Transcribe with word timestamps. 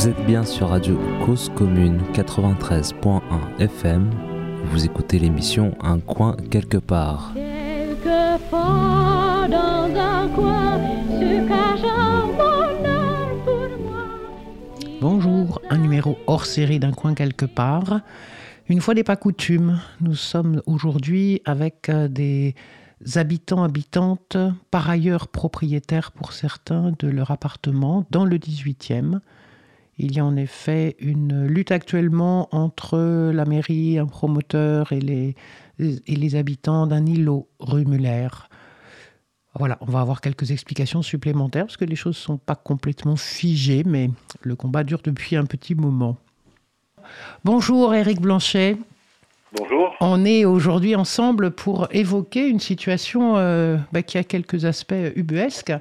Vous 0.00 0.08
êtes 0.08 0.24
bien 0.24 0.46
sur 0.46 0.70
Radio 0.70 0.98
Cause 1.26 1.52
Commune 1.54 2.00
93.1 2.14 3.20
FM. 3.58 4.10
Vous 4.64 4.86
écoutez 4.86 5.18
l'émission 5.18 5.76
Un 5.82 6.00
coin 6.00 6.38
quelque 6.50 6.78
part. 6.78 7.32
Quelquefois 7.34 9.46
dans 9.50 9.94
un 9.94 10.26
coin 10.28 10.80
se 11.06 11.46
cache 11.46 11.84
un 11.84 12.28
bonheur 12.28 13.44
pour 13.44 13.68
moi. 13.78 14.06
Bonjour, 15.02 15.60
un 15.68 15.76
numéro 15.76 16.16
hors 16.26 16.46
série 16.46 16.78
d'un 16.78 16.92
coin 16.92 17.12
quelque 17.12 17.44
part. 17.44 18.00
Une 18.70 18.80
fois 18.80 18.94
n'est 18.94 19.04
pas 19.04 19.16
coutume, 19.16 19.82
nous 20.00 20.14
sommes 20.14 20.62
aujourd'hui 20.64 21.42
avec 21.44 21.90
euh, 21.90 22.08
des 22.08 22.54
habitants, 23.16 23.64
habitantes, 23.64 24.38
par 24.70 24.88
ailleurs 24.88 25.28
propriétaires 25.28 26.10
pour 26.10 26.32
certains 26.32 26.94
de 26.98 27.08
leur 27.08 27.30
appartement 27.30 28.06
dans 28.10 28.24
le 28.24 28.38
18e. 28.38 29.20
Il 30.02 30.16
y 30.16 30.18
a 30.18 30.24
en 30.24 30.34
effet 30.36 30.96
une 30.98 31.46
lutte 31.46 31.72
actuellement 31.72 32.48
entre 32.52 33.30
la 33.32 33.44
mairie, 33.44 33.98
un 33.98 34.06
promoteur 34.06 34.92
et 34.92 35.00
les, 35.00 35.34
et 35.78 36.16
les 36.16 36.36
habitants 36.36 36.86
d'un 36.86 37.04
îlot 37.04 37.46
rue 37.58 37.84
Muller. 37.84 38.28
Voilà, 39.58 39.76
on 39.82 39.90
va 39.90 40.00
avoir 40.00 40.22
quelques 40.22 40.52
explications 40.52 41.02
supplémentaires 41.02 41.66
parce 41.66 41.76
que 41.76 41.84
les 41.84 41.96
choses 41.96 42.16
ne 42.16 42.22
sont 42.22 42.38
pas 42.38 42.54
complètement 42.54 43.16
figées, 43.16 43.82
mais 43.84 44.08
le 44.40 44.56
combat 44.56 44.84
dure 44.84 45.02
depuis 45.04 45.36
un 45.36 45.44
petit 45.44 45.74
moment. 45.74 46.16
Bonjour 47.44 47.94
Éric 47.94 48.22
Blanchet. 48.22 48.78
Bonjour. 49.52 49.96
On 50.00 50.24
est 50.24 50.44
aujourd'hui 50.44 50.94
ensemble 50.94 51.50
pour 51.50 51.88
évoquer 51.90 52.46
une 52.46 52.60
situation 52.60 53.36
euh, 53.36 53.78
bah, 53.92 54.02
qui 54.02 54.16
a 54.16 54.22
quelques 54.22 54.64
aspects 54.64 54.94
ubuesques, 55.16 55.72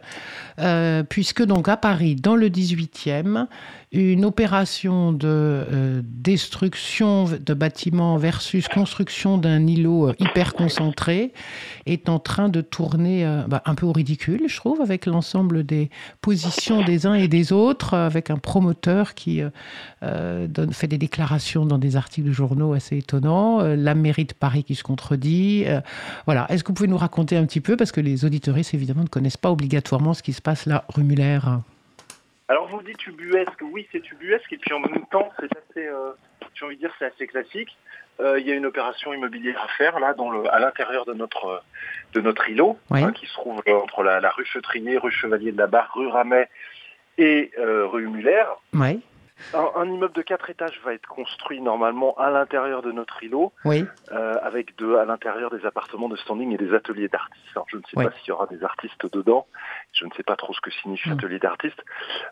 euh, 0.57 1.03
puisque 1.03 1.43
donc 1.43 1.69
à 1.69 1.77
Paris, 1.77 2.15
dans 2.15 2.35
le 2.35 2.49
18e, 2.49 3.45
une 3.91 4.23
opération 4.23 5.11
de 5.11 5.27
euh, 5.27 6.01
destruction 6.03 7.25
de 7.25 7.53
bâtiments 7.55 8.17
versus 8.17 8.67
construction 8.67 9.39
d'un 9.39 9.65
îlot 9.65 10.09
euh, 10.09 10.13
hyper 10.19 10.53
concentré 10.53 11.33
est 11.87 12.07
en 12.07 12.19
train 12.19 12.49
de 12.49 12.61
tourner 12.61 13.25
euh, 13.25 13.47
bah, 13.47 13.63
un 13.65 13.73
peu 13.73 13.87
au 13.87 13.91
ridicule, 13.91 14.43
je 14.47 14.55
trouve, 14.57 14.81
avec 14.81 15.07
l'ensemble 15.07 15.63
des 15.63 15.89
positions 16.21 16.83
des 16.83 17.07
uns 17.07 17.15
et 17.15 17.27
des 17.27 17.51
autres, 17.51 17.95
avec 17.95 18.29
un 18.29 18.37
promoteur 18.37 19.15
qui 19.15 19.41
fait 20.01 20.87
des 20.87 20.97
déclarations 20.97 21.65
dans 21.65 21.77
des 21.77 21.95
articles 21.95 22.27
de 22.27 22.33
journaux 22.33 22.73
assez 22.73 22.97
étonnants, 22.97 23.61
la 23.61 23.95
mairie 23.95 24.25
de 24.25 24.33
Paris 24.33 24.63
qui 24.63 24.75
se 24.75 24.83
contredit. 24.83 25.65
voilà. 26.25 26.45
Est-ce 26.49 26.63
que 26.63 26.69
vous 26.69 26.73
pouvez 26.73 26.89
nous 26.89 26.97
raconter 26.97 27.37
un 27.37 27.45
petit 27.45 27.61
peu, 27.61 27.75
parce 27.75 27.91
que 27.91 28.01
les 28.01 28.25
auditoristes, 28.25 28.73
évidemment, 28.73 29.03
ne 29.03 29.07
connaissent 29.07 29.37
pas 29.37 29.51
obligatoirement 29.51 30.13
ce 30.13 30.23
qui 30.23 30.33
se 30.33 30.41
passe 30.41 30.65
là, 30.65 30.85
rue 30.89 31.03
Muller? 31.03 31.39
Alors 32.49 32.67
vous 32.67 32.81
dites 32.81 33.05
ubuesque, 33.07 33.61
oui 33.61 33.87
c'est 33.91 34.11
ubuesque 34.11 34.51
et 34.51 34.57
puis 34.57 34.73
en 34.73 34.79
même 34.79 35.05
temps 35.11 35.29
c'est 35.39 35.55
assez, 35.55 35.87
euh, 35.87 36.11
j'ai 36.55 36.65
envie 36.65 36.75
de 36.75 36.81
dire 36.81 36.93
c'est 36.99 37.05
assez 37.05 37.27
classique. 37.27 37.77
Euh, 38.19 38.39
Il 38.39 38.47
y 38.47 38.51
a 38.51 38.55
une 38.55 38.65
opération 38.65 39.13
immobilière 39.13 39.61
à 39.63 39.67
faire 39.77 39.99
là 39.99 40.13
dans 40.13 40.29
le, 40.29 40.51
à 40.53 40.59
l'intérieur 40.59 41.05
de 41.05 41.13
notre 41.13 41.45
euh, 41.45 41.59
de 42.13 42.21
notre 42.21 42.49
îlot 42.49 42.77
Oui. 42.89 43.03
hein, 43.03 43.11
qui 43.11 43.27
se 43.27 43.33
trouve 43.33 43.61
entre 43.67 44.03
la, 44.03 44.19
la 44.19 44.31
rue 44.31 44.45
Chautrier, 44.45 44.97
rue 44.97 45.11
Chevalier 45.11 45.51
de 45.51 45.57
la 45.59 45.67
Barre, 45.67 45.91
rue 45.95 46.07
Ramet 46.07 46.49
et 47.19 47.51
euh, 47.59 47.85
rue 47.85 48.07
Muller. 48.07 48.43
Oui, 48.73 48.99
Un, 49.53 49.69
un 49.75 49.85
immeuble 49.89 50.13
de 50.13 50.21
quatre 50.21 50.49
étages 50.49 50.79
va 50.83 50.93
être 50.93 51.07
construit 51.07 51.61
normalement 51.61 52.13
à 52.17 52.29
l'intérieur 52.29 52.81
de 52.81 52.91
notre 52.91 53.23
îlot 53.23 53.51
oui. 53.65 53.85
euh, 54.11 54.35
avec 54.43 54.75
de, 54.77 54.95
à 54.95 55.05
l'intérieur 55.05 55.49
des 55.49 55.65
appartements 55.65 56.09
de 56.09 56.15
standing 56.17 56.53
et 56.53 56.57
des 56.57 56.73
ateliers 56.73 57.07
d'artistes. 57.07 57.45
Alors 57.55 57.65
je 57.69 57.77
ne 57.77 57.81
sais 57.83 57.97
Oui. 57.97 58.05
pas 58.05 58.11
s'il 58.19 58.27
y 58.29 58.31
aura 58.31 58.47
des 58.47 58.63
artistes 58.63 59.11
dedans, 59.13 59.47
je 59.93 60.05
ne 60.05 60.11
sais 60.11 60.23
pas 60.23 60.35
trop 60.35 60.53
ce 60.53 60.61
que 60.61 60.71
signifie 60.71 61.09
Mm. 61.09 61.13
atelier 61.13 61.39
d'artistes. 61.39 61.83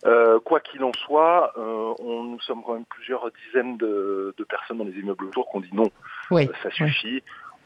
Euh, 0.06 0.40
quoi 0.42 0.60
qu'il 0.60 0.84
en 0.84 0.94
soit, 0.94 1.54
euh, 1.58 1.94
on, 2.00 2.24
nous 2.24 2.40
sommes 2.42 2.62
quand 2.64 2.74
même 2.74 2.86
plusieurs 2.86 3.30
dizaines 3.46 3.78
de, 3.78 4.36
de 4.38 4.44
personnes 4.44 4.78
dans 4.78 4.84
les 4.86 4.98
immeubles 5.00 5.26
autour 5.26 5.50
qui 5.50 5.58
ont 5.58 5.62
dit 5.62 5.74
non, 5.74 5.90
Oui, 6.32 6.50
ça 6.62 6.70
suffit. 6.72 7.24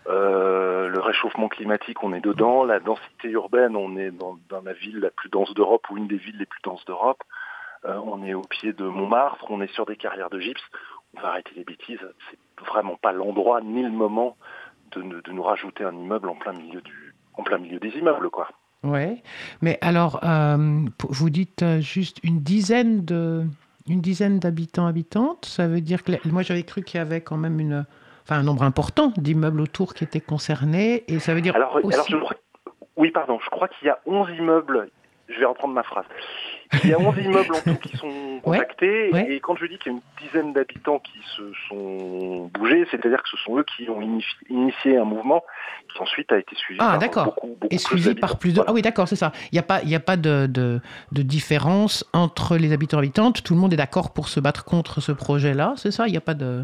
Euh, 0.07 0.87
le 0.87 0.99
réchauffement 0.99 1.47
climatique, 1.47 2.03
on 2.03 2.13
est 2.13 2.21
dedans. 2.21 2.63
La 2.63 2.79
densité 2.79 3.29
urbaine, 3.29 3.75
on 3.75 3.97
est 3.97 4.11
dans, 4.11 4.37
dans 4.49 4.61
la 4.61 4.73
ville 4.73 4.99
la 4.99 5.11
plus 5.11 5.29
dense 5.29 5.53
d'Europe 5.53 5.85
ou 5.91 5.97
une 5.97 6.07
des 6.07 6.17
villes 6.17 6.37
les 6.39 6.45
plus 6.47 6.61
denses 6.63 6.83
d'Europe. 6.85 7.21
Euh, 7.85 7.99
on 8.05 8.23
est 8.23 8.33
au 8.33 8.41
pied 8.41 8.73
de 8.73 8.83
Montmartre, 8.83 9.45
on 9.49 9.61
est 9.61 9.73
sur 9.73 9.85
des 9.85 9.95
carrières 9.95 10.29
de 10.29 10.39
gypse. 10.39 10.61
On 11.17 11.21
va 11.21 11.29
arrêter 11.29 11.51
les 11.55 11.63
bêtises. 11.63 11.99
C'est 12.29 12.65
vraiment 12.65 12.95
pas 12.95 13.11
l'endroit 13.11 13.61
ni 13.61 13.83
le 13.83 13.89
moment 13.89 14.37
de, 14.91 15.01
de 15.01 15.31
nous 15.31 15.43
rajouter 15.43 15.83
un 15.83 15.93
immeuble 15.93 16.29
en 16.29 16.35
plein 16.35 16.53
milieu 16.53 16.81
du, 16.81 17.13
en 17.33 17.43
plein 17.43 17.57
milieu 17.57 17.79
des 17.79 17.89
immeubles, 17.89 18.29
quoi. 18.29 18.49
Ouais, 18.83 19.21
mais 19.61 19.77
alors, 19.81 20.19
euh, 20.23 20.85
vous 21.07 21.29
dites 21.29 21.61
euh, 21.61 21.81
juste 21.81 22.17
une 22.23 22.39
dizaine 22.39 23.05
de, 23.05 23.43
une 23.87 24.01
dizaine 24.01 24.39
d'habitants 24.39 24.87
habitantes. 24.87 25.45
Ça 25.45 25.67
veut 25.67 25.81
dire 25.81 26.03
que 26.03 26.11
moi 26.29 26.41
j'avais 26.41 26.63
cru 26.63 26.81
qu'il 26.81 26.97
y 26.97 27.01
avait 27.01 27.21
quand 27.21 27.37
même 27.37 27.59
une, 27.59 27.85
enfin 28.23 28.37
un 28.37 28.43
nombre 28.43 28.63
important 28.63 29.13
d'immeubles 29.17 29.61
autour 29.61 29.93
qui 29.93 30.03
étaient 30.03 30.19
concernés, 30.19 31.03
et 31.07 31.19
ça 31.19 31.35
veut 31.35 31.41
dire 31.41 31.55
Alors, 31.55 31.75
aussi. 31.75 31.93
alors 31.93 32.07
je 32.09 32.17
crois, 32.17 32.35
oui, 32.97 33.11
pardon, 33.11 33.39
je 33.43 33.49
crois 33.51 33.67
qu'il 33.67 33.87
y 33.87 33.91
a 33.91 33.99
11 34.07 34.29
immeubles. 34.31 34.89
Je 35.33 35.39
vais 35.39 35.45
reprendre 35.45 35.73
ma 35.73 35.83
phrase. 35.83 36.05
Il 36.83 36.89
y 36.89 36.93
a 36.93 36.99
11 36.99 37.17
immeubles 37.17 37.53
en 37.53 37.59
tout 37.61 37.75
qui 37.79 37.97
sont 37.97 38.39
contactés. 38.41 39.11
ouais. 39.11 39.27
Et 39.33 39.39
quand 39.41 39.55
je 39.57 39.65
dis 39.65 39.77
qu'il 39.77 39.91
y 39.91 39.95
a 39.95 39.97
une 39.97 40.25
dizaine 40.25 40.53
d'habitants 40.53 40.99
qui 40.99 41.19
se 41.35 41.41
sont 41.67 42.49
bougés, 42.53 42.85
c'est-à-dire 42.91 43.21
que 43.23 43.29
ce 43.29 43.37
sont 43.37 43.57
eux 43.57 43.65
qui 43.75 43.89
ont 43.89 44.01
ini- 44.01 44.23
initié 44.49 44.97
un 44.97 45.03
mouvement 45.03 45.43
qui 45.93 46.01
ensuite 46.01 46.31
a 46.31 46.37
été 46.37 46.55
suivi 46.55 46.79
Ah, 46.81 46.97
par 46.97 47.25
beaucoup, 47.25 47.47
beaucoup 47.47 47.67
et 47.69 47.77
suivi 47.77 48.15
par 48.15 48.37
plus 48.39 48.51
de. 48.51 48.55
Voilà. 48.55 48.69
Ah 48.71 48.73
oui, 48.73 48.81
d'accord, 48.81 49.07
c'est 49.07 49.15
ça. 49.17 49.31
Il 49.51 49.55
n'y 49.55 49.59
a 49.59 49.63
pas, 49.63 49.81
il 49.83 49.89
y 49.89 49.95
a 49.95 49.99
pas 49.99 50.15
de, 50.17 50.47
de, 50.47 50.79
de 51.11 51.21
différence 51.21 52.05
entre 52.13 52.55
les 52.57 52.71
habitants 52.71 52.97
et 52.97 53.03
habitantes. 53.03 53.43
Tout 53.43 53.53
le 53.53 53.59
monde 53.59 53.73
est 53.73 53.77
d'accord 53.77 54.13
pour 54.13 54.29
se 54.29 54.39
battre 54.39 54.63
contre 54.63 55.01
ce 55.01 55.11
projet-là, 55.11 55.73
c'est 55.75 55.91
ça? 55.91 56.07
Il 56.07 56.11
n'y 56.11 56.17
a 56.17 56.21
pas 56.21 56.33
de. 56.35 56.63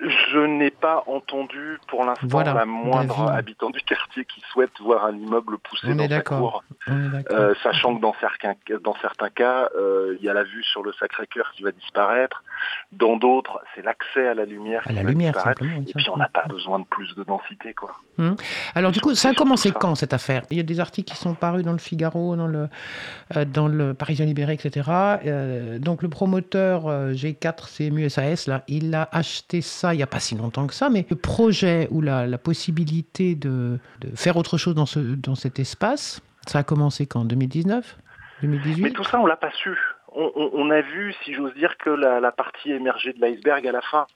Je 0.00 0.38
n'ai 0.38 0.70
pas 0.70 1.04
entendu 1.06 1.78
pour 1.86 2.04
l'instant 2.04 2.26
Voilà, 2.28 2.54
la 2.54 2.64
moindre 2.64 3.30
habitant 3.30 3.70
du 3.70 3.80
quartier 3.82 4.24
qui 4.24 4.40
souhaite 4.50 4.70
voir 4.80 5.04
un 5.04 5.14
immeuble 5.14 5.58
pousser 5.58 5.88
On 5.90 5.96
dans 5.96 6.08
sa 6.08 6.20
cour. 6.22 6.64
Euh, 6.88 7.54
sachant 7.62 7.96
que 7.96 8.00
dans 8.00 8.14
certains, 8.20 8.54
dans 8.82 8.96
certains 9.02 9.28
cas, 9.28 9.68
euh, 9.76 10.16
il 10.18 10.24
y 10.24 10.28
a 10.28 10.34
la 10.34 10.44
vue 10.44 10.64
sur 10.64 10.82
le 10.82 10.92
Sacré-Cœur 10.94 11.52
qui 11.54 11.62
va 11.62 11.72
disparaître. 11.72 12.42
Dans 12.92 13.16
d'autres, 13.16 13.60
c'est 13.74 13.82
l'accès 13.82 14.26
à 14.26 14.34
la 14.34 14.46
lumière 14.46 14.82
à 14.86 14.90
qui 14.90 14.94
la 14.94 15.02
va 15.02 15.10
lumière, 15.10 15.32
disparaître. 15.32 15.62
Et 15.62 15.92
puis 15.94 16.08
on 16.10 16.16
n'a 16.16 16.28
pas 16.28 16.46
besoin 16.46 16.78
de 16.78 16.84
plus 16.84 17.14
de 17.16 17.24
densité, 17.24 17.74
quoi. 17.74 17.96
Alors 18.74 18.92
du 18.92 19.00
coup, 19.00 19.14
ça 19.14 19.30
a 19.30 19.34
commencé 19.34 19.72
quand 19.72 19.94
cette 19.94 20.12
affaire? 20.12 20.42
Il 20.50 20.56
y 20.56 20.60
a 20.60 20.64
des 20.64 20.80
articles 20.80 21.12
qui 21.12 21.18
sont 21.18 21.34
parus 21.34 21.64
dans 21.64 21.72
le 21.72 21.78
Figaro, 21.78 22.36
dans 22.36 22.46
le, 22.46 22.68
euh, 23.36 23.44
dans 23.44 23.68
le 23.68 23.94
Parisien 23.94 24.26
Libéré, 24.26 24.54
etc. 24.54 24.88
Euh, 25.26 25.78
donc 25.78 26.02
le 26.02 26.08
promoteur 26.08 26.86
euh, 26.86 27.12
G4 27.12 27.76
CMU 27.76 28.08
SAS, 28.08 28.46
là, 28.46 28.62
il 28.68 28.94
a 28.94 29.08
acheté 29.12 29.60
ça 29.60 29.89
il 29.94 29.98
n'y 29.98 30.02
a 30.02 30.06
pas 30.06 30.20
si 30.20 30.34
longtemps 30.36 30.66
que 30.66 30.74
ça, 30.74 30.90
mais 30.90 31.06
le 31.08 31.16
projet 31.16 31.88
ou 31.90 32.00
la, 32.00 32.38
possibilité 32.38 33.34
de, 33.34 33.78
faire 34.14 34.36
autre 34.36 34.58
chose 34.58 34.74
dans, 34.74 34.86
ce, 34.86 35.16
cet 35.34 35.58
espace, 35.58 36.22
ça 36.46 36.60
a 36.60 36.62
commencé 36.62 37.06
quand? 37.06 37.24
2019 37.24 37.98
Mais 38.42 38.48
2018 38.48 38.92
tout 38.92 39.04
ça, 39.04 39.20
on 39.20 39.26
l'a 39.26 39.36
pas 39.36 39.50
su. 39.52 39.76
On, 40.12 40.70
a 40.70 40.80
vu, 40.80 41.14
si 41.24 41.34
j'ose 41.34 41.54
dire, 41.54 41.78
que 41.78 41.90
la 41.90 42.32
partie 42.32 42.72
émergée 42.72 43.12
de 43.12 43.20
l'iceberg 43.20 43.64
à 43.66 43.72
la 43.72 43.80
fin. 43.80 44.06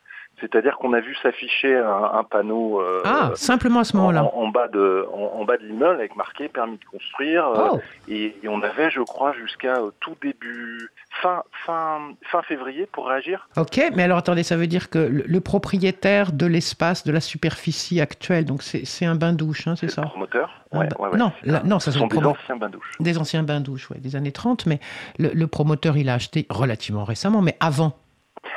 C'est-à-dire 0.40 0.76
qu'on 0.78 0.92
a 0.92 1.00
vu 1.00 1.14
s'afficher 1.22 1.76
un, 1.76 2.10
un 2.18 2.24
panneau 2.24 2.80
euh, 2.80 3.02
Ah, 3.04 3.30
simplement 3.34 3.80
à 3.80 3.84
ce 3.84 3.96
en, 3.96 4.00
moment-là. 4.00 4.24
en 4.34 4.48
bas 4.48 4.68
de, 4.68 5.06
en, 5.12 5.40
en 5.40 5.44
bas 5.44 5.56
de 5.56 5.62
l'immeuble 5.64 5.94
avec 6.00 6.16
marqué 6.16 6.48
permis 6.48 6.76
de 6.78 6.84
construire. 6.84 7.46
euh, 7.46 7.68
Oh, 7.72 7.80
et, 8.08 8.36
et 8.42 8.48
on 8.48 8.60
avait, 8.62 8.90
je 8.90 9.00
crois, 9.00 9.32
jusqu'à 9.32 9.76
euh, 9.76 9.90
tout 10.00 10.14
début, 10.20 10.88
fin, 11.22 11.42
fin, 11.64 11.98
fin 12.30 12.42
février 12.42 12.86
pour 12.86 13.06
réagir. 13.08 13.48
ok, 13.56 13.80
mais 13.94 14.02
alors 14.02 14.18
attendez, 14.18 14.42
ça 14.42 14.56
veut 14.56 14.66
dire 14.66 14.90
que 14.90 14.98
le, 14.98 15.24
le 15.26 15.40
propriétaire 15.40 16.32
de 16.32 16.46
l'espace, 16.46 17.04
de 17.04 17.12
la 17.12 17.20
superficie 17.20 18.00
actuelle, 18.00 18.44
donc 18.44 18.62
c'est 18.62 19.06
un 19.06 19.14
bain-douche, 19.14 19.66
hein, 19.68 19.76
c'est 19.76 19.86
le 19.86 19.92
ça 19.92 20.02
promoteur. 20.02 20.50
Un 20.72 20.80
Ouais, 20.80 20.88
ba- 20.88 20.96
ouais, 20.98 21.08
ouais. 21.10 21.18
Non, 21.18 21.32
non, 21.64 21.78
ça 21.78 21.92
ce 21.92 21.98
sont 21.98 22.06
le 22.06 22.10
des 22.10 22.16
promo- 22.20 22.30
anciens 22.32 22.56
bains-douches. 22.56 22.92
Des 23.00 23.18
anciens 23.18 23.42
bains-douches, 23.44 23.90
ouais, 23.90 23.98
des 23.98 24.16
années 24.16 24.32
30, 24.32 24.66
mais 24.66 24.80
le, 25.18 25.30
le 25.32 25.46
promoteur, 25.46 25.96
il 25.96 26.08
a 26.08 26.14
acheté 26.14 26.46
relativement 26.50 27.04
récemment, 27.04 27.40
mais 27.40 27.56
avant. 27.60 27.96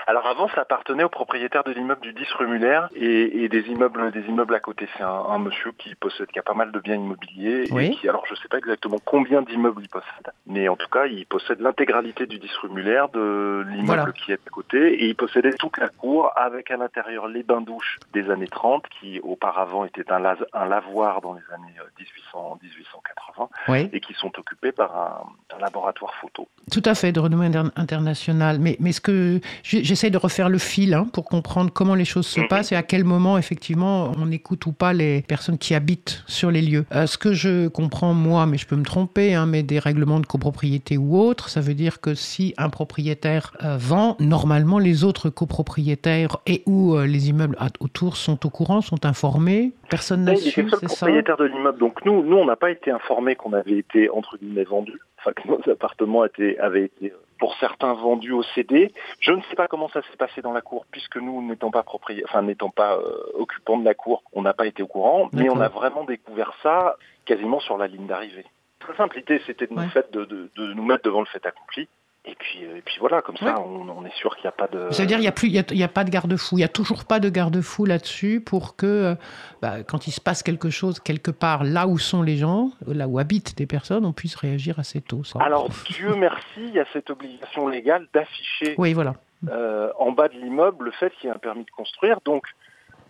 Alors 0.08 0.26
avant, 0.28 0.48
ça 0.50 0.62
appartenait 0.62 1.04
au 1.04 1.10
propriétaire 1.10 1.64
de 1.64 1.72
l'immeuble 1.72 2.02
du 2.02 2.14
10 2.14 2.26
rue 2.34 2.48
Muller 2.48 2.82
et, 2.96 3.44
et 3.44 3.50
des 3.50 3.62
immeubles, 3.68 4.12
des 4.12 4.22
immeubles 4.22 4.56
à 4.56 4.60
côté. 4.60 4.88
C'est 4.98 5.04
un, 5.04 5.10
un 5.10 5.40
monsieur 5.40 5.72
qui 5.78 5.96
possède, 5.96 6.28
qui 6.28 6.40
a 6.40 6.44
pas 6.44 6.54
mal 6.54 6.72
de 6.72 6.80
biens 6.80 6.96
immobiliers 6.96 7.66
Oui. 7.72 7.86
et 7.88 7.90
qui, 7.92 8.08
alors 8.10 8.26
je 8.30 8.36
sais 8.36 8.48
pas 8.48 8.58
exactement 8.58 8.98
combien 9.04 9.42
d'immeubles 9.42 9.82
il 9.82 9.90
possède, 9.90 10.32
mais 10.46 10.68
en 10.70 10.76
tout 10.76 10.90
cas, 10.90 11.06
il 11.06 11.26
possède 11.26 11.60
l'intégralité 11.62 12.26
du 12.26 12.40
10 12.40 12.50
rue 12.64 12.70
Muller, 12.70 13.06
de 13.14 13.66
l'immeuble 13.70 13.86
Voilà. 13.86 14.12
qui 14.14 14.32
est 14.32 14.40
à 14.48 14.50
côté 14.50 14.94
et 15.04 15.08
il 15.08 15.16
possédait 15.16 15.54
toute 15.54 15.78
la 15.78 15.90
cour 15.90 16.32
avec 16.36 16.72
à 16.72 16.78
l'intérieur 16.78 17.28
les 17.28 17.44
bains-douches 17.44 18.00
des 18.14 18.30
années 18.30 18.48
30 18.48 18.86
qui 19.00 19.20
auparavant 19.22 19.86
étaient 19.86 20.12
un, 20.12 20.20
lavoir 20.20 21.22
dans 21.22 21.34
les 21.34 21.42
années 21.54 21.74
euh, 21.80 21.84
1800, 22.00 22.60
1880. 22.62 23.44
hein, 23.44 23.48
Oui, 23.68 23.90
et 23.94 24.00
qui 24.00 24.14
sont 24.14 24.32
occupés 24.40 24.72
par 24.72 24.96
un, 24.98 25.56
un 25.56 25.60
laboratoire 25.60 26.14
photo. 26.16 26.48
tout 26.72 26.82
à 26.86 26.96
fait, 26.96 27.12
de 27.12 27.20
renommée 27.20 27.48
inter- 27.48 27.70
internationale. 27.76 28.58
Mais, 28.60 28.78
mais 28.80 28.92
ce 28.92 29.02
que 29.02 29.40
j'essaie 29.84 30.10
de 30.10 30.18
refaire 30.18 30.50
le 30.50 30.58
fil 30.58 30.94
hein, 30.94 31.08
pour 31.14 31.26
comprendre 31.26 31.72
comment 31.72 31.96
les 31.96 32.06
choses 32.06 32.28
se 32.28 32.40
Mhm. 32.42 32.48
passent 32.48 32.72
et 32.72 32.76
à 32.76 32.84
quel 32.84 33.04
moment, 33.04 33.38
effectivement, 33.38 34.12
on 34.18 34.32
écoute 34.32 34.66
ou 34.66 34.72
pas 34.72 34.94
les 34.94 35.22
personnes 35.24 35.58
qui 35.58 35.74
habitent 35.76 36.24
sur 36.28 36.52
les 36.52 36.62
lieux. 36.62 36.86
Euh, 36.94 37.06
ce 37.08 37.18
que 37.18 37.34
je 37.34 37.68
comprends, 37.68 38.14
moi, 38.14 38.46
mais 38.46 38.58
je 38.58 38.68
peux 38.68 38.76
me 38.76 38.84
tromper, 38.86 39.36
hein, 39.36 39.46
mais 39.46 39.64
des 39.64 39.80
règlements 39.80 40.20
de 40.20 40.26
copropriété 40.26 40.98
ou 40.98 41.18
autres, 41.18 41.50
ça 41.50 41.62
veut 41.62 41.74
dire 41.74 42.02
que 42.02 42.14
si 42.16 42.54
un 42.58 42.70
propriétaire 42.70 43.54
euh, 43.64 43.78
vend, 43.78 44.16
normalement, 44.20 44.80
les 44.80 45.04
autres 45.04 45.30
copropriétaires 45.30 46.38
et 46.46 46.64
ou 46.66 46.96
euh, 46.96 47.06
les 47.06 47.30
immeubles 47.30 47.58
autour 47.80 48.18
sont 48.18 48.46
au 48.46 48.50
courant, 48.50 48.82
sont 48.82 49.06
informés. 49.06 49.74
Personne 49.90 50.24
n'a 50.24 50.36
su, 50.36 50.52
c'est 50.52 50.88
ça? 50.88 51.06
propriétaire 51.06 51.38
de 51.38 51.46
l'immeuble, 51.46 51.80
donc 51.80 52.04
nous, 52.06 52.24
nous, 52.24 52.36
on 52.38 52.46
n'a 52.46 52.56
pas 52.56 52.72
été 52.72 52.92
informés 52.92 53.36
qu'on 53.36 53.54
avait 53.54 53.78
été 53.78 54.10
entre 54.10 54.38
guillemets 54.38 54.64
vendus, 54.64 55.00
enfin 55.28 55.34
que 55.34 55.48
nos 55.48 55.72
appartements 55.72 56.26
étaient, 56.26 56.58
avaient 56.60 56.86
été 56.86 57.14
pour 57.40 57.56
certains 57.58 57.94
vendus 57.94 58.32
au 58.32 58.44
CD. 58.44 58.92
Je 59.20 59.32
ne 59.32 59.42
sais 59.44 59.56
pas 59.56 59.68
comment 59.68 59.90
ça 59.90 60.02
s'est 60.04 60.18
passé 60.18 60.42
dans 60.42 60.54
la 60.54 60.62
cour, 60.62 60.86
puisque 60.92 61.18
nous 61.18 61.42
n'étant 61.48 61.70
pas 61.72 61.84
propriétaires, 61.84 62.28
enfin 62.30 62.42
n'étant 62.42 62.70
pas 62.70 62.96
euh, 62.98 63.16
occupants 63.36 63.78
de 63.78 63.86
la 63.86 63.94
cour, 63.94 64.24
on 64.34 64.42
n'a 64.42 64.54
pas 64.54 64.66
été 64.66 64.82
au 64.84 64.88
courant, 64.88 65.30
mais 65.34 65.50
on 65.50 65.60
a 65.62 65.70
vraiment 65.70 66.04
découvert 66.04 66.54
ça 66.64 66.96
quasiment 67.26 67.60
sur 67.60 67.78
la 67.78 67.88
ligne 67.88 68.08
d'arrivée. 68.08 68.46
Très 68.80 68.96
simple, 68.96 69.18
l'idée 69.18 69.42
c'était 69.46 69.68
de 69.68 69.74
nous, 69.74 69.82
Ouais. 69.82 69.88
fait 69.90 70.12
de, 70.12 70.26
de- 70.26 70.50
de 70.56 70.74
nous 70.74 70.84
mettre 70.84 71.04
devant 71.04 71.20
le 71.20 71.26
fait 71.28 71.46
accompli. 71.46 71.88
Et 72.30 72.36
puis, 72.38 72.66
euh, 72.66 72.78
et 72.78 72.82
puis 72.82 72.96
voilà, 73.00 73.22
comme 73.22 73.38
ça, 73.38 73.56
on, 73.62 73.88
on 73.88 74.06
est 74.06 74.14
sûr 74.16 74.36
qu'il 74.36 74.44
n'y 74.44 74.50
a 74.50 74.52
pas 74.52 74.68
de. 74.68 74.92
Ça 74.92 75.04
veut 75.04 75.08
dire 75.08 75.16
qu'il 75.18 75.22
n'y 75.24 75.28
a, 75.28 75.32
plus- 75.32 75.48
il 75.48 75.54
y 75.54 75.60
a, 75.60 75.64
il 75.72 75.78
y 75.78 75.84
a 75.84 75.88
pas 75.88 76.04
de 76.04 76.10
garde-fou. 76.10 76.56
Il 76.58 76.60
n'y 76.60 76.64
a 76.66 76.68
toujours 76.68 77.06
pas 77.06 77.20
de 77.22 77.30
garde-fou 77.30 77.86
là-dessus 77.86 78.42
pour 78.42 78.76
que, 78.76 78.86
euh, 78.86 79.16
bah, 79.62 79.84
quand 79.84 80.08
il 80.08 80.12
se 80.12 80.20
passe 80.20 80.44
quelque 80.44 80.70
chose 80.70 81.00
quelque 81.00 81.32
part, 81.32 81.64
là 81.64 81.88
où 81.88 81.98
sont 81.98 82.22
les 82.22 82.36
gens, 82.36 82.72
là 82.86 83.08
où 83.08 83.18
habitent 83.18 83.58
des 83.58 83.66
personnes, 83.66 84.06
on 84.06 84.12
puisse 84.12 84.36
réagir 84.36 84.78
assez 84.78 85.00
tôt. 85.00 85.24
ça. 85.24 85.40
Alors 85.42 85.70
Dieu 85.90 86.14
merci, 86.16 86.44
il 86.58 86.74
y 86.74 86.80
a 86.80 86.86
cette 86.92 87.10
obligation 87.10 87.68
légale 87.70 88.08
d'afficher 88.14 88.76
Oui, 88.78 88.92
voilà. 88.94 89.14
euh, 89.50 89.90
en 89.98 90.12
bas 90.12 90.28
de 90.28 90.34
l'immeuble 90.34 90.86
le 90.86 90.92
fait 90.92 91.12
qu'il 91.20 91.30
y 91.30 91.32
a 91.32 91.36
un 91.36 91.40
permis 91.40 91.64
de 91.64 91.72
construire. 91.72 92.20
Donc, 92.26 92.44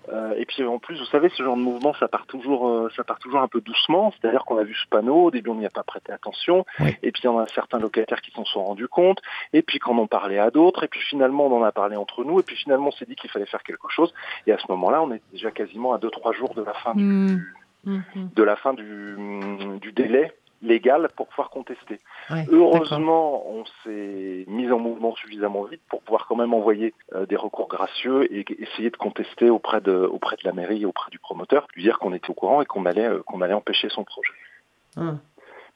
euh, 0.10 0.34
et 0.38 0.46
puis 0.46 0.64
en 0.64 0.80
plus, 0.80 0.98
vous 1.00 1.06
savez, 1.06 1.30
ce 1.30 1.44
genre 1.44 1.56
de 1.58 1.62
mouvement, 1.62 1.94
ça 1.96 2.08
part 2.08 2.26
toujours, 2.28 2.68
euh, 2.70 2.90
ça 2.96 3.04
part 3.04 3.20
toujours 3.20 3.42
un 3.42 3.48
peu 3.48 3.62
doucement. 3.62 4.14
C'est-à-dire 4.20 4.46
qu'on 4.46 4.58
a 4.58 4.64
vu 4.64 4.74
ce 4.76 4.88
panneau, 4.90 5.26
au 5.26 5.32
début 5.32 5.50
on 5.50 5.56
n'y 5.56 5.66
a 5.66 5.70
pas 5.70 5.84
prêté 5.84 6.12
attention, 6.12 6.66
Oui. 6.80 6.96
et 7.04 7.12
puis 7.12 7.22
il 7.24 7.26
y 7.26 7.30
en 7.30 7.40
a 7.40 7.48
certains 7.48 7.80
locataires 7.80 8.22
qui 8.22 8.32
s'en 8.32 8.46
sont 8.46 8.64
rendus 8.64 8.88
compte, 8.88 9.20
et 9.54 9.62
puis 9.62 9.80
qu'on 9.80 9.98
en 9.98 10.08
parlait 10.08 10.40
à 10.40 10.52
d'autres, 10.52 10.84
et 10.84 10.88
puis 10.88 11.02
finalement 11.02 11.48
on 11.48 11.60
en 11.60 11.64
a 11.64 11.72
parlé 11.72 11.96
entre 11.96 12.24
nous, 12.24 12.40
et 12.40 12.44
puis 12.44 12.56
finalement 12.56 12.88
on 12.88 12.92
s'est 12.92 13.06
dit 13.06 13.16
qu'il 13.16 13.30
fallait 13.30 13.46
faire 13.46 13.64
quelque 13.64 13.90
chose. 13.90 14.14
Et 14.46 14.52
à 14.52 14.58
ce 14.58 14.66
moment-là, 14.70 15.02
on 15.02 15.12
est 15.12 15.22
déjà 15.32 15.52
quasiment 15.52 15.94
à 15.94 15.98
deux 15.98 16.10
trois 16.12 16.32
jours 16.34 16.54
de 16.54 16.64
la 16.64 16.74
fin 16.74 16.94
du, 16.96 17.04
Mm. 17.84 18.00
Mhm. 18.16 18.30
de 18.36 18.44
la 18.44 18.56
fin 18.58 18.74
du, 18.74 19.16
du 19.80 19.92
délai 19.94 20.34
légal 20.62 21.10
pour 21.16 21.28
pouvoir 21.28 21.50
contester. 21.50 22.00
Ouais, 22.30 22.46
Heureusement, 22.50 23.48
on 23.48 23.64
s'est 23.84 24.46
mis 24.48 24.72
en 24.72 24.80
mouvement 24.80 25.16
suffisamment 25.16 25.64
vite 25.64 25.82
pour 25.90 26.02
pouvoir 26.02 26.28
quand 26.28 26.36
même 26.36 26.54
envoyer 26.54 26.94
euh, 27.14 27.26
des 27.26 27.36
recours 27.36 27.68
gracieux 27.68 28.32
et 28.34 28.46
essayer 28.62 28.90
de 28.90 28.98
contester 28.98 29.50
auprès 29.50 29.82
de, 29.82 29.94
auprès 29.94 30.36
de 30.36 30.42
la 30.44 30.54
mairie 30.54 30.82
et 30.82 30.86
auprès 30.86 31.12
du 31.12 31.20
promoteur, 31.20 31.68
lui 31.76 31.84
dire 31.84 32.00
qu'on 32.00 32.14
était 32.14 32.30
au 32.30 32.34
courant 32.34 32.62
et 32.62 32.66
qu'on 32.66 32.86
allait, 32.86 33.08
euh, 33.08 33.24
qu'on 33.24 33.42
allait 33.42 33.54
empêcher 33.54 33.90
son 33.90 34.04
projet. 34.04 34.34
Ah. 34.98 35.16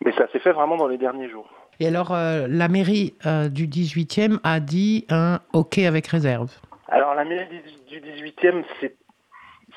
Mais 0.03 0.11
ça 0.13 0.27
s'est 0.31 0.39
fait 0.39 0.51
vraiment 0.51 0.77
dans 0.77 0.87
les 0.87 0.97
derniers 0.97 1.29
jours. 1.29 1.49
Et 1.79 1.87
alors, 1.87 2.13
euh, 2.13 2.47
la 2.47 2.67
mairie 2.67 3.13
du 3.49 3.67
18e 3.67 4.39
a 4.43 4.59
dit 4.59 5.05
un 5.09 5.39
OK 5.53 5.79
avec 5.79 6.07
réserve. 6.07 6.51
Alors 6.87 7.15
la 7.15 7.23
mairie 7.23 7.47
du 7.87 8.01
du 8.01 8.11
18e, 8.11 8.63
c'est 8.79 8.95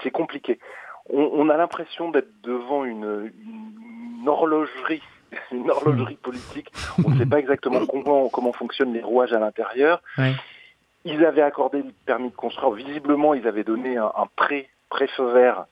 c'est 0.03 0.11
compliqué. 0.11 0.59
On, 1.09 1.31
on 1.35 1.49
a 1.49 1.57
l'impression 1.57 2.11
d'être 2.11 2.31
devant 2.43 2.85
une, 2.85 3.33
une 3.47 3.75
horlogerie, 4.29 5.03
une 5.53 5.71
horlogerie 5.71 6.17
politique. 6.17 6.71
On 7.05 7.11
ne 7.11 7.19
sait 7.19 7.27
pas 7.27 7.39
exactement 7.39 7.85
comment, 7.87 8.29
comment 8.29 8.53
fonctionnent 8.53 8.93
les 8.93 9.03
rouages 9.03 9.33
à 9.33 9.39
l'intérieur. 9.39 10.01
Ouais. 10.19 10.33
Ils 11.05 11.25
avaient 11.25 11.43
accordé 11.43 11.83
le 11.83 11.93
permis 12.07 12.31
de 12.31 12.35
construire. 12.35 12.73
Visiblement, 12.73 13.35
ils 13.35 13.47
avaient 13.47 13.65
donné 13.65 13.97
un, 13.99 14.07
un 14.17 14.27
pré, 14.37 14.69
pré-feu 14.89 15.33
vert 15.33 15.67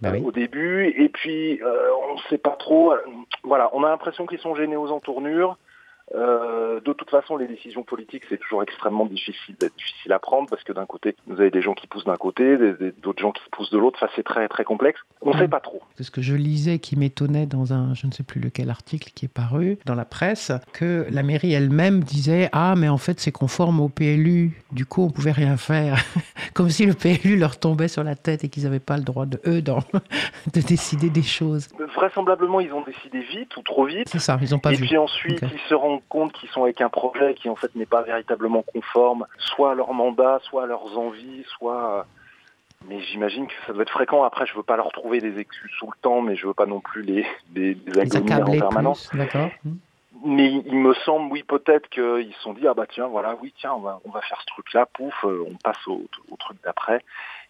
Bah 0.00 0.10
oui. 0.12 0.22
au 0.24 0.32
début. 0.32 0.86
Et 0.96 1.08
puis, 1.10 1.60
euh, 1.62 1.88
on 2.10 2.14
ne 2.14 2.20
sait 2.30 2.38
pas 2.38 2.56
trop. 2.58 2.92
Euh, 2.92 2.98
Voilà, 3.44 3.68
on 3.74 3.84
a 3.84 3.90
l'impression 3.90 4.24
qu'ils 4.26 4.38
sont 4.38 4.54
gênés 4.54 4.76
aux 4.76 4.90
entournures. 4.90 5.58
Euh, 6.14 6.80
de 6.80 6.92
toute 6.92 7.10
façon, 7.10 7.36
les 7.36 7.46
décisions 7.46 7.82
politiques, 7.82 8.22
c'est 8.28 8.38
toujours 8.38 8.62
extrêmement 8.62 9.04
difficile, 9.06 9.56
difficile 9.76 10.12
à 10.12 10.18
prendre 10.18 10.48
parce 10.48 10.62
que 10.62 10.72
d'un 10.72 10.86
côté, 10.86 11.14
vous 11.26 11.40
avez 11.40 11.50
des 11.50 11.60
gens 11.62 11.74
qui 11.74 11.86
poussent 11.86 12.04
d'un 12.04 12.16
côté, 12.16 12.56
d'autres 13.02 13.20
gens 13.20 13.32
qui 13.32 13.42
poussent 13.52 13.70
de 13.70 13.78
l'autre. 13.78 13.98
Enfin, 14.00 14.10
c'est 14.16 14.22
très 14.22 14.48
très 14.48 14.64
complexe. 14.64 15.00
On 15.22 15.32
ne 15.34 15.38
sait 15.38 15.48
pas 15.48 15.60
trop. 15.60 15.82
C'est 15.96 16.04
ce 16.04 16.10
que 16.10 16.22
je 16.22 16.34
lisais 16.34 16.78
qui 16.78 16.96
m'étonnait 16.96 17.46
dans 17.46 17.72
un, 17.72 17.94
je 17.94 18.06
ne 18.06 18.12
sais 18.12 18.22
plus 18.22 18.40
lequel 18.40 18.70
article 18.70 19.10
qui 19.14 19.26
est 19.26 19.32
paru 19.32 19.78
dans 19.84 19.94
la 19.94 20.04
presse, 20.04 20.52
que 20.72 21.06
la 21.10 21.22
mairie 21.22 21.52
elle-même 21.52 22.02
disait 22.02 22.48
Ah, 22.52 22.74
mais 22.76 22.88
en 22.88 22.98
fait, 22.98 23.20
c'est 23.20 23.32
conforme 23.32 23.80
au 23.80 23.88
PLU, 23.88 24.62
du 24.72 24.86
coup, 24.86 25.02
on 25.02 25.10
pouvait 25.10 25.32
rien 25.32 25.56
faire. 25.56 26.02
Comme 26.54 26.70
si 26.70 26.86
le 26.86 26.94
PLU 26.94 27.36
leur 27.36 27.58
tombait 27.58 27.88
sur 27.88 28.04
la 28.04 28.14
tête 28.14 28.44
et 28.44 28.48
qu'ils 28.48 28.64
n'avaient 28.64 28.80
pas 28.80 28.96
le 28.96 29.02
droit, 29.02 29.26
de, 29.26 29.40
eux, 29.46 29.60
dans- 29.60 29.80
de 30.54 30.60
décider 30.60 31.10
des 31.10 31.22
choses. 31.22 31.68
Vraisemblablement, 31.96 32.60
ils 32.60 32.72
ont 32.72 32.82
décidé 32.82 33.20
vite 33.20 33.56
ou 33.56 33.62
trop 33.62 33.84
vite. 33.84 34.08
C'est 34.08 34.18
ça, 34.20 34.38
ils 34.40 34.50
n'ont 34.52 34.58
pas 34.58 34.72
et 34.72 34.76
vu. 34.76 34.86
puis 34.86 34.96
ensuite, 34.96 35.40
ils 35.42 35.68
se 35.68 35.74
rendent 35.74 35.97
compte 36.08 36.32
qu'ils 36.32 36.48
sont 36.48 36.64
avec 36.64 36.80
un 36.80 36.88
projet 36.88 37.34
qui 37.34 37.48
en 37.48 37.56
fait 37.56 37.74
n'est 37.74 37.86
pas 37.86 38.02
véritablement 38.02 38.62
conforme, 38.62 39.26
soit 39.38 39.72
à 39.72 39.74
leur 39.74 39.92
mandat, 39.92 40.40
soit 40.42 40.64
à 40.64 40.66
leurs 40.66 40.98
envies, 40.98 41.44
soit. 41.58 42.06
Mais 42.88 43.00
j'imagine 43.00 43.48
que 43.48 43.54
ça 43.66 43.72
doit 43.72 43.82
être 43.82 43.90
fréquent. 43.90 44.22
Après, 44.22 44.46
je 44.46 44.54
veux 44.54 44.62
pas 44.62 44.76
leur 44.76 44.92
trouver 44.92 45.20
des 45.20 45.38
excuses 45.40 45.72
tout 45.80 45.86
le 45.86 46.00
temps, 46.00 46.20
mais 46.20 46.36
je 46.36 46.46
veux 46.46 46.54
pas 46.54 46.66
non 46.66 46.80
plus 46.80 47.02
les, 47.02 47.26
les, 47.54 47.76
en 48.16 48.44
permanence. 48.44 49.08
plus, 49.08 49.18
d'accord. 49.18 49.48
Mais 50.24 50.50
il 50.52 50.74
me 50.74 50.94
semble, 50.94 51.32
oui, 51.32 51.42
peut-être 51.44 51.88
qu'ils 51.90 52.32
se 52.34 52.40
sont 52.40 52.52
dit, 52.52 52.66
ah 52.66 52.74
bah 52.74 52.86
tiens, 52.88 53.06
voilà, 53.06 53.36
oui, 53.40 53.54
tiens, 53.58 53.72
on 53.74 53.80
va, 53.80 54.00
on 54.04 54.10
va 54.10 54.20
faire 54.22 54.40
ce 54.40 54.46
truc-là, 54.46 54.86
pouf, 54.86 55.14
euh, 55.24 55.44
on 55.48 55.54
passe 55.56 55.86
au, 55.86 56.02
au 56.30 56.36
truc 56.36 56.58
d'après. 56.64 57.04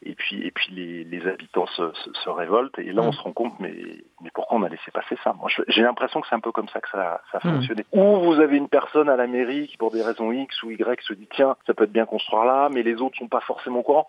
Et 0.04 0.14
puis, 0.14 0.46
et 0.46 0.50
puis 0.50 0.72
les, 0.72 1.04
les 1.04 1.26
habitants 1.26 1.66
se, 1.66 1.92
se, 1.94 2.12
se 2.12 2.28
révoltent. 2.28 2.78
Et 2.78 2.92
là, 2.92 3.02
on 3.02 3.12
se 3.12 3.20
rend 3.22 3.32
compte, 3.32 3.58
mais, 3.58 3.74
mais 4.22 4.30
pourquoi 4.34 4.58
on 4.58 4.62
a 4.62 4.68
laissé 4.68 4.90
passer 4.92 5.16
ça? 5.24 5.32
Moi, 5.32 5.48
j'ai 5.68 5.82
l'impression 5.82 6.20
que 6.20 6.26
c'est 6.28 6.34
un 6.34 6.40
peu 6.40 6.52
comme 6.52 6.68
ça 6.68 6.80
que 6.80 6.90
ça, 6.90 7.20
ça 7.32 7.38
a 7.42 7.48
Mm. 7.48 7.52
fonctionné. 7.54 7.86
Ou 7.92 8.20
vous 8.20 8.38
avez 8.40 8.56
une 8.56 8.68
personne 8.68 9.08
à 9.08 9.16
la 9.16 9.26
mairie 9.26 9.66
qui, 9.68 9.76
pour 9.76 9.90
des 9.90 10.02
raisons 10.02 10.30
X 10.30 10.62
ou 10.62 10.70
Y, 10.70 11.00
se 11.02 11.14
dit, 11.14 11.28
tiens, 11.32 11.56
ça 11.66 11.74
peut 11.74 11.84
être 11.84 11.92
bien 11.92 12.06
construire 12.06 12.44
là, 12.44 12.68
mais 12.70 12.82
les 12.82 13.00
autres 13.00 13.16
sont 13.16 13.28
pas 13.28 13.40
forcément 13.40 13.80
au 13.80 13.82
courant. 13.82 14.08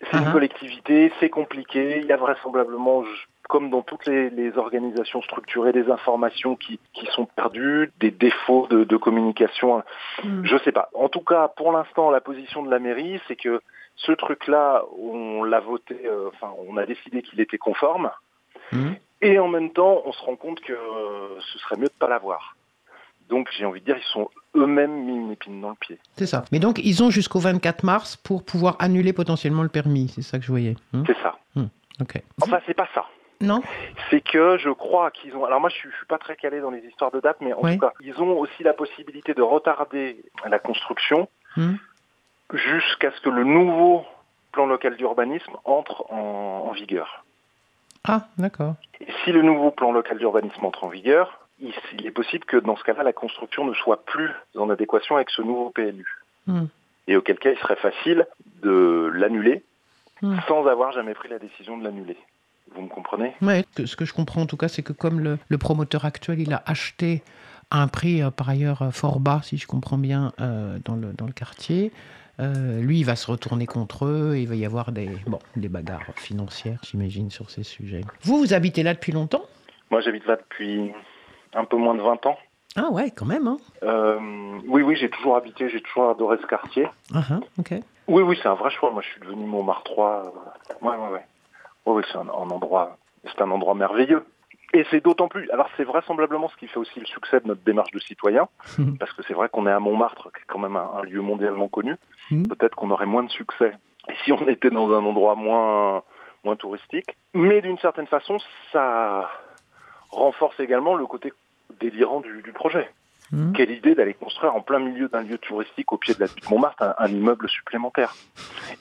C'est 0.00 0.16
Uh-huh. 0.18 0.26
une 0.26 0.32
collectivité, 0.32 1.10
c'est 1.20 1.30
compliqué. 1.30 2.00
Il 2.00 2.06
y 2.06 2.12
a 2.12 2.16
vraisemblablement, 2.18 3.02
comme 3.48 3.70
dans 3.70 3.82
toutes 3.82 4.06
les, 4.06 4.30
les 4.30 4.56
organisations 4.58 5.22
structurées, 5.22 5.72
des 5.72 5.90
informations 5.90 6.56
qui, 6.56 6.78
qui 6.92 7.06
sont 7.06 7.26
perdues, 7.26 7.92
des 8.00 8.10
défauts 8.10 8.66
de, 8.68 8.84
de 8.84 8.96
communication. 8.96 9.82
Hmm. 10.22 10.44
Je 10.44 10.56
sais 10.58 10.72
pas. 10.72 10.90
En 10.94 11.08
tout 11.08 11.20
cas, 11.20 11.48
pour 11.56 11.72
l'instant, 11.72 12.10
la 12.10 12.20
position 12.20 12.62
de 12.62 12.70
la 12.70 12.78
mairie, 12.78 13.20
c'est 13.28 13.36
que 13.36 13.60
ce 13.96 14.12
truc-là, 14.12 14.82
on 14.98 15.42
l'a 15.44 15.60
voté, 15.60 15.96
euh, 16.04 16.28
enfin, 16.34 16.52
on 16.68 16.76
a 16.76 16.86
décidé 16.86 17.22
qu'il 17.22 17.40
était 17.40 17.58
conforme. 17.58 18.10
Hmm. 18.72 18.92
Et 19.22 19.38
en 19.38 19.48
même 19.48 19.70
temps, 19.72 20.02
on 20.04 20.12
se 20.12 20.22
rend 20.22 20.36
compte 20.36 20.60
que 20.60 20.72
euh, 20.72 21.40
ce 21.40 21.58
serait 21.58 21.76
mieux 21.76 21.86
de 21.86 21.98
pas 21.98 22.08
l'avoir. 22.08 22.56
Donc, 23.28 23.48
j'ai 23.58 23.64
envie 23.64 23.80
de 23.80 23.86
dire, 23.86 23.96
ils 23.96 24.12
sont 24.12 24.30
eux-mêmes 24.54 25.04
mis 25.04 25.16
une 25.16 25.32
épine 25.32 25.60
dans 25.60 25.70
le 25.70 25.76
pied. 25.76 25.98
C'est 26.16 26.26
ça. 26.26 26.44
Mais 26.52 26.60
donc, 26.60 26.78
ils 26.78 27.02
ont 27.02 27.10
jusqu'au 27.10 27.40
24 27.40 27.82
mars 27.82 28.16
pour 28.16 28.44
pouvoir 28.44 28.76
annuler 28.78 29.12
potentiellement 29.12 29.64
le 29.64 29.68
permis. 29.68 30.08
C'est 30.08 30.22
ça 30.22 30.38
que 30.38 30.44
je 30.44 30.50
voyais. 30.50 30.76
Hmm. 30.92 31.02
C'est 31.06 31.16
ça. 31.22 31.36
Ok. 32.00 32.22
Enfin, 32.42 32.58
c'est 32.66 32.74
pas 32.74 32.88
ça. 32.94 33.06
Non 33.40 33.60
c'est 34.10 34.20
que 34.20 34.56
je 34.58 34.70
crois 34.70 35.10
qu'ils 35.10 35.34
ont. 35.36 35.44
Alors 35.44 35.60
moi, 35.60 35.68
je 35.68 35.74
suis, 35.76 35.90
je 35.90 35.96
suis 35.96 36.06
pas 36.06 36.18
très 36.18 36.36
calé 36.36 36.60
dans 36.60 36.70
les 36.70 36.78
histoires 36.86 37.10
de 37.10 37.20
date, 37.20 37.38
mais 37.40 37.52
en 37.52 37.60
Oui. 37.62 37.74
tout 37.74 37.80
cas, 37.80 37.92
ils 38.00 38.18
ont 38.20 38.38
aussi 38.38 38.62
la 38.62 38.72
possibilité 38.72 39.34
de 39.34 39.42
retarder 39.42 40.22
la 40.48 40.58
construction 40.58 41.28
Hmm. 41.56 41.74
jusqu'à 42.52 43.10
ce 43.12 43.20
que 43.22 43.30
le 43.30 43.42
nouveau 43.44 44.04
plan 44.52 44.66
local 44.66 44.96
d'urbanisme 44.96 45.56
entre 45.64 46.10
en, 46.12 46.66
en 46.68 46.72
vigueur. 46.72 47.24
Ah, 48.04 48.26
d'accord. 48.38 48.74
Et 49.00 49.06
si 49.24 49.32
le 49.32 49.42
nouveau 49.42 49.70
plan 49.70 49.90
local 49.92 50.18
d'urbanisme 50.18 50.64
entre 50.64 50.84
en 50.84 50.88
vigueur, 50.88 51.40
il, 51.58 51.72
il 51.94 52.06
est 52.06 52.10
possible 52.12 52.44
que 52.44 52.56
dans 52.58 52.76
ce 52.76 52.84
cas-là, 52.84 53.02
la 53.02 53.12
construction 53.12 53.64
ne 53.64 53.74
soit 53.74 54.04
plus 54.04 54.30
en 54.56 54.70
adéquation 54.70 55.16
avec 55.16 55.30
ce 55.30 55.42
nouveau 55.42 55.70
PLU. 55.70 56.06
Hmm. 56.46 56.66
Et 57.08 57.16
auquel 57.16 57.38
cas, 57.38 57.50
il 57.50 57.58
serait 57.58 57.76
facile 57.76 58.26
de 58.62 59.10
l'annuler 59.14 59.62
Hmm. 60.22 60.36
sans 60.48 60.66
avoir 60.66 60.92
jamais 60.92 61.12
pris 61.12 61.28
la 61.28 61.38
décision 61.38 61.76
de 61.76 61.84
l'annuler. 61.84 62.16
Vous 62.76 62.82
me 62.82 62.88
comprenez? 62.88 63.34
Que- 63.74 63.86
ce 63.86 63.96
que 63.96 64.04
je 64.04 64.12
comprends 64.12 64.42
en 64.42 64.46
tout 64.46 64.56
cas, 64.56 64.68
c'est 64.68 64.82
que 64.82 64.92
comme 64.92 65.20
le, 65.20 65.38
le 65.48 65.58
promoteur 65.58 66.04
actuel, 66.04 66.40
il 66.40 66.52
a 66.52 66.62
acheté 66.66 67.22
à 67.70 67.82
un 67.82 67.88
prix 67.88 68.22
euh, 68.22 68.30
par 68.30 68.48
ailleurs 68.48 68.82
euh, 68.82 68.90
fort 68.90 69.18
bas, 69.18 69.40
si 69.42 69.56
je 69.56 69.66
comprends 69.66 69.98
bien, 69.98 70.32
euh, 70.40 70.78
dans, 70.84 70.94
le, 70.94 71.12
dans 71.12 71.26
le 71.26 71.32
quartier, 71.32 71.90
euh, 72.38 72.80
lui, 72.80 73.00
il 73.00 73.04
va 73.04 73.16
se 73.16 73.30
retourner 73.30 73.66
contre 73.66 74.04
eux 74.04 74.36
et 74.36 74.42
il 74.42 74.48
va 74.48 74.54
y 74.54 74.64
avoir 74.66 74.92
des, 74.92 75.18
bon, 75.26 75.38
des 75.56 75.68
bagarres 75.68 76.12
financières, 76.16 76.78
j'imagine, 76.88 77.30
sur 77.30 77.50
ces 77.50 77.62
sujets. 77.62 78.02
Vous, 78.22 78.38
vous 78.38 78.52
habitez 78.54 78.82
là 78.82 78.92
depuis 78.94 79.12
longtemps? 79.12 79.42
Moi, 79.90 80.00
j'habite 80.02 80.26
là 80.26 80.36
depuis 80.36 80.92
un 81.54 81.64
peu 81.64 81.76
moins 81.76 81.94
de 81.94 82.02
20 82.02 82.24
ans. 82.26 82.36
Ah 82.76 82.90
ouais, 82.90 83.10
quand 83.10 83.24
même, 83.26 83.46
hein 83.48 83.56
Euh, 83.82 84.18
oui, 84.68 84.82
oui, 84.82 84.96
j'ai 85.00 85.08
toujours 85.08 85.36
habité, 85.36 85.68
j'ai 85.70 85.80
toujours 85.80 86.10
adoré 86.10 86.36
ce 86.42 86.46
quartier. 86.46 86.86
Ah, 87.14 87.22
ah, 87.30 87.40
ok. 87.58 87.74
Oui, 88.08 88.22
oui, 88.22 88.38
c'est 88.42 88.48
un 88.48 88.54
vrai 88.54 88.70
choix. 88.70 88.90
Moi, 88.90 89.02
je 89.02 89.08
suis 89.08 89.20
devenu 89.20 89.46
Montmartre 89.46 89.84
3. 89.84 90.26
euh, 90.26 90.86
ouais, 90.86 90.94
ouais, 90.96 91.12
ouais. 91.14 91.24
Oui, 91.86 91.94
oui, 91.96 92.02
c'est 92.10 92.18
un, 92.18 92.28
un 92.28 92.50
endroit, 92.50 92.98
c'est 93.24 93.40
un 93.40 93.50
endroit 93.50 93.74
merveilleux. 93.74 94.24
Et 94.74 94.84
c'est 94.90 95.02
d'autant 95.02 95.28
plus. 95.28 95.48
Alors 95.50 95.68
c'est 95.76 95.84
vraisemblablement 95.84 96.48
ce 96.48 96.56
qui 96.56 96.66
fait 96.66 96.78
aussi 96.78 96.98
le 96.98 97.06
succès 97.06 97.40
de 97.40 97.46
notre 97.46 97.62
démarche 97.62 97.92
de 97.92 98.00
citoyen, 98.00 98.48
parce 98.98 99.12
que 99.12 99.22
c'est 99.22 99.34
vrai 99.34 99.48
qu'on 99.48 99.66
est 99.66 99.72
à 99.72 99.80
Montmartre, 99.80 100.30
qui 100.32 100.42
est 100.42 100.46
quand 100.46 100.58
même 100.58 100.76
un, 100.76 100.90
un 100.96 101.02
lieu 101.02 101.20
mondialement 101.20 101.68
connu. 101.68 101.96
Mhm. 102.30 102.48
Peut-être 102.48 102.74
qu'on 102.74 102.90
aurait 102.90 103.06
moins 103.06 103.22
de 103.22 103.30
succès 103.30 103.72
si 104.24 104.32
on 104.32 104.48
était 104.48 104.70
dans 104.70 104.90
un 104.92 105.04
endroit 105.04 105.34
moins 105.34 106.02
moins 106.44 106.56
touristique. 106.56 107.16
Mais 107.34 107.60
d'une 107.60 107.78
certaine 107.78 108.06
façon, 108.06 108.38
ça 108.72 109.30
renforce 110.10 110.58
également 110.60 110.94
le 110.94 111.06
côté 111.06 111.32
délirant 111.80 112.20
du, 112.20 112.42
du 112.42 112.52
projet. 112.52 112.88
Mhm. 113.32 113.52
Quelle 113.52 113.70
idée 113.70 113.94
d'aller 113.94 114.14
construire 114.14 114.54
en 114.54 114.60
plein 114.60 114.78
milieu 114.78 115.08
d'un 115.08 115.22
lieu 115.22 115.38
touristique 115.38 115.92
au 115.92 115.98
pied 115.98 116.14
de 116.14 116.20
la 116.20 116.26
butte 116.26 116.48
Montmartre 116.50 116.94
un, 116.98 117.08
immeuble 117.08 117.48
supplémentaire. 117.48 118.14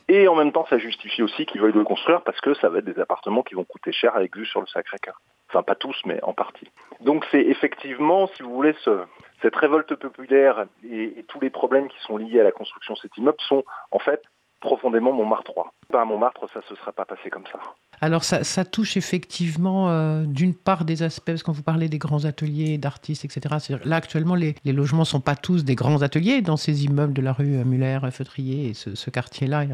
Et 0.07 0.27
en 0.27 0.35
même 0.35 0.51
temps, 0.51 0.65
ça 0.69 0.77
justifie 0.77 1.23
aussi 1.23 1.45
qu'ils 1.45 1.61
veuillent 1.61 1.73
le 1.73 1.83
construire 1.83 2.21
parce 2.21 2.39
que 2.41 2.53
ça 2.55 2.69
va 2.69 2.79
être 2.79 2.85
des 2.85 2.99
appartements 2.99 3.43
qui 3.43 3.55
vont 3.55 3.63
coûter 3.63 3.91
cher 3.91 4.15
avec 4.15 4.35
vue 4.35 4.45
sur 4.45 4.61
le 4.61 4.67
Sacré-Cœur. 4.67 5.19
Enfin, 5.49 5.63
pas 5.63 5.75
tous, 5.75 5.99
mais 6.05 6.19
en 6.23 6.33
partie. 6.33 6.69
Donc 7.01 7.25
c'est 7.31 7.41
effectivement, 7.41 8.27
si 8.27 8.43
vous 8.43 8.53
voulez, 8.53 8.75
ce, 8.83 9.03
cette 9.41 9.55
révolte 9.55 9.95
populaire 9.95 10.65
et, 10.83 11.19
et 11.19 11.23
tous 11.23 11.39
les 11.39 11.49
problèmes 11.49 11.87
qui 11.87 11.99
sont 12.01 12.17
liés 12.17 12.39
à 12.39 12.43
la 12.43 12.51
construction 12.51 12.93
de 12.93 12.99
cet 12.99 13.17
immeuble 13.17 13.37
sont 13.47 13.63
en 13.91 13.99
fait 13.99 14.21
profondément 14.59 15.13
Montmartre 15.13 15.51
3. 15.51 15.73
Pas 15.91 16.01
à 16.01 16.05
Montmartre, 16.05 16.47
ça 16.53 16.61
se 16.67 16.75
serait 16.75 16.91
pas 16.91 17.05
passé 17.05 17.29
comme 17.29 17.45
ça. 17.51 17.59
Alors 18.01 18.23
ça, 18.23 18.65
touche 18.65 18.97
effectivement 18.97 19.89
euh, 19.89 20.23
d'une 20.25 20.53
part 20.53 20.85
des 20.85 21.03
aspects, 21.03 21.25
parce 21.27 21.41
que 21.41 21.45
quand 21.45 21.53
vous 21.53 21.63
parlez 21.63 21.87
des 21.87 21.97
grands 21.97 22.25
ateliers 22.25 22.77
d'artistes, 22.77 23.25
etc. 23.25 23.55
Là 23.85 23.95
actuellement 23.95 24.35
les, 24.35 24.55
logements 24.65 25.05
sont 25.05 25.21
pas 25.21 25.35
tous 25.35 25.63
des 25.63 25.75
grands 25.75 26.01
ateliers 26.01 26.41
dans 26.41 26.57
ces 26.57 26.85
immeubles 26.85 27.13
de 27.13 27.21
la 27.21 27.31
rue 27.31 27.63
Muller, 27.63 27.99
Feutrier 28.11 28.69
et 28.69 28.73
ce, 28.73 29.09
quartier-là 29.09 29.63
et. 29.63 29.69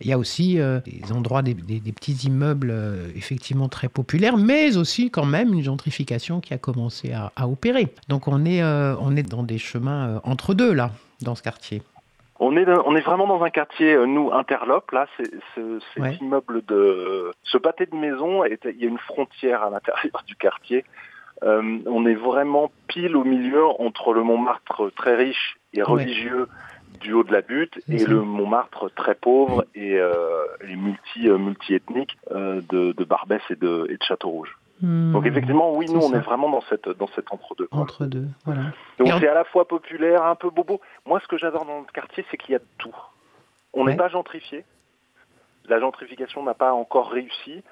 Il 0.00 0.06
y 0.06 0.12
a 0.12 0.18
aussi 0.18 0.58
euh, 0.58 0.80
des 0.80 1.12
endroits, 1.12 1.42
des, 1.42 1.54
petits 1.54 2.26
immeubles 2.26 2.70
euh, 2.70 3.08
effectivement 3.14 3.68
très 3.68 3.88
populaires, 3.88 4.36
mais 4.36 4.76
aussi 4.76 5.10
quand 5.10 5.26
même 5.26 5.52
une 5.52 5.62
gentrification 5.62 6.40
qui 6.40 6.54
a 6.54 6.58
commencé 6.58 7.12
à, 7.12 7.32
à 7.36 7.46
opérer. 7.46 7.94
Donc 8.08 8.26
on 8.26 8.44
est, 8.44 8.62
on 8.62 9.16
est 9.16 9.22
dans 9.22 9.42
des 9.42 9.58
chemins 9.58 10.20
entre 10.24 10.54
deux 10.54 10.72
là, 10.72 10.90
dans 11.20 11.34
ce 11.34 11.42
quartier. 11.42 11.82
On 12.42 12.56
est, 12.56 12.64
dans- 12.64 12.82
on 12.86 12.96
est 12.96 13.02
vraiment 13.02 13.26
dans 13.26 13.42
un 13.44 13.50
quartier, 13.50 13.92
euh, 13.92 14.06
nous, 14.06 14.32
interlope, 14.32 14.90
là, 14.92 15.06
c'est, 15.16 15.30
c'est- 15.54 15.78
cet 15.94 16.02
Ouais. 16.02 16.14
immeuble 16.22 16.64
de... 16.64 17.32
Ce 17.42 17.58
pâté 17.58 17.84
de 17.86 17.94
maison, 17.94 18.44
est- 18.44 18.64
il 18.64 18.80
y 18.80 18.86
a 18.86 18.88
une 18.88 18.98
frontière 18.98 19.62
à 19.62 19.68
l'intérieur 19.70 20.22
du 20.26 20.34
quartier. 20.36 20.84
Euh, 21.42 21.78
on 21.86 22.06
est 22.06 22.14
vraiment 22.14 22.70
pile 22.88 23.14
au 23.16 23.24
milieu 23.24 23.64
entre 23.66 24.12
le 24.14 24.22
Montmartre 24.22 24.90
très 24.96 25.16
riche 25.16 25.56
et 25.74 25.78
Ouais. 25.82 25.84
religieux 25.88 26.48
du 27.00 27.12
haut 27.12 27.24
de 27.24 27.32
la 27.32 27.40
butte 27.42 27.78
C'est 27.86 27.94
et 27.94 27.98
ça. 28.00 28.10
le 28.10 28.20
Montmartre 28.20 28.90
très 28.94 29.14
pauvre 29.14 29.64
et, 29.74 29.98
euh, 29.98 30.44
et 30.68 30.76
multi, 30.76 31.28
euh, 31.28 31.38
multi-ethnique 31.38 32.18
euh, 32.30 32.60
de, 32.68 32.92
de 32.92 33.04
Barbès 33.04 33.40
et 33.50 33.56
de, 33.56 33.86
et 33.90 33.96
de 33.96 34.02
Château-Rouge. 34.02 34.56
Donc 34.82 35.22
Hmm, 35.24 35.26
effectivement, 35.26 35.74
oui, 35.74 35.86
nous, 35.90 36.00
on 36.00 36.10
ça. 36.10 36.16
est 36.16 36.20
vraiment 36.20 36.48
dans 36.48 36.62
cette, 36.62 36.88
dans 36.88 37.06
cet 37.08 37.32
entre-deux. 37.32 37.66
quoi. 37.66 37.80
entre 37.80 38.06
deux, 38.06 38.26
voilà. 38.46 38.62
Donc 38.98 39.08
c'est 39.20 39.28
à 39.28 39.34
la 39.34 39.44
fois 39.44 39.68
populaire, 39.68 40.22
un 40.24 40.34
peu 40.36 40.48
bobo. 40.50 40.80
Moi, 41.06 41.20
ce 41.20 41.28
que 41.28 41.36
j'adore 41.36 41.64
dans 41.66 41.80
notre 41.80 41.92
quartier, 41.92 42.24
c'est 42.30 42.36
qu'il 42.38 42.52
y 42.52 42.56
a 42.56 42.60
de 42.60 42.64
tout. 42.78 42.94
On 43.74 43.84
n'est 43.84 43.92
Ouais. 43.92 43.96
pas 43.96 44.08
gentrifié. 44.08 44.64
La 45.68 45.78
gentrification 45.80 46.42
n'a 46.42 46.54
pas 46.54 46.72
encore 46.72 47.10
réussi. 47.10 47.62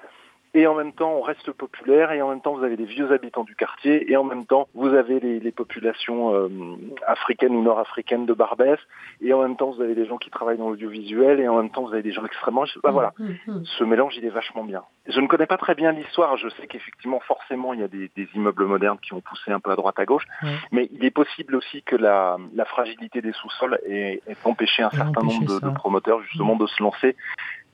Et 0.53 0.65
en 0.65 0.75
même 0.75 0.93
temps, 0.93 1.13
on 1.13 1.21
reste 1.21 1.51
populaire. 1.51 2.11
Et 2.11 2.21
en 2.21 2.29
même 2.29 2.41
temps, 2.41 2.55
vous 2.55 2.63
avez 2.63 2.75
les 2.75 2.85
vieux 2.85 3.11
habitants 3.11 3.43
du 3.43 3.55
quartier. 3.55 4.11
Et 4.11 4.17
en 4.17 4.23
même 4.23 4.45
temps, 4.45 4.67
vous 4.73 4.93
avez 4.93 5.19
les, 5.19 5.39
les 5.39 5.51
populations 5.51 6.33
euh, 6.33 6.49
africaines 7.05 7.55
ou 7.55 7.61
nord-africaines 7.61 8.25
de 8.25 8.33
Barbès. 8.33 8.79
Et 9.21 9.33
en 9.33 9.41
même 9.41 9.55
temps, 9.55 9.71
vous 9.71 9.81
avez 9.81 9.95
des 9.95 10.05
gens 10.05 10.17
qui 10.17 10.29
travaillent 10.29 10.57
dans 10.57 10.69
l'audiovisuel. 10.69 11.39
Et 11.39 11.47
en 11.47 11.57
même 11.57 11.69
temps, 11.69 11.83
vous 11.83 11.93
avez 11.93 12.03
des 12.03 12.11
gens 12.11 12.25
extrêmement... 12.25 12.65
Bah, 12.83 12.91
voilà 12.91 13.09
Hmm, 13.19 13.33
hmm. 13.47 13.65
ce 13.65 13.83
mélange, 13.83 14.15
il 14.17 14.25
est 14.25 14.29
vachement 14.29 14.63
bien. 14.63 14.83
Je 15.07 15.19
ne 15.19 15.27
connais 15.27 15.45
pas 15.45 15.57
très 15.57 15.75
bien 15.75 15.91
l'histoire. 15.91 16.37
Je 16.37 16.47
sais 16.49 16.67
qu'effectivement, 16.67 17.19
forcément, 17.19 17.73
il 17.73 17.81
y 17.81 17.83
a 17.83 17.87
des, 17.87 18.09
des 18.15 18.27
immeubles 18.35 18.65
modernes 18.65 18.97
qui 19.01 19.13
ont 19.13 19.21
poussé 19.21 19.51
un 19.51 19.59
peu 19.59 19.71
à 19.71 19.75
droite 19.75 19.99
à 19.99 20.05
gauche. 20.05 20.25
Mais 20.71 20.89
il 20.93 21.03
est 21.03 21.11
possible 21.11 21.55
aussi 21.55 21.83
que 21.83 21.95
la, 21.95 22.37
la 22.53 22.65
fragilité 22.65 23.21
des 23.21 23.33
sous-sols 23.33 23.79
ait, 23.85 24.21
ait 24.27 24.37
empêché 24.45 24.83
un 24.83 24.89
certain 24.91 25.21
empêché 25.21 25.39
nombre 25.39 25.59
de 25.59 25.69
promoteurs 25.69 26.21
justement 26.21 26.55
de 26.55 26.67
se 26.67 26.81
lancer. 26.81 27.15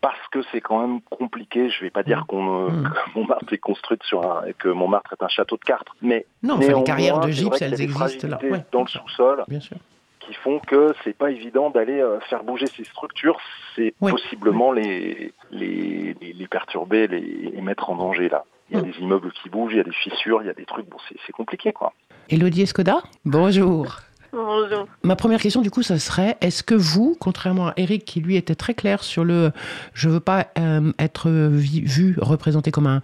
Parce 0.01 0.19
que 0.31 0.39
c'est 0.51 0.61
quand 0.61 0.79
même 0.85 1.01
compliqué. 1.01 1.69
Je 1.69 1.81
vais 1.83 1.89
pas 1.89 2.03
dire 2.03 2.25
qu'on 2.27 2.67
euh, 2.67 2.69
Mm. 2.69 2.83
que 3.13 3.19
Montmartre 3.19 3.53
est 3.53 3.57
construite 3.57 4.03
sur 4.03 4.23
un, 4.29 4.45
et 4.45 4.53
que 4.53 4.67
Montmartre 4.69 5.13
est 5.13 5.23
un 5.23 5.27
château 5.27 5.57
de 5.57 5.63
cartes, 5.63 5.87
mais 6.01 6.25
Non, 6.43 6.57
les 6.57 6.83
carrières 6.83 7.19
de 7.19 7.29
gypse, 7.31 7.61
elles 7.61 7.81
existent 7.81 8.27
là. 8.27 8.39
Ouais, 8.43 8.63
dans 8.71 8.81
le 8.81 8.87
sous-sol 8.87 9.43
Bien 9.47 9.59
sûr. 9.59 9.77
qui 10.19 10.33
font 10.35 10.59
que 10.59 10.93
c'est 11.03 11.15
pas 11.17 11.31
évident 11.31 11.69
d'aller 11.69 11.99
euh, 12.01 12.19
faire 12.29 12.43
bouger 12.43 12.67
ces 12.67 12.83
structures. 12.83 13.37
C'est 13.75 13.93
Oui. 14.01 14.11
possiblement 14.11 14.71
les, 14.71 15.33
les, 15.51 16.47
perturber, 16.49 17.07
les, 17.07 17.19
les 17.21 17.61
mettre 17.61 17.89
en 17.89 17.95
danger 17.95 18.29
là. 18.29 18.43
Il 18.69 18.77
y 18.77 18.79
a 18.79 18.83
Mm. 18.83 18.91
des 18.91 18.97
immeubles 18.99 19.31
qui 19.31 19.49
bougent, 19.49 19.73
il 19.73 19.77
y 19.77 19.81
a 19.81 19.83
des 19.83 19.91
fissures, 19.91 20.41
il 20.41 20.47
y 20.47 20.49
a 20.49 20.53
des 20.53 20.65
trucs. 20.65 20.87
Bon, 20.89 20.97
c'est 21.09 21.15
c'est 21.25 21.31
compliqué 21.33 21.71
quoi. 21.73 21.93
Elodie 22.29 22.63
Escoda, 22.63 23.03
bonjour. 23.23 23.97
Bonjour. 24.35 24.85
Ma 25.03 25.15
première 25.15 25.39
question, 25.39 25.61
du 25.61 25.71
coup, 25.71 25.81
ça 25.81 25.97
serait 25.97 26.35
est-ce 26.41 26.61
que 26.61 26.75
vous, 26.75 27.15
contrairement 27.17 27.67
à 27.67 27.73
Eric 27.77 28.03
qui 28.03 28.19
lui 28.19 28.35
était 28.35 28.55
très 28.55 28.73
clair 28.73 29.01
sur 29.01 29.23
le 29.23 29.51
je 29.93 30.09
veux 30.09 30.19
pas 30.19 30.47
euh, 30.59 30.91
être 30.99 31.29
vu, 31.29 32.17
représenté 32.19 32.69
comme 32.69 32.87
un, 32.87 33.01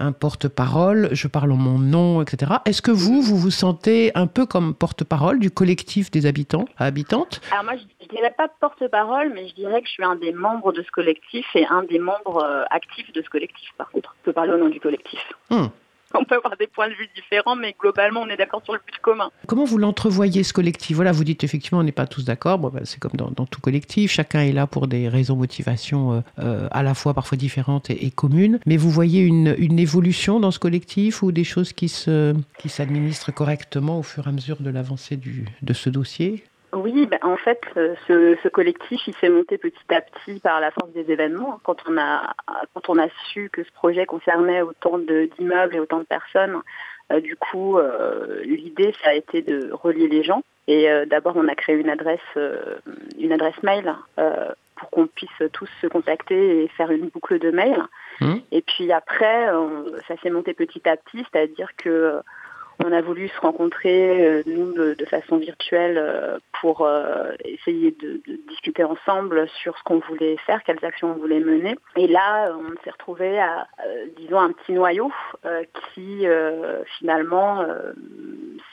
un 0.00 0.10
porte-parole, 0.10 1.10
je 1.12 1.28
parle 1.28 1.52
en 1.52 1.56
mon 1.56 1.78
nom, 1.78 2.22
etc. 2.22 2.54
Est-ce 2.64 2.82
que 2.82 2.90
vous, 2.90 3.22
vous 3.22 3.36
vous 3.36 3.52
sentez 3.52 4.10
un 4.16 4.26
peu 4.26 4.46
comme 4.46 4.74
porte-parole 4.74 5.38
du 5.38 5.52
collectif 5.52 6.10
des 6.10 6.26
habitants, 6.26 6.64
habitantes? 6.76 7.40
Alors 7.52 7.62
moi, 7.62 7.74
je, 7.76 7.84
je 8.04 8.08
dirais 8.08 8.34
pas 8.36 8.48
porte-parole, 8.60 9.30
mais 9.32 9.46
je 9.46 9.54
dirais 9.54 9.80
que 9.80 9.86
je 9.86 9.92
suis 9.92 10.04
un 10.04 10.16
des 10.16 10.32
membres 10.32 10.72
de 10.72 10.82
ce 10.82 10.90
collectif 10.90 11.46
et 11.54 11.66
un 11.66 11.84
des 11.84 12.00
membres 12.00 12.42
euh, 12.42 12.64
actifs 12.70 13.12
de 13.12 13.22
ce 13.22 13.28
collectif, 13.28 13.70
par 13.78 13.92
contre. 13.92 14.16
Je 14.20 14.24
peux 14.24 14.32
parler 14.32 14.52
au 14.52 14.58
nom 14.58 14.68
du 14.68 14.80
collectif. 14.80 15.20
Hmm. 15.50 15.66
On 16.18 16.24
peut 16.24 16.36
avoir 16.36 16.56
des 16.56 16.66
points 16.66 16.88
de 16.88 16.94
vue 16.94 17.08
différents, 17.14 17.56
mais 17.56 17.74
globalement, 17.78 18.20
on 18.20 18.28
est 18.28 18.36
d'accord 18.36 18.62
sur 18.64 18.72
le 18.72 18.80
but 18.84 18.98
commun. 19.00 19.30
Comment 19.46 19.64
vous 19.64 19.78
l'entrevoyez 19.78 20.44
ce 20.44 20.52
collectif? 20.52 20.96
Voilà, 20.96 21.12
vous 21.12 21.24
dites 21.24 21.42
effectivement 21.42 21.80
on 21.80 21.82
n'est 21.82 21.92
pas 21.92 22.06
tous 22.06 22.24
d'accord. 22.24 22.58
Ben, 22.58 22.84
c'est 22.84 23.00
comme 23.00 23.12
dans, 23.14 23.46
tout 23.46 23.60
collectif, 23.60 24.12
chacun 24.12 24.40
est 24.40 24.52
là 24.52 24.66
pour 24.66 24.86
des 24.86 25.08
raisons, 25.08 25.36
motivations 25.36 26.12
euh, 26.12 26.20
euh, 26.38 26.68
à 26.70 26.82
la 26.82 26.94
fois 26.94 27.14
parfois 27.14 27.36
différentes 27.36 27.90
et, 27.90 28.10
communes. 28.10 28.60
Mais 28.66 28.76
vous 28.76 28.90
voyez 28.90 29.22
une, 29.22 29.56
une 29.58 29.78
évolution 29.78 30.38
dans 30.38 30.50
ce 30.50 30.58
collectif 30.58 31.22
ou 31.22 31.32
des 31.32 31.44
choses 31.44 31.72
qui 31.72 31.88
se 31.88 32.34
qui 32.58 32.68
s'administrent 32.68 33.32
correctement 33.32 33.98
au 33.98 34.02
fur 34.02 34.26
et 34.26 34.28
à 34.28 34.32
mesure 34.32 34.60
de 34.60 34.70
l'avancée 34.70 35.18
de 35.62 35.72
ce 35.72 35.90
dossier? 35.90 36.44
Oui, 36.74 37.06
ben, 37.06 37.18
en 37.22 37.36
fait, 37.36 37.60
euh, 37.76 37.94
ce, 38.06 38.36
ce 38.42 38.48
collectif, 38.48 39.00
il 39.06 39.14
s'est 39.16 39.28
monté 39.28 39.58
petit 39.58 39.94
à 39.94 40.00
petit 40.00 40.40
par 40.40 40.60
la 40.60 40.70
force 40.70 40.92
des 40.92 41.10
événements. 41.10 41.60
Quand 41.62 41.76
on 41.88 41.96
a, 41.98 42.34
quand 42.74 42.88
on 42.88 42.98
a 42.98 43.08
su 43.28 43.48
que 43.50 43.62
ce 43.62 43.72
projet 43.72 44.06
concernait 44.06 44.62
autant 44.62 44.98
d'immeubles 44.98 45.76
et 45.76 45.80
autant 45.80 45.98
de 45.98 46.04
personnes, 46.04 46.60
euh, 47.12 47.20
du 47.20 47.36
coup, 47.36 47.78
euh, 47.78 48.42
l'idée, 48.44 48.94
ça 49.02 49.10
a 49.10 49.14
été 49.14 49.42
de 49.42 49.70
relier 49.72 50.08
les 50.08 50.22
gens. 50.22 50.42
Et 50.66 50.90
euh, 50.90 51.04
d'abord, 51.04 51.36
on 51.36 51.48
a 51.48 51.54
créé 51.54 51.76
une 51.76 51.90
adresse, 51.90 52.20
une 53.18 53.32
adresse 53.32 53.62
mail 53.62 53.94
pour 54.76 54.90
qu'on 54.90 55.06
puisse 55.06 55.42
tous 55.52 55.68
se 55.80 55.86
contacter 55.86 56.64
et 56.64 56.68
faire 56.68 56.90
une 56.90 57.08
boucle 57.08 57.38
de 57.38 57.50
mail. 57.50 57.80
Mhm. 58.20 58.40
Et 58.50 58.62
puis 58.62 58.90
après, 58.90 59.46
ça 60.08 60.16
s'est 60.22 60.30
monté 60.30 60.54
petit 60.54 60.88
à 60.88 60.96
petit, 60.96 61.24
c'est-à-dire 61.30 61.70
que 61.76 62.20
on 62.82 62.92
a 62.92 63.00
voulu 63.00 63.28
se 63.28 63.40
rencontrer, 63.40 64.26
euh, 64.26 64.42
nous, 64.46 64.72
de, 64.72 65.04
façon 65.04 65.36
virtuelle, 65.36 65.98
euh, 65.98 66.38
pour 66.60 66.82
euh, 66.82 67.32
essayer 67.44 67.92
de, 67.92 68.20
discuter 68.48 68.84
ensemble 68.84 69.48
sur 69.48 69.76
ce 69.78 69.82
qu'on 69.84 70.00
voulait 70.00 70.36
faire, 70.46 70.62
quelles 70.64 70.84
actions 70.84 71.12
on 71.12 71.20
voulait 71.20 71.40
mener. 71.40 71.76
Et 71.96 72.08
là, 72.08 72.52
on 72.56 72.82
s'est 72.82 72.90
retrouvé 72.90 73.38
à, 73.38 73.66
disons, 74.16 74.40
un 74.40 74.52
petit 74.52 74.72
noyau 74.72 75.12
qui, 75.92 76.26
finalement, 76.98 77.66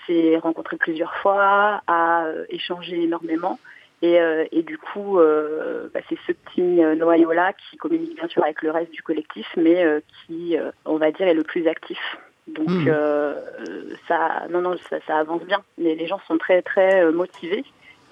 s'est 0.05 0.37
rencontré 0.37 0.77
plusieurs 0.77 1.15
fois, 1.17 1.81
a 1.87 2.25
échangé 2.49 3.03
énormément. 3.03 3.59
Et, 4.01 4.63
du 4.63 4.77
coup, 4.77 5.19
bah, 5.93 5.99
c'est 6.09 6.17
ce 6.27 6.31
petit 6.31 6.61
noyau-là 6.61 7.53
qui 7.53 7.77
communique 7.77 8.15
bien 8.15 8.27
sûr 8.27 8.43
avec 8.43 8.61
le 8.61 8.71
reste 8.71 8.91
du 8.91 9.01
collectif, 9.01 9.47
mais 9.57 10.01
qui, 10.25 10.57
on 10.85 10.97
va 10.97 11.11
dire, 11.11 11.27
est 11.27 11.33
le 11.33 11.43
plus 11.43 11.67
actif. 11.67 11.99
Donc 12.47 12.69
Mhm. 12.69 12.87
euh, 12.87 13.35
ça, 14.07 14.43
non, 14.49 14.61
non, 14.61 14.75
ça, 14.89 14.97
ça 15.07 15.17
avance 15.17 15.43
bien. 15.43 15.61
Les, 15.77 15.95
les 15.95 16.07
gens 16.07 16.19
sont 16.27 16.37
très, 16.37 16.61
très 16.61 17.03
euh, 17.03 17.11
motivés. 17.11 17.63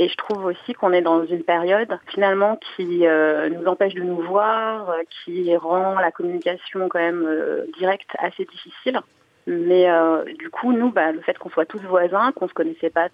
Et 0.02 0.08
je 0.08 0.16
trouve 0.16 0.46
aussi 0.46 0.74
qu'on 0.74 0.94
est 0.94 1.02
dans 1.02 1.26
une 1.26 1.44
période 1.44 2.00
finalement 2.08 2.58
qui 2.78 3.06
euh, 3.06 3.50
nous 3.50 3.66
empêche 3.66 3.94
de 3.96 4.02
nous 4.02 4.22
voir, 4.22 4.96
qui 5.10 5.54
rend 5.58 5.96
la 6.00 6.10
communication 6.12 6.88
quand 6.88 7.00
même 7.00 7.26
euh, 7.28 7.66
directe 7.78 8.12
assez 8.18 8.46
difficile. 8.46 9.02
Mais 9.46 9.90
euh, 9.90 10.24
du 10.38 10.50
coup, 10.50 10.72
nous, 10.72 10.90
bah, 10.92 11.12
le 11.12 11.20
fait 11.20 11.38
qu'on 11.38 11.50
soit 11.50 11.66
tous 11.66 11.82
voisins, 11.82 12.32
qu'on 12.32 12.48
se 12.48 12.54
connaissait 12.54 12.90
pas 12.92 13.10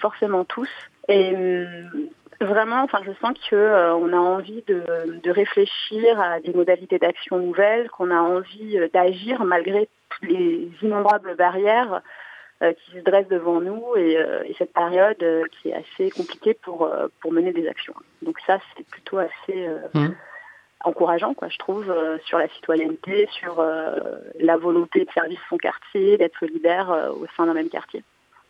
forcément 0.00 0.44
tous, 0.44 0.68
et 1.08 1.34
hum, 1.34 2.08
vraiment, 2.40 2.82
enfin, 2.82 3.00
je 3.04 3.10
sens 3.20 3.36
que 3.50 3.92
on 3.94 4.12
a 4.12 4.16
envie 4.16 4.62
de, 4.68 4.84
de 5.20 5.30
réfléchir 5.32 6.20
à 6.20 6.38
des 6.38 6.52
modalités 6.52 6.98
d'action 6.98 7.38
nouvelles, 7.38 7.88
qu'on 7.90 8.12
a 8.12 8.20
envie 8.20 8.78
d'agir 8.94 9.42
malgré 9.44 9.88
les 10.22 10.70
innombrables 10.82 11.36
barrières 11.36 12.02
euh, 12.62 12.72
qui 12.72 12.90
se 12.90 12.98
dressent 12.98 13.28
devant 13.28 13.60
nous 13.60 13.94
et, 13.96 14.16
euh, 14.16 14.42
et 14.44 14.54
cette 14.58 14.72
période 14.72 15.22
euh, 15.22 15.44
qui 15.52 15.68
est 15.68 15.74
assez 15.74 16.10
compliquée 16.10 16.54
pour 16.54 16.90
pour 17.20 17.32
mener 17.32 17.52
des 17.52 17.68
actions. 17.68 17.94
Donc 18.22 18.38
ça, 18.46 18.58
c'est 18.76 18.86
plutôt 18.86 19.18
assez 19.18 19.68
Mhm. 19.94 20.14
encourageant, 20.84 21.34
quoi, 21.34 21.48
je 21.48 21.58
trouve, 21.58 21.94
sur 22.24 22.38
la 22.38 22.48
citoyenneté, 22.48 23.28
sur 23.30 23.64
la 24.40 24.56
volonté 24.56 25.04
de 25.04 25.10
servir 25.12 25.38
son 25.48 25.56
quartier, 25.56 26.16
d'être 26.18 26.38
solidaire 26.38 27.10
au 27.20 27.26
sein 27.36 27.46
d'un 27.46 27.54
même 27.54 27.68
quartier. 27.68 28.02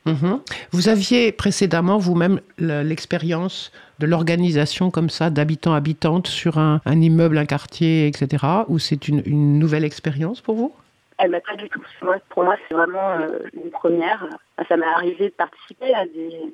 Mhm. 0.06 0.40
Vous 0.72 0.88
aviez 0.88 1.32
précédemment 1.32 1.98
vous-même 1.98 2.40
l'expérience 2.58 3.72
de 3.98 4.06
l'organisation 4.06 4.90
comme 4.90 5.10
ça 5.10 5.30
d'habitants-habitantes 5.30 6.28
sur 6.28 6.58
un, 6.58 6.80
immeuble, 6.86 7.36
un 7.36 7.46
quartier, 7.46 8.06
etc. 8.06 8.44
Ou 8.68 8.78
c'est 8.78 9.08
une, 9.08 9.58
nouvelle 9.58 9.84
expérience 9.84 10.40
pour 10.40 10.54
vous? 10.54 10.72
Elle 11.18 11.32
m'a 11.32 11.40
pas 11.40 11.56
du 11.56 11.68
tout. 11.68 11.82
pour 12.30 12.44
moi, 12.44 12.56
c'est 12.68 12.74
vraiment 12.74 13.10
euh, 13.10 13.40
une 13.52 13.70
première. 13.70 14.26
Ça 14.68 14.76
m'est 14.76 14.86
arrivé 14.86 15.30
de 15.30 15.34
participer 15.34 15.92
à 15.94 16.06
des, 16.06 16.52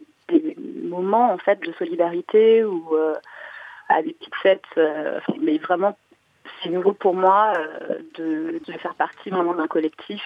moments 0.82 1.32
en 1.32 1.38
fait 1.38 1.60
de 1.60 1.72
solidarité 1.72 2.64
ou 2.64 2.82
euh, 2.92 3.14
à 3.90 4.02
des 4.02 4.14
petites 4.14 4.34
fêtes, 4.36 4.62
euh, 4.78 5.20
mais 5.40 5.58
vraiment 5.58 5.96
c'est 6.62 6.70
nouveau 6.70 6.92
pour 6.92 7.14
moi 7.14 7.52
euh, 7.56 7.98
de, 8.16 8.60
faire 8.78 8.94
partie 8.94 9.30
vraiment 9.30 9.54
d'un 9.54 9.66
collectif 9.66 10.22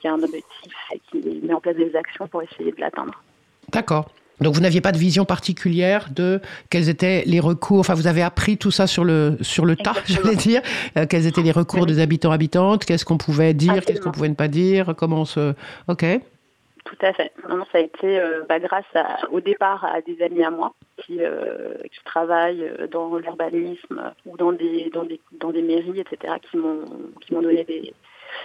qui 0.00 0.08
a 0.08 0.12
un 0.12 0.22
objectif 0.22 0.72
et 0.92 1.00
qui 1.10 1.40
met 1.42 1.54
en 1.54 1.60
place 1.60 1.76
des 1.76 1.96
actions 1.96 2.28
pour 2.28 2.42
essayer 2.42 2.70
de 2.70 2.80
l'atteindre. 2.80 3.22
D'accord. 3.70 4.08
Donc 4.40 4.54
vous 4.54 4.60
n'aviez 4.60 4.80
pas 4.80 4.92
de 4.92 4.98
vision 4.98 5.24
particulière 5.24 6.08
de 6.14 6.40
quels 6.70 6.88
étaient 6.88 7.22
les 7.26 7.40
recours, 7.40 7.80
enfin 7.80 7.94
vous 7.94 8.06
avez 8.06 8.22
appris 8.22 8.58
tout 8.58 8.70
ça 8.70 8.86
sur 8.86 9.04
le, 9.04 9.36
sur 9.40 9.64
le 9.64 9.76
tas, 9.76 9.94
j'allais 10.06 10.36
dire, 10.36 10.60
euh, 10.98 11.06
quels 11.08 11.26
étaient 11.26 11.42
les 11.42 11.52
recours 11.52 11.86
des 11.86 12.00
habitants 12.00 12.32
habitantes, 12.32 12.84
qu'est-ce 12.84 13.04
qu'on 13.04 13.18
pouvait 13.18 13.54
dire, 13.54 13.84
qu'est-ce 13.84 14.00
qu'on 14.00 14.12
pouvait 14.12 14.28
ne 14.28 14.34
pas 14.34 14.48
dire, 14.48 14.94
comment 14.96 15.20
on 15.20 15.24
se... 15.24 15.54
Ok. 15.88 16.04
Tout 16.84 16.96
à 17.00 17.12
fait. 17.14 17.32
Non, 17.48 17.64
ça 17.72 17.78
a 17.78 17.80
été 17.80 18.20
euh, 18.20 18.42
bah, 18.46 18.60
grâce 18.60 18.84
au 19.30 19.40
départ 19.40 19.84
à 19.84 20.02
des 20.02 20.20
amis 20.22 20.44
à 20.44 20.50
moi 20.50 20.74
qui, 20.98 21.24
euh, 21.24 21.74
travaillent 22.04 22.62
euh, 22.62 22.86
dans 22.86 23.16
l'urbanisme 23.16 24.12
ou 24.26 24.36
dans 24.36 24.52
des, 24.52 24.90
dans, 24.92 25.04
des, 25.04 25.18
dans 25.40 25.50
des 25.50 25.62
mairies, 25.62 26.00
etc., 26.00 26.34
qui 26.50 26.58
m'ont 26.58 26.84
donné 27.30 27.64
des, 27.64 27.94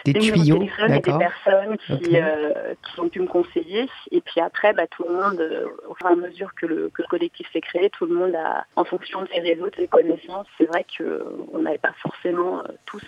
des, 0.05 0.13
tuyaux, 0.13 0.59
des 0.59 0.99
personnes 1.01 1.77
qui, 1.77 1.97
qui, 1.99 2.99
ont 2.99 3.09
pu 3.09 3.19
me 3.21 3.27
conseiller. 3.27 3.89
Et 4.11 4.21
puis 4.21 4.41
après, 4.41 4.73
bah, 4.73 4.87
tout 4.87 5.05
le 5.07 5.13
monde, 5.13 5.69
au 5.87 5.95
fur 5.95 6.09
et 6.09 6.13
à 6.13 6.15
mesure 6.15 6.53
que 6.55 6.65
le, 6.65 6.89
que 6.93 7.01
le 7.01 7.07
collectif 7.07 7.47
s'est 7.51 7.61
créé, 7.61 7.89
tout 7.89 8.05
le 8.05 8.15
monde 8.15 8.35
a, 8.35 8.65
en 8.75 8.83
fonction 8.83 9.21
de 9.21 9.27
ses 9.33 9.39
réseaux, 9.39 9.69
de 9.69 9.75
ses 9.75 9.87
connaissances, 9.87 10.47
c'est 10.57 10.65
vrai 10.65 10.85
qu'on 10.97 11.59
n'avait 11.59 11.77
pas 11.77 11.93
forcément 12.01 12.63
tous 12.85 13.03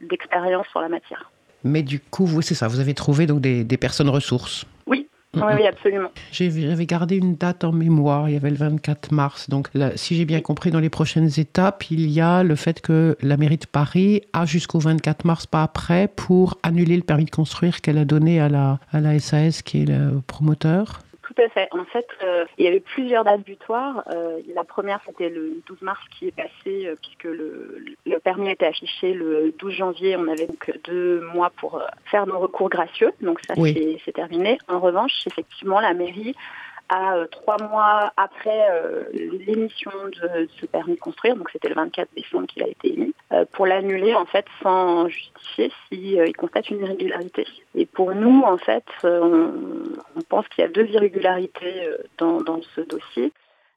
d'expérience 0.00 0.66
sur 0.68 0.80
la 0.80 0.88
matière. 0.88 1.30
Mais 1.64 1.82
du 1.82 2.00
coup, 2.00 2.24
vous, 2.24 2.42
c'est 2.42 2.54
ça, 2.54 2.68
vous 2.68 2.80
avez 2.80 2.94
trouvé 2.94 3.26
donc 3.26 3.40
des, 3.40 3.64
personnes 3.76 4.08
ressources 4.08 4.66
Oui, 5.36 5.42
oui, 5.54 5.66
absolument. 5.66 6.10
J'avais 6.32 6.86
gardé 6.86 7.16
une 7.16 7.36
date 7.36 7.62
en 7.62 7.72
mémoire, 7.72 8.28
il 8.28 8.32
y 8.32 8.36
avait 8.36 8.50
le 8.50 8.56
24 8.56 9.12
mars. 9.12 9.48
Donc, 9.48 9.68
si 9.94 10.16
j'ai 10.16 10.24
bien 10.24 10.40
compris, 10.40 10.70
dans 10.70 10.80
les 10.80 10.90
prochaines 10.90 11.30
étapes, 11.38 11.90
il 11.90 12.10
y 12.10 12.20
a 12.20 12.42
le 12.42 12.56
fait 12.56 12.80
que 12.80 13.16
la 13.22 13.36
mairie 13.36 13.58
de 13.58 13.66
Paris 13.66 14.22
a 14.32 14.44
jusqu'au 14.44 14.80
24 14.80 15.24
mars, 15.24 15.46
pas 15.46 15.62
après, 15.62 16.08
pour 16.08 16.58
annuler 16.64 16.96
le 16.96 17.02
permis 17.02 17.26
de 17.26 17.30
construire 17.30 17.80
qu'elle 17.80 17.98
a 17.98 18.04
donné 18.04 18.40
à 18.40 18.48
la, 18.48 18.80
à 18.92 19.00
la 19.00 19.18
SAS, 19.20 19.62
qui 19.62 19.82
est 19.82 19.86
le 19.86 20.20
promoteur. 20.26 21.00
Tout 21.40 21.46
à 21.46 21.48
fait. 21.48 21.68
En 21.72 21.84
fait, 21.84 22.06
euh, 22.22 22.44
il 22.58 22.64
y 22.64 22.68
avait 22.68 22.80
plusieurs 22.80 23.24
dates 23.24 23.42
butoirs. 23.42 24.04
Euh, 24.12 24.40
la 24.54 24.64
première, 24.64 25.00
c'était 25.06 25.28
le 25.28 25.62
12 25.66 25.80
mars 25.82 26.00
qui 26.10 26.28
est 26.28 26.36
passé, 26.36 26.86
euh, 26.86 26.96
puisque 27.00 27.24
le, 27.24 27.84
le, 28.04 28.18
permis 28.18 28.50
été 28.50 28.66
affiché 28.66 29.14
le 29.14 29.54
12 29.58 29.72
janvier. 29.72 30.16
On 30.16 30.28
avait 30.28 30.46
donc 30.46 30.70
deux 30.84 31.20
mois 31.32 31.50
pour 31.50 31.82
faire 32.04 32.26
nos 32.26 32.38
recours 32.38 32.68
gracieux. 32.68 33.12
Donc 33.22 33.40
ça, 33.46 33.54
c'est 33.54 34.12
terminé. 34.12 34.58
En 34.68 34.80
revanche, 34.80 35.12
effectivement, 35.26 35.80
la 35.80 35.94
mairie 35.94 36.34
à 36.90 37.14
euh, 37.14 37.26
trois 37.28 37.56
mois 37.62 38.12
après 38.16 38.68
euh, 38.70 39.04
l'émission 39.46 39.92
de 40.20 40.48
ce 40.60 40.66
permis 40.66 40.96
de 40.96 41.00
construire, 41.00 41.36
donc 41.36 41.48
c'était 41.50 41.68
le 41.68 41.76
24 41.76 42.08
décembre 42.16 42.46
qu'il 42.48 42.64
a 42.64 42.68
été 42.68 42.92
émis, 42.92 43.14
euh, 43.32 43.44
pour 43.52 43.66
l'annuler 43.66 44.14
en 44.14 44.26
fait 44.26 44.44
sans 44.62 45.08
justifier 45.08 45.72
s'il 45.88 46.22
il 46.26 46.36
constate 46.36 46.68
une 46.70 46.80
irrégularité. 46.80 47.46
Et 47.76 47.86
pour 47.86 48.14
nous, 48.14 48.42
en 48.44 48.58
fait, 48.58 48.84
on, 49.04 49.52
pense 50.28 50.46
qu'il 50.48 50.62
y 50.62 50.66
a 50.66 50.70
deux 50.70 50.86
irrégularités 50.86 51.88
dans, 52.18 52.40
dans 52.40 52.60
ce 52.74 52.80
dossier. 52.80 53.32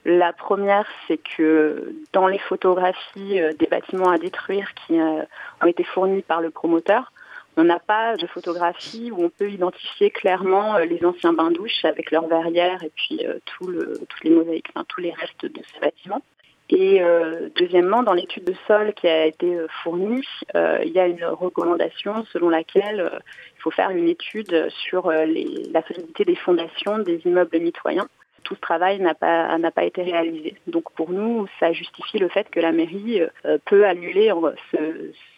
La 0.05 0.34
première, 0.34 0.86
c'est 1.08 1.17
que 1.17 1.96
dans 2.12 2.27
les 2.27 2.38
photographies 2.38 3.39
des 3.58 3.67
bâtiments 3.67 4.10
à 4.10 4.17
détruire 4.17 4.74
qui 4.74 5.00
ont 5.00 5.65
été 5.65 5.84
fournies 5.84 6.22
par 6.22 6.41
le 6.41 6.50
promoteur, 6.50 7.12
on 7.57 7.63
n'a 7.63 7.79
pas 7.79 8.17
de 8.17 8.25
photographie 8.27 9.12
où 9.12 9.24
on 9.24 9.29
peut 9.29 9.50
identifier 9.50 10.10
clairement 10.10 10.75
euh, 10.75 10.86
les 10.86 11.06
anciens 11.06 11.34
bains-douches 11.34 11.86
avec 11.86 12.12
leurs 12.12 12.27
verrières 12.27 12.84
et 12.84 12.91
puis 12.95 13.25
euh, 13.25 13.39
toutes 13.45 14.23
les 14.23 14.32
mosaïques, 14.32 14.67
enfin, 14.73 14.86
tous 14.88 15.01
les 15.01 15.12
restes 15.12 15.45
de 15.45 15.62
ce 15.73 15.80
bâtiment. 15.80 16.21
Et 16.69 17.04
euh, 17.04 17.49
deuxièmement, 17.56 18.01
dans 18.01 18.13
l'étude 18.13 18.45
de 18.45 18.56
sol 18.67 18.93
qui 18.93 19.08
a 19.08 19.25
été 19.25 19.56
fournie, 19.84 20.25
il 20.56 20.91
y 20.91 20.99
a 20.99 21.08
une 21.08 21.25
recommandation 21.25 22.25
selon 22.32 22.49
laquelle 22.49 23.12
il 23.58 23.62
faut 23.62 23.69
faire 23.69 23.91
une 23.91 24.08
étude 24.08 24.69
sur 24.69 25.12
la 25.12 25.84
solidité 25.84 26.25
des 26.25 26.36
fondations 26.36 26.99
des 26.99 27.21
immeubles 27.25 27.60
mitoyens. 27.60 28.08
Tout 28.43 28.56
ce 28.56 28.62
travail 28.62 28.99
n'a 29.01 29.13
pas 29.13 29.84
été 29.84 30.01
réalisé. 30.04 30.56
Donc 30.65 30.89
pour 30.93 31.12
nous, 31.12 31.47
ça 31.60 31.73
justifie 31.73 32.17
le 32.17 32.30
fait 32.30 32.49
que 32.49 32.62
la 32.62 32.71
mairie 32.71 33.21
peut 33.65 33.86
annuler 33.86 34.32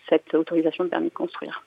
cette 0.07 0.33
autorisation 0.35 0.85
de 0.85 0.89
permis 0.89 1.09
de 1.09 1.13
construire. 1.13 1.63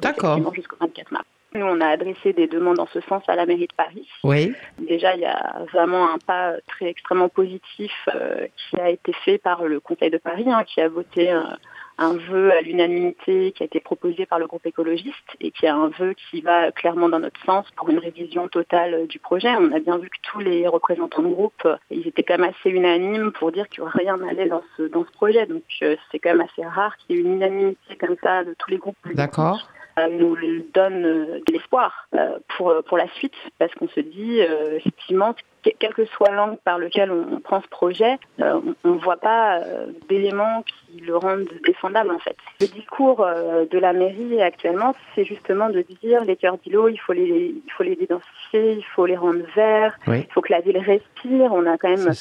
D'accord. 0.00 0.54
jusqu'au 0.54 0.76
24 0.80 1.10
mars. 1.12 1.24
Nous, 1.54 1.66
on 1.66 1.82
a 1.82 1.88
adressé 1.88 2.32
des 2.32 2.46
demandes 2.46 2.78
en 2.78 2.86
ce 2.86 3.00
sens 3.02 3.22
à 3.28 3.36
la 3.36 3.44
mairie 3.44 3.66
de 3.66 3.74
Paris. 3.74 4.08
Oui. 4.24 4.54
Déjà, 4.78 5.14
il 5.14 5.20
y 5.20 5.26
a 5.26 5.64
vraiment 5.70 6.10
un 6.10 6.18
pas 6.18 6.54
très 6.66 6.86
extrêmement 6.86 7.28
positif 7.28 7.92
euh, 8.14 8.46
qui 8.56 8.80
a 8.80 8.88
été 8.88 9.12
fait 9.24 9.36
par 9.36 9.64
le 9.64 9.78
Conseil 9.78 10.10
de 10.10 10.16
Paris, 10.16 10.46
hein, 10.46 10.64
qui 10.64 10.80
a 10.80 10.88
voté 10.88 11.30
un, 11.30 11.58
un 11.98 12.14
vœu 12.14 12.52
à 12.52 12.60
l'unanimité 12.62 13.52
qui 13.52 13.62
a 13.62 13.66
été 13.66 13.80
proposé 13.80 14.26
par 14.26 14.38
le 14.38 14.46
groupe 14.46 14.66
écologiste 14.66 15.36
et 15.40 15.50
qui 15.50 15.66
est 15.66 15.70
un 15.70 15.88
vœu 15.88 16.14
qui 16.14 16.40
va 16.40 16.72
clairement 16.72 17.08
dans 17.08 17.20
notre 17.20 17.40
sens 17.44 17.66
pour 17.76 17.90
une 17.90 17.98
révision 17.98 18.48
totale 18.48 19.06
du 19.06 19.18
projet. 19.18 19.50
On 19.58 19.72
a 19.72 19.78
bien 19.78 19.98
vu 19.98 20.08
que 20.08 20.16
tous 20.22 20.40
les 20.40 20.66
représentants 20.66 21.22
de 21.22 21.28
groupe, 21.28 21.68
ils 21.90 22.06
étaient 22.06 22.22
quand 22.22 22.38
même 22.38 22.50
assez 22.50 22.70
unanimes 22.70 23.32
pour 23.32 23.52
dire 23.52 23.68
que 23.68 23.82
rien 23.82 24.16
n'allait 24.16 24.48
dans 24.48 24.62
ce, 24.76 24.82
dans 24.82 25.04
ce 25.04 25.12
projet. 25.12 25.46
Donc 25.46 25.64
euh, 25.82 25.96
c'est 26.10 26.18
quand 26.18 26.30
même 26.30 26.46
assez 26.48 26.66
rare 26.66 26.96
qu'il 26.98 27.16
y 27.16 27.18
ait 27.18 27.22
une 27.22 27.34
unanimité 27.34 27.96
comme 27.96 28.16
ça 28.22 28.44
de 28.44 28.54
tous 28.58 28.70
les 28.70 28.78
groupes. 28.78 28.96
D'accord 29.14 29.68
nous 30.10 30.36
donne 30.72 31.02
de 31.02 31.52
l'espoir 31.52 32.08
euh, 32.14 32.38
pour, 32.56 32.74
pour 32.86 32.96
la 32.96 33.08
suite, 33.14 33.34
parce 33.58 33.74
qu'on 33.74 33.88
se 33.88 34.00
dit, 34.00 34.40
euh, 34.40 34.76
effectivement, 34.76 35.34
quel 35.78 35.94
que 35.94 36.04
soit 36.06 36.30
l'angle 36.30 36.58
par 36.64 36.78
lequel 36.78 37.10
on, 37.10 37.40
prend 37.40 37.60
ce 37.60 37.68
projet, 37.68 38.18
on 38.38 38.74
ne 38.84 38.98
voit 38.98 39.16
pas 39.16 39.60
d'éléments 40.08 40.62
qui 40.62 41.00
le 41.00 41.16
rendent 41.16 41.48
défendable 41.64 42.10
en 42.10 42.18
fait. 42.18 42.36
Le 42.60 42.66
discours 42.66 43.24
de 43.24 43.78
la 43.78 43.92
mairie 43.92 44.42
actuellement, 44.42 44.94
c'est 45.14 45.24
justement 45.24 45.70
de 45.70 45.84
dire 46.02 46.24
les 46.24 46.36
cœurs 46.36 46.58
d'îlot, 46.58 46.88
il 46.88 46.98
faut 46.98 47.12
les, 47.12 47.54
il 47.64 47.72
faut 47.72 47.82
les 47.82 47.92
identifier, 47.92 48.72
il 48.72 48.84
faut 48.94 49.06
les 49.06 49.16
rendre 49.16 49.44
verts, 49.54 49.98
il 50.06 50.26
faut 50.32 50.40
que 50.40 50.52
la 50.52 50.60
ville 50.60 50.78
respire. 50.78 51.52
On 51.52 51.66
a 51.66 51.78
quand 51.78 51.88
même 51.88 52.12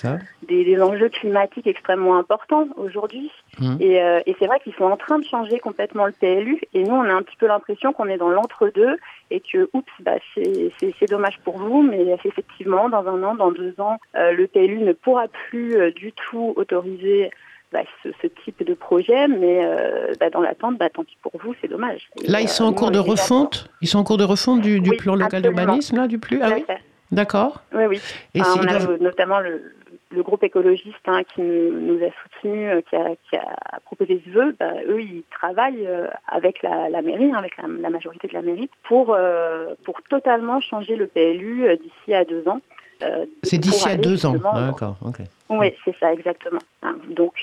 des, 0.47 0.63
des, 0.63 0.81
enjeux 0.81 1.09
climatiques 1.09 1.67
extrêmement 1.67 2.17
importants 2.17 2.67
aujourd'hui. 2.77 3.31
Mmh. 3.59 3.77
Et, 3.79 4.01
euh, 4.01 4.21
et 4.25 4.35
c'est 4.39 4.47
vrai 4.47 4.59
qu'ils 4.59 4.73
sont 4.75 4.85
en 4.85 4.97
train 4.97 5.19
de 5.19 5.25
changer 5.25 5.59
complètement 5.59 6.05
le 6.05 6.11
PLU. 6.11 6.61
Et 6.73 6.83
nous, 6.83 6.95
on 6.95 7.03
a 7.03 7.13
un 7.13 7.21
petit 7.21 7.37
peu 7.37 7.47
l'impression 7.47 7.93
qu'on 7.93 8.07
est 8.07 8.17
dans 8.17 8.29
l'entre-deux 8.29 8.97
et 9.29 9.39
que, 9.39 9.69
oups, 9.73 9.91
bah, 10.01 10.17
c'est 10.35 11.09
dommage 11.09 11.39
pour 11.43 11.57
vous, 11.57 11.81
mais 11.81 12.15
effectivement, 12.25 12.89
dans 12.89 13.07
un 13.07 13.23
an, 13.23 13.30
dans 13.35 13.51
deux 13.51 13.73
ans, 13.79 13.97
euh, 14.15 14.31
le 14.31 14.47
PLU 14.47 14.79
ne 14.79 14.93
pourra 14.93 15.27
plus 15.27 15.75
euh, 15.75 15.91
du 15.91 16.11
tout 16.13 16.53
autoriser 16.55 17.31
bah, 17.71 17.83
ce, 18.03 18.09
ce, 18.21 18.27
type 18.27 18.65
de 18.65 18.73
projet, 18.73 19.29
mais 19.29 19.61
bah, 20.19 20.29
dans 20.29 20.41
l'attente, 20.41 20.77
bah, 20.77 20.89
tant 20.89 21.05
pis 21.05 21.17
pour 21.21 21.31
vous, 21.41 21.55
c'est 21.61 21.69
dommage. 21.69 22.09
là, 22.27 22.41
ils 22.41 22.49
sont 22.49 22.65
en 22.65 22.73
cours 22.73 22.91
de 22.91 22.99
refonte? 22.99 23.69
Ils 23.79 23.87
sont 23.87 23.99
en 23.99 24.03
cours 24.03 24.17
de 24.17 24.25
refonte 24.25 24.59
du, 24.59 24.81
du 24.81 24.91
plan 24.97 25.15
local 25.15 25.41
d'urbanisme, 25.41 25.95
là, 25.95 26.07
du 26.07 26.19
plus? 26.19 26.39
Ah 26.41 26.49
oui? 26.53 26.65
D'accord. 27.11 27.61
Oui, 27.73 27.85
oui. 27.85 28.01
Et 28.35 28.41
on 28.41 28.67
a 28.67 28.97
notamment 28.97 29.39
le, 29.39 29.61
le 30.11 30.23
groupe 30.23 30.43
écologiste 30.43 31.07
hein, 31.07 31.23
qui 31.23 31.41
nous, 31.41 31.99
a 32.03 32.09
soutenus, 32.23 32.83
euh, 32.93 33.15
qui 33.29 33.35
a, 33.35 33.79
proposé 33.85 34.21
ce 34.25 34.29
vœu, 34.29 34.55
eux, 34.87 35.01
ils 35.01 35.23
travaillent 35.31 35.87
euh, 35.87 36.07
avec 36.27 36.61
la, 36.61 37.01
mairie, 37.01 37.31
hein, 37.31 37.37
avec 37.37 37.57
la, 37.57 37.89
majorité 37.89 38.27
de 38.27 38.33
la 38.33 38.41
mairie, 38.41 38.69
pour, 38.83 39.13
euh, 39.13 39.73
pour 39.83 40.01
totalement 40.03 40.59
changer 40.61 40.95
le 40.95 41.07
PLU 41.07 41.65
d'ici 41.77 42.13
à 42.13 42.25
deux 42.25 42.47
ans. 42.47 42.61
C'est 43.43 43.57
d'ici 43.57 43.87
à 43.87 43.97
deux 43.97 44.25
ans, 44.25 44.33
d'accord. 44.33 44.97
Oui, 45.49 45.73
c'est 45.83 45.95
ça, 45.99 46.13
exactement. 46.13 46.61
Hein, 46.83 46.95
donc, 47.09 47.33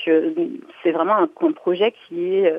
c'est 0.83 0.91
vraiment 0.91 1.15
un, 1.17 1.51
projet 1.51 1.93
qui 2.07 2.35
est 2.35 2.53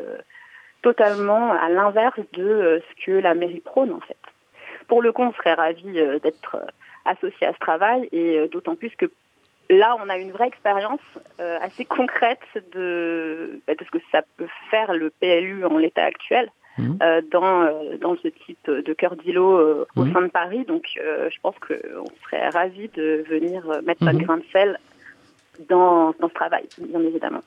totalement 0.83 1.53
à 1.53 1.69
l'inverse 1.69 2.21
de 2.33 2.83
ce 2.89 3.05
que 3.05 3.13
la 3.13 3.35
mairie 3.35 3.61
prône, 3.61 3.93
en 3.93 4.01
fait. 4.01 4.17
Pour 4.89 5.03
le 5.03 5.13
coup, 5.13 5.23
on 5.23 5.33
serait 5.33 5.55
ravis 5.55 5.93
d'être 6.23 6.59
associés 7.05 7.47
à 7.47 7.53
ce 7.53 7.59
travail, 7.59 8.09
et 8.13 8.49
d'autant 8.49 8.77
plus 8.77 8.91
que 8.97 9.11
là, 9.71 9.97
on 10.03 10.09
a 10.09 10.19
une 10.19 10.33
vraie 10.33 10.49
expérience 10.49 11.01
euh, 11.41 11.59
assez 11.61 11.85
concrète 11.85 12.41
de, 12.73 13.61
bah, 13.67 13.75
de, 13.75 13.85
ce 13.85 13.91
que 13.91 14.03
ça 14.13 14.23
peut 14.37 14.49
faire 14.71 14.93
le 14.93 15.11
PLU 15.11 15.65
en 15.65 15.79
l'état 15.79 16.05
actuel. 16.05 16.51
Mmh. 16.81 16.99
Euh, 17.03 17.21
dans, 17.31 17.63
euh, 17.63 17.97
dans 18.01 18.17
ce 18.17 18.29
type 18.29 18.71
de 18.71 18.93
cœur 18.93 19.17
d'îlot 19.17 19.87
au 19.97 20.05
mmh. 20.05 20.13
sein 20.13 20.23
de 20.23 20.29
Paris. 20.29 20.65
Donc, 20.65 20.85
je 20.97 21.41
pense 21.43 21.55
qu'on 21.59 22.05
serait 22.25 22.49
ravis 22.49 22.89
de 22.95 23.25
venir 23.29 23.63
mettre 23.85 24.05
notre 24.05 24.19
mmh. 24.19 24.23
grain 24.23 24.37
de 24.39 24.45
sel 24.53 24.79
dans, 25.69 26.15
dans 26.19 26.29
ce 26.29 26.35
travail, 26.35 26.65
bien 26.79 27.01
évidemment. 27.01 27.43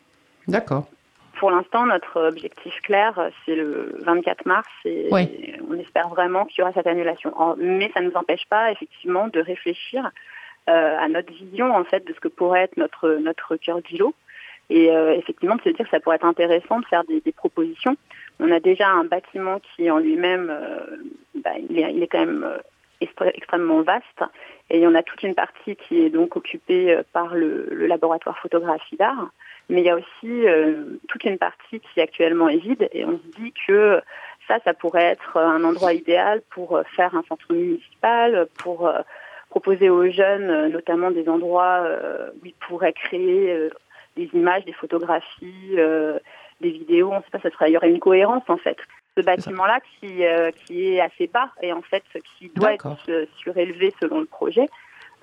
D'accord. 0.48 0.88
pour 1.39 1.52
l'instant, 1.52 1.86
notre 1.86 2.22
objectif 2.22 2.74
clair, 2.82 3.32
c'est 3.46 3.56
le 3.56 3.96
24 4.02 4.46
mars 4.46 4.67
et 4.86 5.08
Ouais. 5.12 5.58
on 5.69 5.74
espère 5.80 6.10
vraiment 6.10 6.46
qu'il 6.46 6.60
y 6.60 6.62
aura 6.62 6.74
cette 6.74 6.88
annulation. 6.88 7.34
Mais 7.58 7.89
ça 7.93 8.02
ne 8.02 8.10
nous 8.10 8.15
empêche 8.15 8.46
pas, 8.50 8.72
effectivement, 8.72 9.28
de 9.30 9.39
réfléchir 9.39 10.12
euh, 10.69 10.98
à 10.98 11.10
notre 11.10 11.34
vision, 11.34 11.76
en 11.76 11.84
fait, 11.84 12.08
de 12.08 12.13
ce 12.13 12.19
que 12.22 12.30
pourrait 12.30 12.62
être 12.63 12.78
notre, 12.78 13.15
notre 13.15 13.58
cœur 13.58 13.82
d'îlot. 13.82 14.13
Et 14.69 14.89
euh, 14.91 15.13
effectivement, 15.13 15.56
de 15.56 15.62
se 15.62 15.69
dire 15.69 15.84
que 15.84 15.91
ça 15.91 16.00
pourrait 16.00 16.15
être 16.15 16.26
intéressant 16.26 16.80
de 16.80 16.86
faire 16.86 17.04
des, 17.04 17.19
des 17.19 17.34
propositions. 17.34 17.98
On 18.39 18.52
a 18.52 18.60
déjà 18.60 18.89
un 18.89 19.04
bâtiment 19.04 19.60
qui, 19.60 19.89
en 19.89 20.00
lui-même, 20.00 20.50
euh, 20.50 20.80
bah, 21.36 21.52
il, 21.69 21.80
est, 21.80 22.08
quand 22.08 22.19
même 22.19 22.43
euh, 22.43 23.28
extrêmement 23.34 23.82
vaste. 23.82 24.24
Et 24.69 24.86
on 24.88 24.96
a 24.96 25.04
toute 25.04 25.24
une 25.24 25.36
partie 25.36 25.76
qui 25.76 26.02
est 26.02 26.10
donc 26.10 26.36
occupée 26.36 26.93
euh, 26.93 27.04
par 27.13 27.36
le, 27.36 27.67
laboratoire 27.88 28.38
photographie 28.39 28.96
d'art. 28.98 29.30
Mais 29.69 29.82
il 29.82 29.86
y 29.86 29.89
a 29.89 29.96
aussi 29.96 30.43
toute 31.08 31.24
une 31.24 31.38
partie 31.38 31.80
qui 31.80 32.02
actuellement 32.02 32.50
est 32.50 32.58
vide. 32.58 32.89
Et 32.91 33.06
on 33.06 33.17
se 33.17 33.41
dit 33.41 33.54
que 33.65 34.02
ça, 34.46 34.60
ça 34.65 34.74
pourrait 34.74 35.06
être 35.06 35.38
un 35.38 35.63
endroit 35.63 35.93
idéal 35.93 36.41
pour 36.50 36.82
faire 36.93 37.15
un 37.15 37.24
centre 37.30 37.46
municipal, 37.50 38.46
pour 38.62 38.91
proposer 39.50 39.89
aux 39.89 40.10
jeunes 40.12 40.67
notamment 40.67 41.12
des 41.12 41.30
endroits 41.30 41.88
où 42.36 42.46
ils 42.46 42.54
pourraient 42.56 42.91
créer 42.91 43.69
des 44.17 44.30
images, 44.34 44.65
des 44.65 44.74
photographies, 44.74 45.78
des 46.63 46.71
vidéos. 46.71 47.12
On 47.12 47.21
sait 47.21 47.30
pas, 47.32 47.39
ça 47.39 47.52
serait, 47.52 47.69
il 47.69 47.73
y 47.73 47.78
aurait 47.78 47.91
une 47.91 47.99
cohérence 47.99 48.43
en 48.47 48.58
fait. 48.58 48.78
Ce 49.15 49.21
bâtiment-là 49.21 49.80
qui, 49.91 50.26
euh, 50.26 50.49
qui 50.65 50.76
est 50.88 50.99
assez 50.99 51.28
bas 51.28 51.49
et 51.62 51.71
en 51.71 51.84
fait 51.84 52.04
qui 52.32 52.49
doit 52.49 52.73
être 52.73 52.97
euh, 53.10 53.26
surélevé 53.38 53.93
selon 54.02 54.19
le 54.19 54.26
projet. 54.26 54.67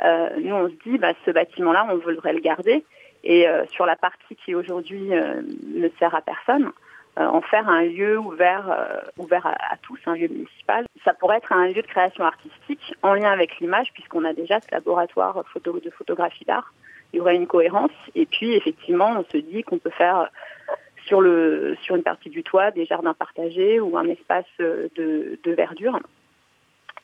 Euh, 0.04 0.30
nous, 0.38 0.54
on 0.54 0.68
se 0.68 0.76
dit, 0.86 0.96
bah, 0.96 1.12
ce 1.26 1.30
bâtiment-là, 1.32 1.86
on 1.90 1.96
voudrait 1.96 2.32
le 2.32 2.40
garder 2.40 2.84
et 3.24 3.48
euh, 3.48 3.66
sur 3.66 3.84
la 3.86 3.96
partie 3.96 4.36
qui 4.36 4.54
aujourd'hui 4.54 5.10
ne 5.10 5.88
sert 5.98 6.14
à 6.14 6.22
personne, 6.22 6.70
en 7.16 7.42
faire 7.42 7.68
un 7.68 7.82
lieu 7.82 8.16
ouvert, 8.18 8.64
ouvert 9.18 9.44
à, 9.44 9.54
à 9.72 9.76
tous, 9.82 9.98
un 10.06 10.14
lieu 10.14 10.28
municipal. 10.28 10.86
Ça 11.04 11.12
pourrait 11.12 11.38
être 11.38 11.52
un 11.52 11.66
lieu 11.66 11.82
de 11.82 11.92
création 11.94 12.24
artistique 12.24 12.94
en 13.02 13.12
lien 13.14 13.30
avec 13.30 13.58
l'image, 13.58 13.88
puisqu'on 13.92 14.24
a 14.24 14.32
déjà 14.32 14.60
ce 14.60 14.70
laboratoire 14.70 15.42
photo, 15.52 15.80
de 15.80 15.90
photographie 15.90 16.44
d'art. 16.44 16.72
Il 17.12 17.16
y 17.18 17.20
aurait 17.20 17.34
une 17.34 17.48
cohérence. 17.48 17.98
Et 18.14 18.24
puis, 18.24 18.54
effectivement, 18.54 19.10
on 19.18 19.24
se 19.30 19.38
dit 19.38 19.64
qu'on 19.64 19.78
peut 19.78 19.96
faire 20.04 20.30
sur, 21.10 21.20
le, 21.20 21.76
sur 21.82 21.96
une 21.96 22.04
partie 22.04 22.30
du 22.30 22.44
toit 22.44 22.70
des 22.70 22.86
jardins 22.86 23.14
partagés 23.14 23.80
ou 23.80 23.98
un 23.98 24.06
espace 24.06 24.46
euh, 24.60 24.88
de, 24.94 25.40
de 25.42 25.50
verdure 25.50 25.98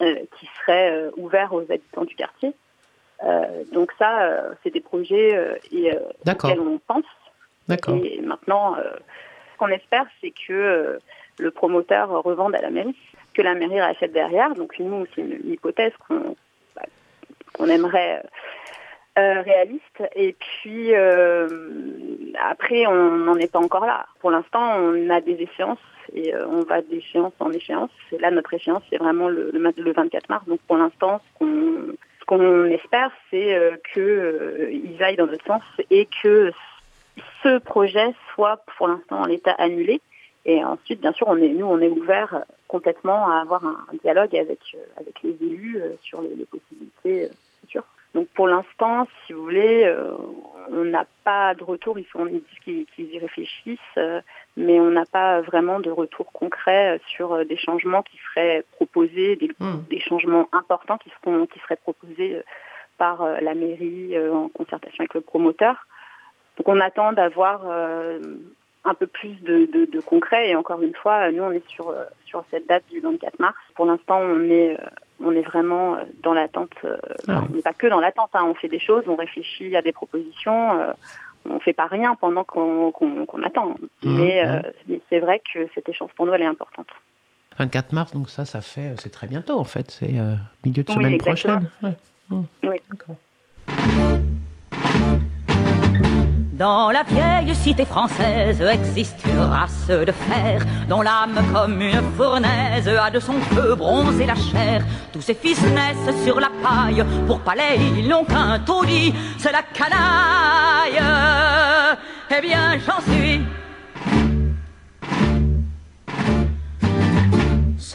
euh, 0.01 0.14
qui 0.38 0.49
serait 0.61 0.92
euh, 0.92 1.11
ouvert 1.16 1.53
aux 1.53 1.62
habitants 1.62 2.05
du 2.05 2.14
quartier. 2.14 2.55
Donc 3.73 3.92
ça, 3.99 4.53
c'est 4.62 4.71
des 4.71 4.83
projets 4.83 5.59
et, 5.73 5.90
auxquels 6.29 6.61
on 6.61 6.79
pense. 6.87 7.07
D'accord. 7.66 7.97
Et 7.97 8.21
maintenant, 8.21 8.77
ce 8.77 9.59
qu'on 9.59 9.69
espère, 9.69 10.05
c'est 10.21 10.35
que 10.47 10.99
le 11.38 11.51
promoteur 11.51 12.11
revende 12.23 12.55
à 12.55 12.61
la 12.61 12.69
mairie, 12.69 12.95
que 13.33 13.40
la 13.40 13.55
mairie 13.55 13.81
rachète 13.81 14.12
derrière. 14.12 14.53
Donc 14.55 14.79
nous, 14.79 15.07
c'est 15.14 15.23
une, 15.23 15.33
une 15.33 15.53
hypothèse 15.53 15.95
qu'on 16.07 16.37
bah, 16.75 16.83
qu'on 17.55 17.69
aimerait 17.69 18.23
euh, 19.18 19.40
réaliste. 19.40 20.02
Et 20.14 20.35
puis 20.35 20.94
euh, 20.94 21.48
après, 22.50 22.87
on 22.87 23.16
n'en 23.16 23.37
est 23.37 23.50
pas 23.50 23.61
encore 23.61 23.87
là. 23.87 24.05
Pour 24.20 24.31
l'instant, 24.31 24.79
on 24.79 25.09
a 25.09 25.22
des 25.22 25.40
échéances 25.40 25.79
et 26.12 26.35
euh, 26.35 26.46
on 26.46 26.61
va 26.64 26.83
d'échéance 26.83 27.33
en 27.40 27.50
échéance. 27.50 27.90
Et 28.12 28.18
là, 28.18 28.31
notre 28.31 28.52
échéance, 28.52 28.83
c'est 28.90 28.98
vraiment 28.98 29.29
le, 29.29 29.50
le, 29.55 29.72
le 29.74 29.92
24 29.92 30.29
mars. 30.29 30.44
Donc 30.46 30.61
pour 30.66 30.76
l'instant, 30.76 31.22
ce 31.33 31.38
qu'on 31.38 31.94
ce 32.20 32.24
qu'on 32.26 32.64
espère, 32.66 33.11
c'est 33.31 33.57
qu'ils 33.94 35.02
aillent 35.02 35.16
dans 35.16 35.29
notre 35.29 35.46
sens 35.46 35.62
et 35.90 36.09
que 36.22 36.52
ce 37.42 37.59
projet 37.59 38.12
soit 38.35 38.61
pour 38.76 38.88
l'instant 38.88 39.22
en 39.22 39.26
l'état 39.26 39.52
annulé. 39.52 40.02
Et 40.44 40.62
ensuite, 40.62 41.00
bien 41.00 41.12
sûr, 41.12 41.26
on 41.29 41.37
est, 41.37 41.48
nous, 41.48 41.66
on 41.66 41.81
est 41.81 41.88
ouvert 41.88 42.44
complètement 42.68 43.31
à 43.31 43.40
avoir 43.40 43.64
un, 43.64 43.79
dialogue 44.02 44.37
avec, 44.37 44.61
avec 44.96 45.22
les 45.22 45.37
élus 45.40 45.81
sur 46.02 46.20
les, 46.20 46.44
possibilités. 46.44 47.31
Donc 48.14 48.29
pour 48.29 48.49
l'instant, 48.49 49.07
si 49.27 49.33
vous 49.33 49.42
voulez, 49.42 49.85
euh, 49.85 50.16
on 50.71 50.85
n'a 50.85 51.07
pas 51.25 51.55
de 51.55 51.62
retour. 51.62 51.99
Ils, 51.99 52.07
sont, 52.07 52.27
ils 52.27 52.40
disent 52.40 52.59
qu'ils 52.64 52.87
qu'ils 52.87 53.14
y 53.14 53.19
réfléchissent, 53.19 53.79
euh, 53.99 54.21
mais 54.57 54.81
on 54.81 54.90
n'a 54.90 55.05
pas 55.05 55.42
vraiment 55.42 55.81
de 55.81 55.90
retour 55.90 56.33
concret 56.33 56.97
euh, 56.97 56.99
sur 57.09 57.45
des 57.45 57.57
changements 57.57 58.03
qui 58.03 58.19
seraient 58.31 58.64
proposés, 58.73 59.37
des, 59.37 59.51
Hmm. 59.59 59.83
des 59.90 60.01
changements 60.01 60.49
importants 60.53 60.99
qui, 60.99 61.11
seront, 61.11 61.47
qui 61.47 61.59
seraient 61.61 61.77
proposés 61.77 62.42
par 62.99 63.27
la 63.40 63.55
mairie 63.55 64.19
en 64.31 64.49
concertation 64.49 65.03
avec 65.03 65.14
le 65.14 65.21
promoteur. 65.21 65.87
Donc 66.57 66.69
on 66.69 66.81
attend 66.81 67.12
d'avoir 67.12 67.66
un 68.85 68.95
peu 68.95 69.07
plus 69.07 69.40
de, 69.42 69.66
de, 69.66 69.85
de 69.85 70.01
concret. 70.01 70.51
Et 70.51 70.57
encore 70.57 70.83
une 70.83 70.95
fois, 70.95 71.31
nous, 71.31 71.42
on 71.42 71.53
est 71.53 71.66
sur, 71.69 71.95
sur 72.25 72.45
cette 72.51 72.66
date 72.66 72.85
du 72.90 73.01
24 73.01 73.38
mars. 73.38 73.57
Pour 73.75 73.87
l'instant, 73.87 74.19
on 74.19 74.42
est, 74.51 74.79
on 75.24 75.33
est 75.33 75.42
vraiment 75.42 75.94
euh, 75.96 76.00
dans 76.22 76.35
l'attente. 76.35 76.72
euh, 76.85 76.96
Ah 77.29 77.42
On 77.50 77.55
n'est 77.55 77.62
pas 77.62 77.72
que 77.74 77.87
dans 77.87 78.00
l'attente. 78.00 78.31
hein. 78.35 78.44
On 78.46 78.55
fait 78.55 78.68
des 78.68 78.79
choses, 78.81 79.05
on 79.07 79.16
réfléchit 79.16 79.74
à 79.76 79.83
des 79.83 79.92
propositions. 79.92 80.81
euh, 80.81 80.92
on 81.48 81.61
fait 81.61 81.72
pas 81.72 81.87
rien 81.87 82.16
pendant 82.16 82.42
qu'on 82.44 82.92
attend. 83.44 83.76
Mais 84.02 84.42
mhm. 84.44 84.50
euh, 84.50 84.62
mais 84.88 85.00
c'est 85.09 85.20
vrai 85.20 85.40
que 85.55 85.68
cette 85.74 85.88
échéance 85.88 86.11
pour 86.16 86.26
nous, 86.26 86.33
elle 86.35 86.42
est 86.42 86.46
importante. 86.46 86.88
24 87.59 87.92
mars, 87.92 88.12
donc 88.12 88.29
ça, 88.29 88.44
ça 88.44 88.61
fait, 88.61 88.94
c'est 88.98 89.11
très 89.11 89.26
bientôt 89.29 89.59
en 89.59 89.64
fait. 89.64 89.90
C'est 89.90 90.12
milieu 90.64 90.83
de 90.83 90.88
Oui, 90.90 90.94
semaine 90.94 91.12
exactement. 91.14 91.61
prochaine. 91.61 91.96
Ouais. 92.33 92.46
Oui. 92.64 92.81
Dans 96.59 96.90
la 96.90 97.03
vieille 97.03 97.55
cité 97.55 97.85
française 97.85 98.62
existe 98.62 99.23
une 99.27 99.40
race 99.40 99.88
de 99.88 100.11
fer 100.11 100.62
dont 100.88 101.03
l'âme 101.03 101.38
comme 101.53 101.83
une 101.83 102.01
fournaise 102.16 102.88
a 102.88 103.11
de 103.11 103.21
son 103.21 103.35
feu 103.35 103.75
bronzé 103.75 104.25
la 104.25 104.35
chair. 104.35 104.83
Tous 105.12 105.21
ces 105.21 105.35
fils 105.35 105.61
naissent 105.61 106.25
sur 106.25 106.40
la 106.40 106.49
paille, 106.62 107.05
pour 107.27 107.40
palais 107.40 107.79
ils 107.99 108.09
n'ont 108.09 108.25
qu'un 108.25 108.59
taudis, 108.61 109.12
c'est 109.37 109.53
la 109.53 109.64
canaille. 109.64 111.03
Eh 112.31 112.40
bien 112.40 112.79
j'en 112.87 113.03
suis. 113.12 113.42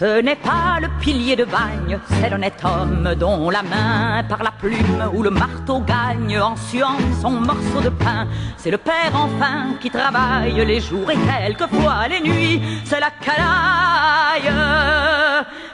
Ce 0.02 0.20
n'est 0.20 0.36
pas 0.36 0.80
le 0.82 0.88
pilier 1.00 1.36
de 1.36 1.46
bagne, 1.46 2.00
c'est 2.10 2.32
l'honnête 2.32 2.60
homme 2.64 3.14
dont 3.20 3.52
la 3.52 3.62
main 3.62 4.24
par 4.28 4.42
la 4.42 4.50
plume 4.50 5.04
ou 5.14 5.22
le 5.22 5.30
marteau 5.30 5.80
gagne 5.82 6.40
en 6.40 6.56
suant 6.56 6.98
son 7.22 7.30
morceau 7.30 7.82
de 7.84 7.90
pain. 7.90 8.28
C'est 8.58 8.72
le 8.72 8.80
père 8.80 9.12
enfin 9.14 9.76
qui 9.80 9.92
travaille 9.92 10.66
les 10.66 10.82
jours 10.82 11.12
et 11.12 11.18
quelquefois 11.18 12.08
les 12.10 12.20
nuits, 12.20 12.60
c'est 12.84 13.00
la 13.00 13.12
canaille. 13.12 14.52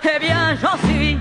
Eh 0.03 0.19
bien 0.19 0.57
j'en 0.61 0.77
suis. 0.85 1.17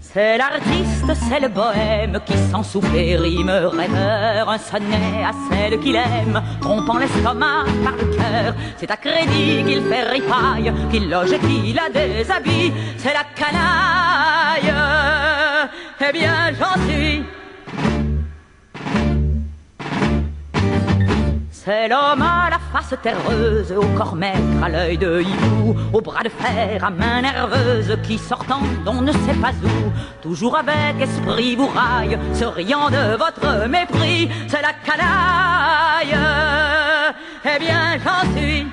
C'est 0.00 0.38
l'artiste, 0.38 0.95
c'est 1.14 1.40
le 1.40 1.48
bohème 1.48 2.20
qui 2.24 2.34
sans 2.50 2.62
souffler 2.62 3.16
rime 3.16 3.50
rêveur 3.50 4.48
un 4.48 4.58
sonnet 4.58 5.24
à 5.24 5.32
celle 5.48 5.78
qu'il 5.80 5.96
aime, 5.96 6.42
trompant 6.60 6.98
l'estomac 6.98 7.64
par 7.84 7.94
le 7.96 8.16
cœur. 8.16 8.54
C'est 8.76 8.90
à 8.90 8.96
crédit 8.96 9.64
qu'il 9.64 9.82
fait 9.82 10.04
ripaille, 10.04 10.72
qu'il 10.90 11.08
loge 11.08 11.32
et 11.32 11.38
qu'il 11.38 11.74
la 11.74 11.88
déshabille. 11.88 12.72
C'est 12.96 13.14
la 13.14 13.24
canaille. 13.34 14.74
Eh 16.00 16.12
bien 16.12 16.52
j'en 16.58 16.80
suis. 16.88 17.24
C'est 21.66 21.88
l'homme 21.88 22.22
à 22.22 22.48
la 22.48 22.60
face 22.72 22.94
terreuse, 23.02 23.72
au 23.72 23.84
corps 23.98 24.14
maigre, 24.14 24.62
à 24.62 24.68
l'œil 24.68 24.98
de 24.98 25.20
hibou, 25.20 25.74
au 25.92 26.00
bras 26.00 26.22
de 26.22 26.28
fer, 26.28 26.84
à 26.84 26.90
main 26.90 27.22
nerveuse, 27.22 27.98
qui 28.04 28.18
sortant 28.18 28.60
d'on 28.84 29.02
ne 29.02 29.10
sait 29.10 29.34
pas 29.42 29.50
où, 29.64 29.90
toujours 30.22 30.56
avec 30.58 31.00
esprit 31.00 31.56
vous 31.56 31.66
raille, 31.66 32.16
se 32.34 32.44
riant 32.44 32.88
de 32.88 33.16
votre 33.16 33.66
mépris, 33.66 34.30
c'est 34.46 34.62
la 34.62 34.74
canaille. 34.74 36.16
Eh 37.44 37.58
bien 37.58 37.98
j'en 37.98 38.30
suis. 38.36 38.68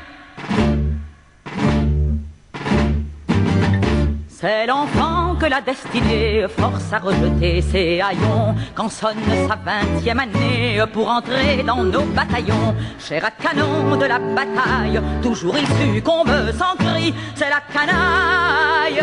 C'est 4.45 4.65
l'enfant 4.65 5.36
que 5.39 5.45
la 5.45 5.62
destinée 5.62 6.45
force 6.49 6.91
à 6.91 6.99
rejeter 6.99 7.62
ses 7.62 8.01
haillons 8.01 8.53
quand 8.75 8.89
sonne 8.89 9.15
sa 9.47 9.56
vingtième 9.56 10.19
année 10.19 10.84
pour 10.91 11.08
entrer 11.08 11.63
dans 11.65 11.82
nos 11.82 12.03
bataillons. 12.03 12.75
Cher 12.99 13.23
à 13.23 13.32
canon 13.32 13.95
de 13.95 14.03
la 14.03 14.19
bataille, 14.19 14.99
toujours 15.21 15.56
il 15.58 15.65
succombe 15.65 16.51
sans 16.60 16.75
cri, 16.75 17.15
c'est 17.36 17.49
la 17.49 17.62
canaille. 17.71 19.01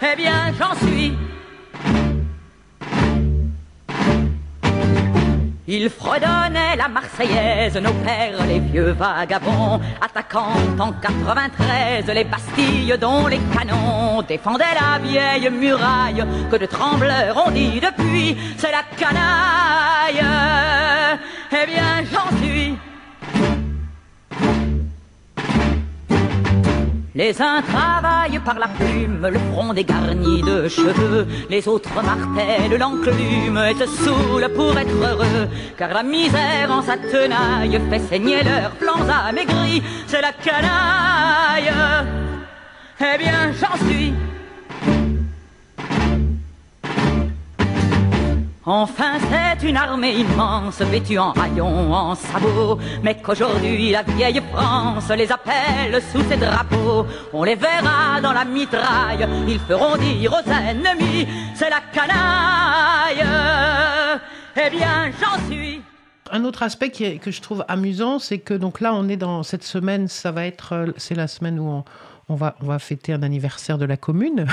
Eh 0.00 0.16
bien 0.16 0.50
j'en 0.58 0.74
suis. 0.86 1.12
Il 5.68 5.90
fredonnait 5.90 6.76
la 6.76 6.86
Marseillaise, 6.86 7.76
nos 7.78 7.92
pères, 7.92 8.46
les 8.46 8.60
vieux 8.60 8.92
vagabonds, 8.92 9.80
attaquant 10.00 10.52
en 10.78 10.92
93 10.92 12.06
les 12.14 12.22
Bastilles 12.22 12.96
dont 13.00 13.26
les 13.26 13.40
canons 13.52 14.22
défendaient 14.22 14.64
la 14.80 15.00
vieille 15.00 15.50
muraille 15.50 16.24
que 16.52 16.56
de 16.56 16.66
trembleurs 16.66 17.48
ont 17.48 17.50
dit 17.50 17.80
depuis, 17.80 18.36
c'est 18.58 18.70
la 18.70 18.84
canaille. 18.96 20.24
Eh 21.50 21.66
bien, 21.66 22.04
j'en 22.12 22.36
suis. 22.38 22.76
Les 27.16 27.40
uns 27.40 27.62
travaillent 27.62 28.38
par 28.40 28.58
la 28.58 28.68
plume, 28.68 29.26
le 29.26 29.38
front 29.50 29.72
dégarni 29.72 30.42
de 30.42 30.68
cheveux, 30.68 31.26
les 31.48 31.66
autres 31.66 31.88
martèlent 31.94 32.78
l'enclume 32.78 33.56
et 33.56 33.74
se 33.74 33.86
saoulent 33.86 34.52
pour 34.54 34.76
être 34.76 34.94
heureux, 35.02 35.48
car 35.78 35.94
la 35.94 36.02
misère 36.02 36.70
en 36.70 36.82
sa 36.82 36.98
tenaille 36.98 37.80
fait 37.88 38.00
saigner 38.00 38.42
leurs 38.42 38.76
flancs 38.76 39.08
amaigris, 39.08 39.82
c'est 40.06 40.20
la 40.20 40.32
canaille. 40.32 41.72
Eh 43.00 43.16
bien, 43.16 43.50
j'en 43.58 43.86
suis. 43.86 44.12
Enfin, 48.68 49.12
c'est 49.30 49.68
une 49.68 49.76
armée 49.76 50.12
immense, 50.12 50.80
vêtue 50.80 51.18
en 51.18 51.32
haillons, 51.34 51.94
en 51.94 52.16
sabots, 52.16 52.80
mais 53.00 53.16
qu'aujourd'hui 53.16 53.92
la 53.92 54.02
vieille 54.02 54.42
France 54.52 55.08
les 55.10 55.30
appelle 55.30 56.02
sous 56.10 56.20
ses 56.28 56.36
drapeaux. 56.36 57.06
On 57.32 57.44
les 57.44 57.54
verra 57.54 58.20
dans 58.20 58.32
la 58.32 58.44
mitraille, 58.44 59.24
ils 59.46 59.60
feront 59.60 59.96
dire 59.96 60.32
aux 60.32 60.50
ennemis, 60.50 61.28
c'est 61.54 61.70
la 61.70 61.80
canaille. 61.92 63.24
Eh 64.56 64.70
bien, 64.70 65.12
j'en 65.20 65.48
suis. 65.48 65.80
Un 66.32 66.44
autre 66.44 66.64
aspect 66.64 66.90
que 66.90 67.30
je 67.30 67.40
trouve 67.40 67.64
amusant, 67.68 68.18
c'est 68.18 68.38
que 68.38 68.54
donc 68.54 68.80
là, 68.80 68.94
on 68.94 69.08
est 69.08 69.16
dans 69.16 69.44
cette 69.44 69.62
semaine, 69.62 70.08
ça 70.08 70.32
va 70.32 70.44
être, 70.44 70.72
euh, 70.72 70.86
c'est 70.96 71.14
la 71.14 71.28
semaine 71.28 71.60
où 71.60 71.68
on, 71.68 71.84
on 72.28 72.34
va, 72.34 72.56
on 72.60 72.66
va 72.66 72.78
fêter 72.78 73.12
un 73.12 73.22
anniversaire 73.22 73.78
de 73.78 73.84
la 73.84 73.96
commune, 73.96 74.46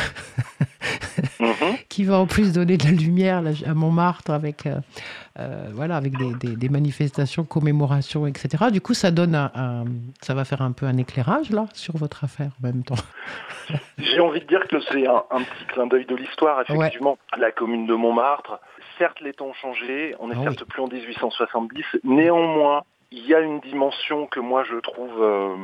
Mhm. 1.40 1.78
qui 1.90 2.04
va 2.04 2.18
en 2.18 2.26
plus 2.28 2.54
donner 2.54 2.78
de 2.78 2.86
la 2.86 2.92
lumière 2.92 3.42
là, 3.42 3.52
à 3.66 3.74
Montmartre 3.74 4.32
avec, 4.32 4.66
euh, 4.66 4.78
euh, 5.40 5.70
voilà, 5.74 5.96
avec 5.98 6.18
des, 6.18 6.34
des- 6.36 6.56
des 6.56 6.70
manifestations, 6.70 7.44
commémorations, 7.44 8.26
etc. 8.28 8.66
Du 8.72 8.82
coup, 8.82 8.94
ça 8.94 9.12
donne 9.12 9.36
un, 9.36 9.52
un- 9.56 9.86
ça 10.22 10.34
va 10.34 10.46
faire 10.46 10.62
un 10.62 10.72
peu 10.72 10.86
un 10.86 10.98
éclairage 10.98 11.50
là 11.52 11.66
sur 11.74 11.98
votre 11.98 12.24
affaire 12.24 12.52
en 12.64 12.68
même 12.68 12.84
temps. 12.84 12.96
J'ai 13.98 14.20
envie 14.20 14.42
de 14.42 14.46
dire 14.48 14.68
que 14.68 14.80
c'est 14.92 15.08
un, 15.08 15.24
un 15.32 15.42
petit 15.42 15.66
clin 15.70 15.88
d'œil 15.88 16.06
de 16.06 16.16
l'histoire, 16.16 16.62
effectivement. 16.62 17.18
La 17.38 17.52
commune 17.52 17.86
de 17.88 17.94
Montmartre, 17.94 18.60
certes 18.98 19.22
les 19.22 19.34
temps 19.34 19.48
ont 19.48 19.54
changé, 19.54 20.16
on 20.20 20.28
n'est 20.28 20.36
Ah 20.38 20.44
certes 20.44 20.62
oui. 20.62 20.68
plus 20.70 20.82
en 20.82 20.88
1870, 20.88 21.84
néanmoins, 22.04 22.84
il 23.12 23.26
y 23.28 23.34
a 23.34 23.40
une 23.40 23.60
dimension 23.60 24.28
que 24.28 24.40
moi 24.40 24.64
je 24.64 24.76
trouve... 24.80 25.22
euh, 25.22 25.56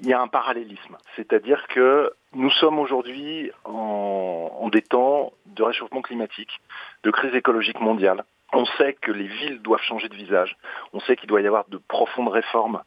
il 0.00 0.08
y 0.08 0.12
a 0.12 0.20
un 0.20 0.28
parallélisme. 0.28 0.96
C'est-à-dire 1.16 1.66
que 1.68 2.12
nous 2.34 2.50
sommes 2.50 2.78
aujourd'hui 2.78 3.50
en, 3.64 4.68
des 4.72 4.82
temps 4.82 5.32
de 5.46 5.62
réchauffement 5.62 6.02
climatique, 6.02 6.60
de 7.04 7.10
crise 7.10 7.34
écologique 7.34 7.80
mondiale. 7.80 8.24
On 8.52 8.64
sait 8.64 8.94
que 8.94 9.12
les 9.12 9.26
villes 9.26 9.60
doivent 9.62 9.82
changer 9.82 10.08
de 10.08 10.14
visage. 10.14 10.56
On 10.92 11.00
sait 11.00 11.16
qu'il 11.16 11.28
doit 11.28 11.40
y 11.40 11.46
avoir 11.46 11.66
de 11.68 11.76
profondes 11.76 12.28
réformes 12.28 12.82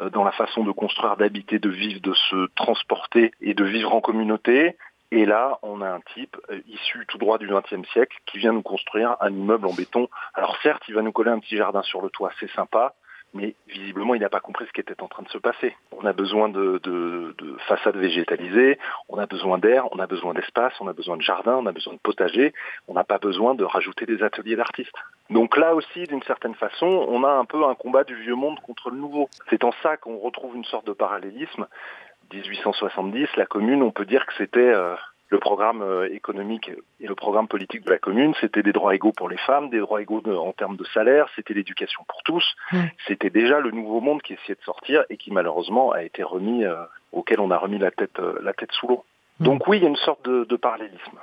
euh, 0.00 0.10
dans 0.10 0.24
la 0.24 0.32
façon 0.32 0.64
de 0.64 0.72
construire, 0.72 1.16
d'habiter, 1.16 1.58
de 1.58 1.70
vivre, 1.70 2.00
de 2.00 2.12
se 2.12 2.46
transporter 2.54 3.32
et 3.40 3.54
de 3.54 3.64
vivre 3.64 3.94
en 3.94 4.00
communauté. 4.00 4.76
Et 5.10 5.24
là, 5.24 5.58
on 5.62 5.80
a 5.82 5.88
un 5.88 6.00
type 6.14 6.36
euh, 6.50 6.60
issu 6.68 7.06
tout 7.06 7.18
droit 7.18 7.38
du 7.38 7.48
XXe 7.48 7.88
siècle 7.92 8.16
qui 8.26 8.38
vient 8.38 8.52
nous 8.52 8.62
construire 8.62 9.16
un 9.20 9.30
immeuble 9.30 9.66
en 9.66 9.72
béton. 9.72 10.08
Alors 10.34 10.56
certes, 10.62 10.82
il 10.88 10.94
va 10.94 11.02
nous 11.02 11.12
coller 11.12 11.30
un 11.30 11.38
petit 11.38 11.56
jardin 11.56 11.82
sur 11.82 12.02
le 12.02 12.10
toit, 12.10 12.32
c'est 12.40 12.50
sympa, 12.50 12.94
mais 13.34 13.54
visiblement, 13.68 14.14
il 14.14 14.20
n'a 14.20 14.28
pas 14.28 14.40
compris 14.40 14.66
ce 14.66 14.72
qui 14.72 14.80
était 14.80 15.02
en 15.02 15.08
train 15.08 15.22
de 15.22 15.28
se 15.28 15.38
passer. 15.38 15.76
On 15.92 16.04
a 16.06 16.12
besoin 16.12 16.48
de, 16.48 16.80
de, 16.82 17.34
de 17.38 17.56
façades 17.68 17.96
végétalisées, 17.96 18.78
on 19.08 19.18
a 19.18 19.26
besoin 19.26 19.58
d'air, 19.58 19.92
on 19.92 19.98
a 19.98 20.06
besoin 20.06 20.34
d'espace, 20.34 20.72
on 20.80 20.88
a 20.88 20.92
besoin 20.92 21.16
de 21.16 21.22
jardin, 21.22 21.56
on 21.56 21.66
a 21.66 21.72
besoin 21.72 21.94
de 21.94 21.98
potager, 21.98 22.54
on 22.88 22.94
n'a 22.94 23.04
pas 23.04 23.18
besoin 23.18 23.54
de 23.54 23.64
rajouter 23.64 24.06
des 24.06 24.22
ateliers 24.22 24.56
d'artistes. 24.56 24.96
Donc 25.30 25.56
là 25.56 25.74
aussi, 25.74 26.04
d'une 26.04 26.22
certaine 26.22 26.54
façon, 26.54 26.86
on 26.86 27.24
a 27.24 27.30
un 27.30 27.44
peu 27.44 27.64
un 27.64 27.74
combat 27.74 28.04
du 28.04 28.14
vieux 28.14 28.34
monde 28.34 28.58
contre 28.60 28.90
le 28.90 28.96
nouveau. 28.96 29.28
C'est 29.50 29.64
en 29.64 29.72
ça 29.82 29.96
qu'on 29.96 30.18
retrouve 30.18 30.56
une 30.56 30.64
sorte 30.64 30.86
de 30.86 30.92
parallélisme. 30.92 31.66
1870, 32.32 33.28
la 33.36 33.46
commune, 33.46 33.82
on 33.82 33.92
peut 33.92 34.04
dire 34.04 34.26
que 34.26 34.32
c'était 34.36 34.58
euh, 34.60 34.96
le 35.28 35.38
programme 35.38 35.82
euh, 35.82 36.12
économique 36.12 36.70
et 37.00 37.06
le 37.06 37.14
programme 37.14 37.48
politique 37.48 37.84
de 37.84 37.90
la 37.90 37.98
commune, 37.98 38.34
c'était 38.40 38.62
des 38.62 38.72
droits 38.72 38.94
égaux 38.94 39.12
pour 39.12 39.28
les 39.28 39.38
femmes, 39.38 39.70
des 39.70 39.80
droits 39.80 40.00
égaux 40.00 40.22
en 40.26 40.52
termes 40.52 40.76
de 40.76 40.84
salaire, 40.94 41.28
c'était 41.34 41.54
l'éducation 41.54 42.04
pour 42.06 42.22
tous. 42.22 42.44
C'était 43.06 43.30
déjà 43.30 43.60
le 43.60 43.70
nouveau 43.70 44.00
monde 44.00 44.22
qui 44.22 44.34
essayait 44.34 44.54
de 44.54 44.64
sortir 44.64 45.04
et 45.10 45.16
qui 45.16 45.32
malheureusement 45.32 45.90
a 45.90 46.02
été 46.02 46.22
remis, 46.22 46.64
euh, 46.64 46.76
auquel 47.12 47.40
on 47.40 47.50
a 47.50 47.58
remis 47.58 47.78
la 47.78 47.90
tête, 47.90 48.18
euh, 48.20 48.38
la 48.42 48.52
tête 48.52 48.72
sous 48.72 48.86
l'eau. 48.86 49.04
Donc 49.40 49.66
oui, 49.66 49.78
il 49.78 49.82
y 49.82 49.86
a 49.86 49.88
une 49.88 49.96
sorte 49.96 50.24
de, 50.24 50.44
de 50.44 50.56
parallélisme. 50.56 51.18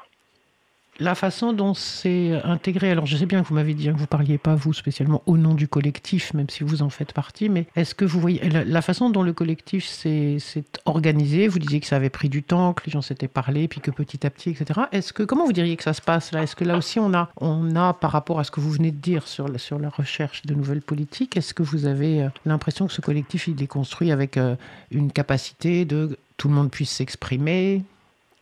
La 1.00 1.16
façon 1.16 1.54
dont 1.54 1.74
c'est 1.74 2.40
intégré, 2.44 2.92
alors 2.92 3.08
je 3.08 3.18
sais 3.18 3.26
bien 3.26 3.42
que 3.42 3.48
vous 3.48 3.56
m'avez 3.56 3.74
dit 3.74 3.90
hein, 3.90 3.94
que 3.94 4.00
vous 4.00 4.06
parliez 4.06 4.38
pas 4.38 4.54
vous 4.54 4.74
spécialement 4.74 5.24
au 5.26 5.38
nom 5.38 5.56
du 5.56 5.68
collectif, 5.68 6.34
même 6.36 6.50
si 6.50 6.64
vous 6.64 6.84
en 6.84 6.90
faites 6.90 7.14
partie, 7.14 7.50
mais 7.50 7.66
est-ce 7.76 7.96
que 7.96 8.06
vous 8.06 8.20
voyez 8.20 8.48
la, 8.50 8.82
façon 8.84 9.10
dont 9.10 9.24
le 9.24 9.34
collectif 9.34 9.86
s'est 9.86 10.38
organisé 10.86 11.48
Vous 11.48 11.58
disiez 11.58 11.80
que 11.80 11.88
ça 11.88 11.96
avait 11.96 12.12
pris 12.12 12.30
du 12.30 12.44
temps, 12.44 12.74
que 12.74 12.86
les 12.86 12.92
gens 12.92 13.02
s'étaient 13.02 13.28
parlé, 13.28 13.68
puis 13.68 13.82
que 13.82 13.90
petit 13.90 14.26
à 14.28 14.30
petit, 14.30 14.52
etc. 14.52 14.82
Est-ce 14.92 15.14
que 15.14 15.24
comment 15.24 15.46
vous 15.46 15.54
diriez 15.54 15.78
que 15.78 15.84
ça 15.84 15.94
se 15.94 16.02
passe 16.02 16.32
là? 16.32 16.44
Est-ce 16.44 16.56
que 16.56 16.64
là 16.64 16.78
aussi 16.78 17.00
on 17.00 17.14
a, 17.16 17.30
on 17.38 17.76
a 17.76 17.94
par 17.94 18.12
rapport 18.12 18.40
à 18.40 18.44
ce 18.44 18.52
que 18.52 18.60
vous 18.60 18.72
venez 18.72 18.92
de 18.92 18.98
dire 18.98 19.28
sur 19.28 19.48
la, 19.48 19.58
sur 19.58 19.80
la 19.80 19.90
recherche 19.90 20.44
de 20.44 20.54
nouvelles 20.54 20.84
politiques, 20.84 21.38
est-ce 21.38 21.56
que 21.56 21.64
vous 21.64 21.86
avez 21.86 22.22
euh, 22.22 22.30
l'impression 22.46 22.86
que 22.86 22.94
ce 22.94 23.02
collectif 23.02 23.48
il 23.48 23.62
est 23.62 23.68
construit 23.68 24.12
avec 24.12 24.38
euh, 24.38 24.56
une 24.92 25.12
capacité 25.12 25.86
de 25.86 26.20
tout 26.38 26.50
le 26.50 26.54
monde 26.54 26.70
puisse 26.70 26.92
s'exprimer, 26.92 27.84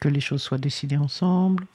que 0.01 0.09
les 0.09 0.19
choses 0.19 0.41
soient 0.41 0.57
décidées 0.57 0.97
ensemble? 0.97 1.65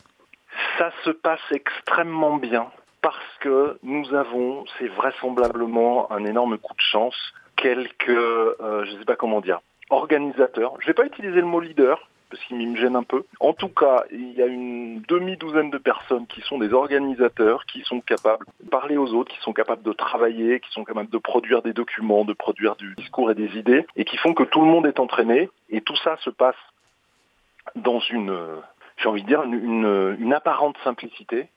Ça 0.79 0.91
se 1.05 1.11
passe 1.11 1.41
extrêmement 1.51 2.37
bien 2.37 2.71
parce 3.03 3.39
que 3.41 3.79
nous 3.83 4.15
avons, 4.15 4.65
c'est 4.79 4.89
vraisemblablement 4.89 6.11
un 6.11 6.25
énorme 6.25 6.59
coup 6.59 6.75
de 6.75 6.81
chance, 6.81 7.17
quelques, 7.57 8.09
euh, 8.09 8.85
je 8.85 8.93
ne 8.93 8.99
sais 8.99 9.05
pas 9.05 9.17
comment 9.17 9.41
dire, 9.41 9.61
organisateurs. 9.91 10.75
Je 10.81 10.85
ne 10.85 10.89
vais 10.89 10.95
pas 10.95 11.07
utiliser 11.07 11.41
le 11.41 11.47
mot 11.47 11.61
leader 11.61 12.09
parce 12.31 12.43
qu'il 12.45 12.57
me 12.57 12.77
gêne 12.77 12.97
un 12.97 13.03
peu. 13.03 13.25
En 13.41 13.53
tout 13.53 13.69
cas, 13.69 14.05
il 14.11 14.33
y 14.33 14.43
a 14.43 14.47
une 14.47 15.01
demi-douzaine 15.03 15.71
de 15.71 15.79
personnes 15.79 16.27
qui 16.27 16.41
sont 16.41 16.59
des 16.59 16.73
organisateurs, 16.73 17.65
qui 17.67 17.83
sont 17.83 18.01
capables 18.01 18.45
de 18.61 18.69
parler 18.69 18.97
aux 18.97 19.15
autres, 19.15 19.33
qui 19.33 19.41
sont 19.41 19.53
capables 19.53 19.83
de 19.83 19.93
travailler, 19.93 20.61
qui 20.61 20.71
sont 20.73 20.85
capables 20.85 21.11
de 21.11 21.19
produire 21.19 21.63
des 21.63 21.73
documents, 21.73 22.25
de 22.25 22.33
produire 22.33 22.75
du 22.77 22.95
discours 22.97 23.31
et 23.31 23.35
des 23.35 23.57
idées, 23.57 23.87
et 23.97 24.05
qui 24.05 24.17
font 24.17 24.35
que 24.35 24.43
tout 24.43 24.61
le 24.61 24.67
monde 24.67 24.87
est 24.87 24.99
entraîné. 24.99 25.49
Et 25.71 25.81
tout 25.81 25.97
ça 25.97 26.17
se 26.19 26.31
passe 26.31 26.57
dans 27.77 28.01
une, 28.01 28.31
euh, 28.31 28.61
j'ai 28.97 29.09
envie 29.09 29.23
de 29.23 29.29
dire, 29.29 29.43
une, 29.43 30.33
apparente 30.33 30.77
simplicité. 30.85 31.49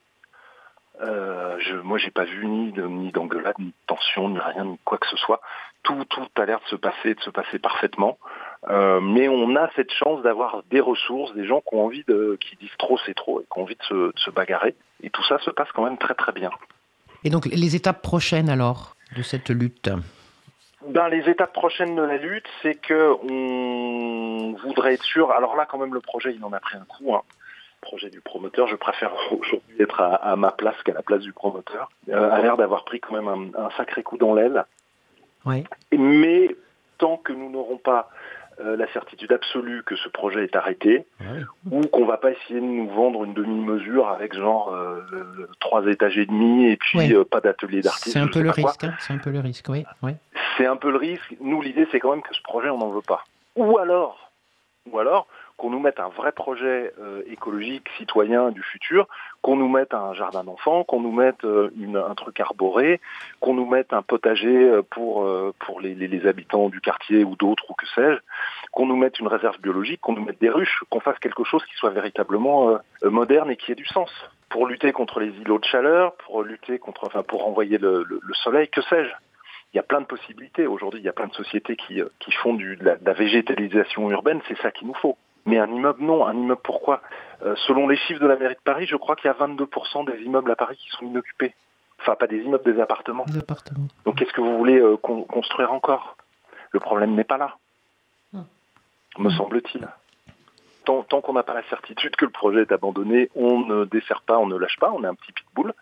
Euh, 1.02 1.58
je, 1.60 1.76
moi, 1.76 1.98
j'ai 1.98 2.12
pas 2.12 2.26
vu 2.26 2.46
ni, 2.46 2.72
de- 2.74 2.86
ni 2.86 3.12
d'engueulade, 3.12 3.56
ni 3.58 3.68
de 3.68 3.74
tension, 3.88 4.28
ni 4.30 4.40
rien, 4.40 4.66
ni 4.66 4.78
quoi 4.84 4.98
que 4.98 5.08
ce 5.08 5.16
soit. 5.16 5.40
Tout, 5.84 6.04
tout 6.10 6.28
a 6.36 6.46
l'air 6.46 6.60
de 6.60 6.66
se 6.66 6.76
passer, 6.76 7.16
de 7.16 7.22
se 7.22 7.30
passer 7.30 7.58
parfaitement. 7.58 8.18
Euh, 8.70 9.00
mais 9.00 9.30
on 9.30 9.56
a 9.56 9.70
cette 9.78 9.94
chance 9.94 10.22
d'avoir 10.24 10.64
des 10.70 10.82
ressources, 10.82 11.34
des 11.34 11.46
gens 11.46 11.62
qui 11.62 11.76
ont 11.76 11.86
envie 11.86 12.04
de, 12.08 12.38
qui 12.42 12.58
disent 12.58 12.76
trop 12.78 12.98
c'est 13.06 13.14
trop 13.14 13.40
et 13.40 13.44
qui 13.44 13.60
ont 13.60 13.64
envie 13.64 13.78
de 13.90 14.14
se 14.18 14.30
bagarrer. 14.30 14.76
Et 15.02 15.10
tout 15.10 15.24
ça 15.24 15.40
se 15.40 15.50
passe 15.52 15.70
quand 15.74 15.86
même 15.86 15.98
très 15.98 16.16
très 16.16 16.34
bien. 16.34 16.52
Et 17.24 17.30
donc, 17.30 17.46
les 17.46 17.76
étapes 17.76 18.02
prochaines 18.02 18.50
alors 18.50 18.96
de 19.16 19.22
cette 19.22 19.50
lutte? 19.50 19.90
Ben, 20.88 21.10
les 21.10 21.30
étapes 21.30 21.54
prochaines 21.54 21.96
de 21.96 22.02
la 22.02 22.18
lutte, 22.18 22.48
c'est 22.62 22.76
que 22.76 23.14
on 23.30 24.54
voudrait 24.64 24.94
être 24.94 25.04
sûr. 25.04 25.32
Alors 25.32 25.56
là, 25.56 25.66
quand 25.70 25.78
même, 25.78 25.94
le 25.94 26.00
projet, 26.00 26.34
il 26.34 26.44
en 26.44 26.54
a 26.54 26.60
pris 26.60 26.78
un 26.78 26.86
coup. 26.86 27.14
Hein. 27.14 27.22
Projet 27.82 28.10
du 28.10 28.22
promoteur, 28.22 28.68
je 28.68 28.76
préfère 28.76 29.12
aujourd'hui 29.32 29.76
être 29.80 30.02
à, 30.02 30.16
à 30.16 30.36
ma 30.36 30.52
place 30.52 30.82
qu'à 30.84 30.94
la 30.94 31.02
place 31.02 31.22
du 31.22 31.34
promoteur. 31.34 31.90
Euh, 32.10 32.32
a 32.32 32.42
l'air 32.42 32.58
d'avoir 32.58 32.86
pris 32.86 33.00
quand 33.00 33.14
même 33.14 33.28
un, 33.28 33.66
un 33.66 33.70
sacré 33.72 34.04
coup 34.04 34.18
dans 34.18 34.34
l'aile. 34.34 34.66
Oui. 35.46 35.64
Mais 35.98 36.56
tant 36.98 37.18
que 37.18 37.32
nous 37.32 37.50
n'aurons 37.50 37.78
pas 37.78 38.10
euh, 38.62 38.76
la 38.76 38.92
certitude 38.92 39.32
absolue 39.32 39.84
que 39.84 39.96
ce 39.96 40.10
projet 40.10 40.44
est 40.44 40.54
arrêté, 40.58 41.06
ou 41.72 41.80
qu'on 41.88 42.06
va 42.06 42.18
pas 42.18 42.32
essayer 42.32 42.60
de 42.60 42.66
nous 42.66 42.90
vendre 42.90 43.24
une 43.24 43.34
demi-mesure 43.34 44.10
avec 44.10 44.36
genre 44.36 44.74
euh, 44.74 45.00
trois 45.62 45.86
étages 45.88 46.18
et 46.18 46.26
demi 46.26 46.66
et 46.66 46.76
puis 46.76 47.14
euh, 47.14 47.24
pas 47.24 47.40
d'atelier 47.40 47.80
d'artiste. 47.82 48.12
C'est 48.12 48.20
un 48.20 48.28
peu 48.28 48.42
le 48.42 48.50
risque. 48.50 48.84
hein, 48.84 48.94
c'est 49.00 49.14
un 49.14 49.18
peu 49.18 49.30
le 49.30 49.40
risque, 49.40 49.68
oui. 49.70 49.86
oui. 50.04 50.12
C'est 50.60 50.66
un 50.66 50.76
peu 50.76 50.92
le 50.92 50.98
risque. 50.98 51.38
Nous, 51.40 51.62
l'idée, 51.62 51.88
c'est 51.90 52.02
quand 52.02 52.12
même 52.12 52.22
que 52.22 52.36
ce 52.36 52.42
projet, 52.42 52.70
on 52.70 52.80
n'en 52.80 52.90
veut 52.90 53.02
pas. 53.02 53.24
Ou 54.92 55.00
alors, 55.00 55.26
qu'on 55.56 55.70
nous 55.70 55.80
mette 55.80 56.02
un 56.02 56.10
vrai 56.10 56.34
projet 56.34 56.92
euh, 57.00 57.22
écologique 57.28 57.88
citoyen 57.98 58.52
du 58.52 58.62
futur, 58.62 59.08
qu'on 59.42 59.56
nous 59.56 59.70
mette 59.70 59.94
un 59.94 60.14
jardin 60.14 60.44
d'enfants, 60.44 60.84
qu'on 60.84 61.00
nous 61.00 61.14
mette 61.14 61.46
euh, 61.46 61.72
un 61.96 62.14
truc 62.16 62.42
arboré, 62.42 63.00
qu'on 63.40 63.54
nous 63.54 63.66
mette 63.66 63.94
un 63.94 64.02
potager 64.02 64.50
euh, 64.50 64.82
pour 64.82 65.24
les, 65.82 66.28
habitants 66.28 66.68
du 66.68 66.82
quartier 66.82 67.24
ou 67.24 67.38
d'autres 67.38 67.64
ou 67.70 67.74
que 67.74 67.86
sais-je, 67.88 68.20
qu'on 68.74 68.86
nous 68.86 68.98
mette 68.98 69.20
une 69.20 69.28
réserve 69.28 69.60
biologique, 69.62 70.02
qu'on 70.02 70.14
nous 70.14 70.26
mette 70.26 70.42
des 70.42 70.50
ruches, 70.50 70.84
qu'on 70.90 71.00
fasse 71.00 71.20
quelque 71.20 71.46
chose 71.46 71.64
qui 71.64 71.76
soit 71.76 71.92
véritablement 71.92 72.78
moderne 73.04 73.50
et 73.50 73.56
qui 73.56 73.72
ait 73.72 73.76
du 73.76 73.86
sens 73.86 74.12
pour 74.50 74.68
lutter 74.68 74.92
contre 74.92 75.22
les 75.22 75.30
îlots 75.30 75.60
de 75.60 75.66
chaleur, 75.66 76.14
pour 76.26 76.44
lutter 76.44 76.80
contre, 76.80 77.06
enfin 77.06 77.24
pour 77.24 77.48
envoyer 77.48 77.78
le, 77.78 78.04
le, 78.04 78.20
le 78.22 78.34
soleil, 78.34 78.68
que 78.68 78.82
sais-je 78.82 79.12
il 79.74 79.78
y 79.78 79.80
a 79.80 79.84
plein 79.84 80.02
de 80.02 80.06
possibilités. 80.06 80.66
Aujourd'hui, 80.68 81.00
il 81.00 81.04
y 81.06 81.10
a 81.10 81.14
plein 81.14 81.28
de 81.28 81.34
sociétés 81.34 81.76
qui, 81.76 82.02
qui 82.20 82.32
font 82.32 82.54
du, 82.54 82.76
de, 82.76 82.84
la, 82.84 82.96
de 82.96 83.06
la 83.06 83.14
végétalisation 83.14 84.10
urbaine, 84.12 84.42
c'est 84.48 84.58
ça 84.60 84.72
qu'il 84.72 84.88
nous 84.88 84.96
faut. 84.96 85.18
Mais 85.46 85.58
un 85.60 85.68
immeuble, 85.72 86.04
non. 86.04 86.26
Un 86.26 86.34
immeuble, 86.36 86.62
pourquoi? 86.64 87.02
Euh, 87.44 87.56
Selon 87.68 87.88
les 87.88 87.96
chiffres 87.96 88.20
de 88.20 88.28
la 88.28 88.36
mairie 88.36 88.56
de 88.56 88.60
Paris, 88.64 88.86
je 88.88 88.96
crois 88.96 89.16
qu'il 89.16 89.28
y 89.28 89.34
a 89.34 89.34
22% 89.38 90.06
des 90.12 90.22
immeubles 90.24 90.52
à 90.52 90.56
Paris 90.56 90.76
qui 90.78 90.90
sont 90.90 91.06
inoccupés. 91.06 91.54
Enfin, 92.02 92.16
pas 92.16 92.28
des 92.28 92.40
immeubles, 92.42 92.64
des 92.74 92.80
appartements. 92.82 93.26
Des 93.26 93.40
appartements. 93.40 93.88
Donc, 94.06 94.18
qu'est-ce 94.18 94.34
que 94.34 94.42
vous 94.42 94.58
voulez 94.58 94.80
euh, 94.80 94.98
con 94.98 95.24
construire 95.24 95.72
encore? 95.74 96.18
Le 96.72 96.80
problème 96.80 97.14
n'est 97.16 97.24
pas 97.24 97.38
là, 97.38 97.56
Hum. 98.34 98.46
me 99.18 99.30
semble-t-il. 99.32 99.88
Tant, 100.86 101.04
tant 101.04 101.22
qu'on 101.22 101.34
n'a 101.34 101.44
pas 101.44 101.54
la 101.54 101.64
certitude 101.64 102.16
que 102.16 102.26
le 102.26 102.32
projet 102.32 102.62
est 102.62 102.72
abandonné, 102.72 103.30
on 103.36 103.60
ne 103.60 103.86
dessert 103.86 104.22
pas, 104.22 104.38
on 104.40 104.48
ne 104.48 104.58
lâche 104.58 104.78
pas, 104.80 104.92
on 104.92 105.04
est 105.04 105.08
un 105.08 105.14
petit 105.16 105.32
pitbull. 105.34 105.74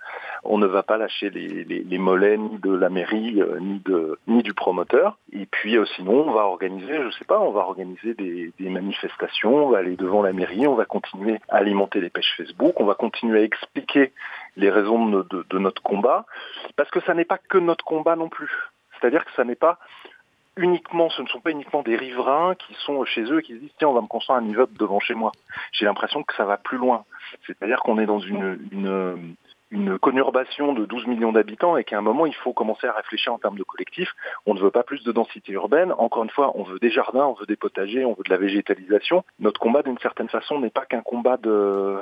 On 0.43 0.57
ne 0.57 0.65
va 0.65 0.83
pas 0.83 0.97
lâcher 0.97 1.29
les, 1.29 1.97
mollets 1.97 2.37
ni 2.37 2.57
de 2.59 2.73
la 2.73 2.89
mairie, 2.89 3.41
euh, 3.41 3.59
ni, 3.59 3.79
de, 3.79 4.19
ni 4.27 4.43
du 4.43 4.53
promoteur. 4.53 5.17
Et 5.33 5.45
puis 5.45 5.77
euh, 5.77 5.85
sinon, 5.95 6.27
on 6.27 6.31
va 6.31 6.41
organiser, 6.41 7.01
je 7.03 7.09
sais 7.17 7.25
pas, 7.25 7.39
on 7.39 7.51
va 7.51 7.61
organiser 7.61 8.13
des, 8.13 8.51
manifestations, 8.59 9.65
on 9.65 9.69
va 9.69 9.79
aller 9.79 9.95
devant 9.95 10.21
la 10.21 10.33
mairie, 10.33 10.67
on 10.67 10.75
va 10.75 10.85
continuer 10.85 11.39
à 11.49 11.57
alimenter 11.57 12.01
les 12.01 12.09
pêches 12.09 12.33
Facebook, 12.37 12.79
on 12.79 12.85
va 12.85 12.95
continuer 12.95 13.39
à 13.39 13.43
expliquer 13.43 14.11
les 14.55 14.69
raisons 14.69 15.07
de, 15.07 15.57
notre 15.57 15.81
combat, 15.81 16.25
parce 16.75 16.89
que 16.89 16.99
ça 17.01 17.13
n'est 17.13 17.25
pas 17.25 17.37
que 17.37 17.57
notre 17.57 17.85
combat 17.85 18.15
non 18.15 18.29
plus. 18.29 18.51
C'est-à-dire 18.99 19.25
que 19.25 19.31
ça 19.33 19.43
n'est 19.43 19.55
pas 19.55 19.79
uniquement, 20.57 21.09
ce 21.09 21.21
ne 21.21 21.27
sont 21.27 21.39
pas 21.39 21.51
uniquement 21.51 21.83
des 21.83 21.95
riverains 21.95 22.55
qui 22.55 22.73
sont 22.85 23.05
chez 23.05 23.23
eux 23.23 23.39
et 23.39 23.43
qui 23.43 23.53
se 23.53 23.59
disent 23.59 23.73
tiens 23.77 23.89
on 23.89 23.93
va 23.93 24.01
me 24.01 24.07
construire 24.07 24.39
un 24.39 24.45
immeuble 24.45 24.75
devant 24.77 24.99
chez 24.99 25.13
moi. 25.13 25.31
J'ai 25.71 25.85
l'impression 25.85 26.23
que 26.23 26.33
ça 26.35 26.45
va 26.45 26.57
plus 26.57 26.77
loin. 26.77 27.05
C'est-à-dire 27.45 27.79
qu'on 27.81 27.99
est 27.99 28.05
dans 28.05 28.19
une, 28.19 29.35
une 29.69 29.99
conurbation 29.99 30.73
de 30.73 30.85
12 30.85 31.07
millions 31.07 31.31
d'habitants 31.31 31.77
et 31.77 31.83
qu'à 31.83 31.97
un 31.97 32.01
moment 32.01 32.25
il 32.25 32.35
faut 32.35 32.53
commencer 32.53 32.87
à 32.87 32.93
réfléchir 32.93 33.33
en 33.33 33.37
termes 33.37 33.57
de 33.57 33.63
collectif. 33.63 34.09
On 34.45 34.53
ne 34.53 34.59
veut 34.59 34.71
pas 34.71 34.83
plus 34.83 35.03
de 35.03 35.11
densité 35.11 35.51
urbaine. 35.51 35.91
Encore 35.97 36.23
une 36.23 36.29
fois, 36.29 36.51
on 36.55 36.63
veut 36.63 36.79
des 36.79 36.89
jardins, 36.89 37.25
on 37.25 37.33
veut 37.33 37.45
des 37.45 37.55
potagers, 37.55 38.05
on 38.05 38.13
veut 38.13 38.23
de 38.23 38.29
la 38.29 38.37
végétalisation. 38.37 39.23
Notre 39.39 39.59
combat 39.59 39.83
d'une 39.83 39.99
certaine 39.99 40.29
façon 40.29 40.59
n'est 40.59 40.69
pas 40.69 40.85
qu'un 40.85 41.01
combat 41.01 41.37
de 41.37 41.99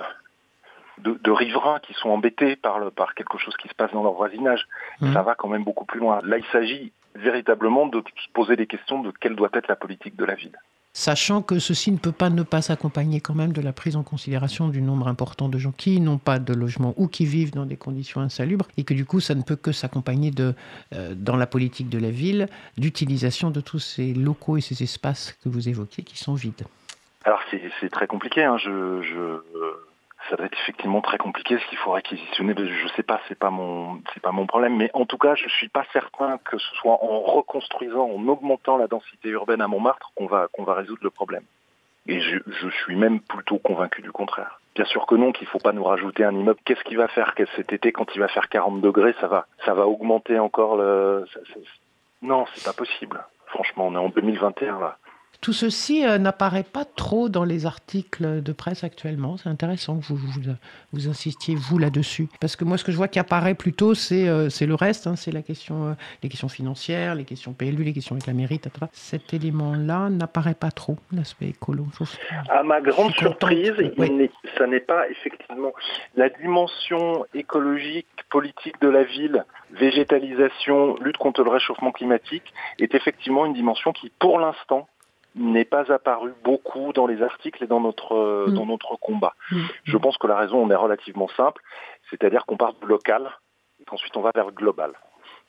de, 1.00 1.20
de, 1.22 1.32
riverains 1.32 1.80
qui 1.80 1.94
sont 1.94 2.10
embêtés 2.10 2.56
par, 2.56 2.80
le, 2.80 2.90
par 2.90 3.16
quelque 3.16 3.38
chose 3.38 3.58
qui 3.58 3.68
se 3.68 3.74
passe 3.74 3.92
dans 3.92 4.04
leur 4.04 4.14
voisinage. 4.14 4.66
Mmh. 5.02 5.12
Ça 5.12 5.24
va 5.24 5.36
quand 5.36 5.50
même 5.50 5.66
beaucoup 5.66 5.84
plus 5.84 6.00
loin. 6.00 6.22
Là, 6.24 6.38
il 6.38 6.46
s'agit 6.54 6.94
véritablement 7.16 7.88
de 7.88 8.02
se 8.16 8.32
poser 8.32 8.56
des 8.56 8.66
questions 8.66 9.02
de 9.02 9.12
quelle 9.12 9.36
doit 9.36 9.50
être 9.54 9.68
la 9.68 9.76
politique 9.76 10.16
de 10.16 10.24
la 10.24 10.36
ville. 10.36 10.58
Sachant 10.98 11.42
que 11.42 11.60
ceci 11.60 11.92
ne 11.92 11.98
peut 11.98 12.14
pas 12.14 12.30
ne 12.30 12.42
pas 12.42 12.62
s'accompagner 12.62 13.20
quand 13.20 13.36
même 13.36 13.52
de 13.52 13.60
la 13.60 13.74
prise 13.74 13.98
en 13.98 14.04
considération 14.04 14.70
du 14.70 14.82
nombre 14.82 15.10
important 15.10 15.50
de 15.50 15.58
gens 15.58 15.74
qui 15.74 16.00
n'ont 16.00 16.18
pas 16.18 16.40
de 16.40 16.54
logement 16.54 16.94
ou 16.96 17.10
qui 17.10 17.26
vivent 17.26 17.52
dans 17.52 17.66
des 17.66 17.76
conditions 17.76 18.22
insalubres 18.22 18.66
et 18.78 18.86
que 18.86 18.94
du 18.94 19.04
coup 19.04 19.20
ça 19.20 19.36
ne 19.36 19.42
peut 19.42 19.58
que 19.58 19.74
s'accompagner 19.74 20.32
de, 20.32 20.56
euh, 20.94 21.14
dans 21.14 21.36
la 21.36 21.48
politique 21.48 21.90
de 21.90 21.98
la 21.98 22.12
ville, 22.12 22.48
d'utilisation 22.78 23.52
de 23.52 23.60
tous 23.60 23.80
ces 23.80 24.14
locaux 24.14 24.56
et 24.56 24.62
ces 24.62 24.84
espaces 24.84 25.38
que 25.44 25.50
vous 25.50 25.68
évoquez 25.68 26.02
qui 26.04 26.18
sont 26.18 26.34
vides. 26.34 26.64
Alors 27.26 27.42
c'est 27.82 27.90
très 27.90 28.08
compliqué, 28.08 28.46
hein. 28.46 28.58
je, 28.58 28.70
euh 28.70 29.42
ça 30.30 30.36
doit 30.36 30.46
être 30.48 30.58
effectivement 30.58 31.02
très 31.02 31.18
compliqué 31.18 31.58
ce 31.58 31.66
qu'il 31.68 31.78
faut 31.78 31.92
réquisitionner. 31.92 32.54
Je 32.58 32.88
sais 32.96 33.04
pas, 33.04 33.20
c'est 33.28 33.38
pas 33.38 33.50
mon, 33.50 34.02
c'est 34.14 34.22
pas 34.22 34.32
mon 34.32 34.48
problème. 34.48 34.76
Mais 34.76 34.90
en 34.94 35.06
tout 35.06 35.18
cas, 35.18 35.36
je 35.36 35.48
suis 35.50 35.70
pas 35.70 35.86
certain 35.94 36.38
que 36.40 36.58
ce 36.58 36.76
soit 36.76 37.04
en 37.04 37.20
reconstruisant, 37.22 38.10
en 38.10 38.28
augmentant 38.28 38.78
la 38.78 38.88
densité 38.88 39.30
urbaine 39.30 39.62
à 39.62 39.68
Montmartre 39.68 40.12
qu'on 40.16 40.26
va, 40.26 40.48
qu'on 40.52 40.64
va 40.64 40.74
résoudre 40.74 41.02
le 41.04 41.10
problème. 41.10 41.44
Et 42.08 42.22
je, 42.22 42.38
je, 42.48 42.70
suis 42.70 42.96
même 42.96 43.20
plutôt 43.20 43.58
convaincu 43.58 44.02
du 44.02 44.12
contraire. 44.12 44.60
Bien 44.76 44.86
sûr 44.86 45.06
que 45.08 45.16
non, 45.16 45.32
qu'il 45.32 45.48
faut 45.48 45.60
pas 45.60 45.72
nous 45.72 45.84
rajouter 45.84 46.24
un 46.24 46.36
immeuble. 46.36 46.60
Qu'est-ce 46.66 46.84
qu'il 46.84 46.98
va 46.98 47.08
faire 47.08 47.34
cet 47.56 47.74
été 47.74 47.92
quand 47.92 48.14
il 48.14 48.20
va 48.20 48.28
faire 48.28 48.50
40 48.50 48.82
degrés 48.82 49.16
Ça 49.22 49.28
va, 49.28 49.48
ça 49.66 49.74
va 49.74 49.88
augmenter 49.88 50.38
encore 50.38 50.76
le. 50.76 51.26
Non, 52.22 52.46
c'est 52.54 52.64
pas 52.64 52.74
possible. 52.74 53.24
Franchement, 53.48 53.88
on 53.88 53.96
est 53.96 53.98
en 53.98 54.10
2021 54.10 54.80
là. 54.80 54.98
Tout 55.46 55.54
ceci 55.54 56.04
euh, 56.04 56.18
n'apparaît 56.18 56.64
pas 56.64 56.86
trop 56.86 57.30
dans 57.30 57.44
les 57.44 57.68
articles 57.68 58.42
de 58.42 58.52
presse 58.52 58.84
actuellement. 58.84 59.38
C'est 59.38 59.48
intéressant 59.48 60.00
que 60.00 60.06
vous, 60.06 60.16
vous, 60.16 60.42
vous, 60.92 61.08
insistiez, 61.08 61.54
vous, 61.54 61.78
là-dessus. 61.78 62.28
Parce 62.42 62.56
que 62.56 62.64
moi, 62.64 62.80
ce 62.80 62.84
que 62.84 62.92
je 62.92 62.98
vois 62.98 63.08
qui 63.08 63.20
apparaît 63.20 63.54
plutôt, 63.54 63.94
c'est 63.94 64.28
euh, 64.28 64.50
le 64.60 64.74
reste. 64.74 65.06
Hein, 65.06 65.16
c'est 65.16 65.32
la 65.32 65.44
question, 65.44 65.90
euh, 65.90 65.94
les 66.24 66.30
questions 66.30 66.50
financières, 66.50 67.14
les 67.14 67.26
questions 67.26 67.54
PLU, 67.54 67.84
les 67.84 67.94
questions 67.94 68.16
avec 68.16 68.26
la 68.26 68.34
mairie, 68.34 68.56
etc. 68.56 68.88
Cet 68.92 69.36
élément-là 69.36 70.10
n'apparaît 70.10 70.56
pas 70.56 70.72
trop, 70.72 70.98
l'aspect 71.14 71.50
écolo. 71.50 71.86
À 72.50 72.64
ma 72.64 72.82
grande 72.82 73.14
surprise, 73.14 73.76
oui. 74.00 74.32
ça 74.58 74.66
n'est 74.66 74.80
pas 74.80 75.08
effectivement 75.10 75.74
la 76.16 76.30
dimension 76.30 77.24
écologique, 77.36 78.08
politique 78.32 78.82
de 78.82 78.90
la 78.90 79.04
ville, 79.04 79.46
végétalisation, 79.74 80.98
lutte 81.02 81.18
contre 81.18 81.44
le 81.44 81.52
réchauffement 81.52 81.92
climatique, 81.92 82.52
est 82.80 82.96
effectivement 82.96 83.46
une 83.46 83.54
dimension 83.54 83.94
qui, 83.94 84.12
pour 84.18 84.40
l'instant, 84.40 84.88
n'est 85.36 85.66
pas 85.66 85.92
apparu 85.92 86.34
beaucoup 86.44 86.94
dans 86.94 87.08
les 87.08 87.22
articles 87.22 87.64
et 87.64 87.68
dans 87.68 87.82
notre, 87.82 88.48
mmh. 88.48 88.54
dans 88.54 88.66
notre 88.66 88.96
combat. 88.98 89.36
Mmh. 89.52 89.62
Je 89.84 89.98
pense 89.98 90.18
que 90.18 90.28
la 90.28 90.38
raison 90.38 90.64
en 90.64 90.72
est 90.72 90.76
relativement 90.76 91.28
simple, 91.30 91.62
c'est-à-dire 92.10 92.46
qu'on 92.46 92.58
part 92.58 92.74
du 92.74 92.88
local 92.88 93.30
et 93.80 93.86
qu'ensuite 93.86 94.16
on 94.18 94.22
va 94.22 94.32
vers 94.34 94.46
le 94.46 94.52
global. 94.52 94.94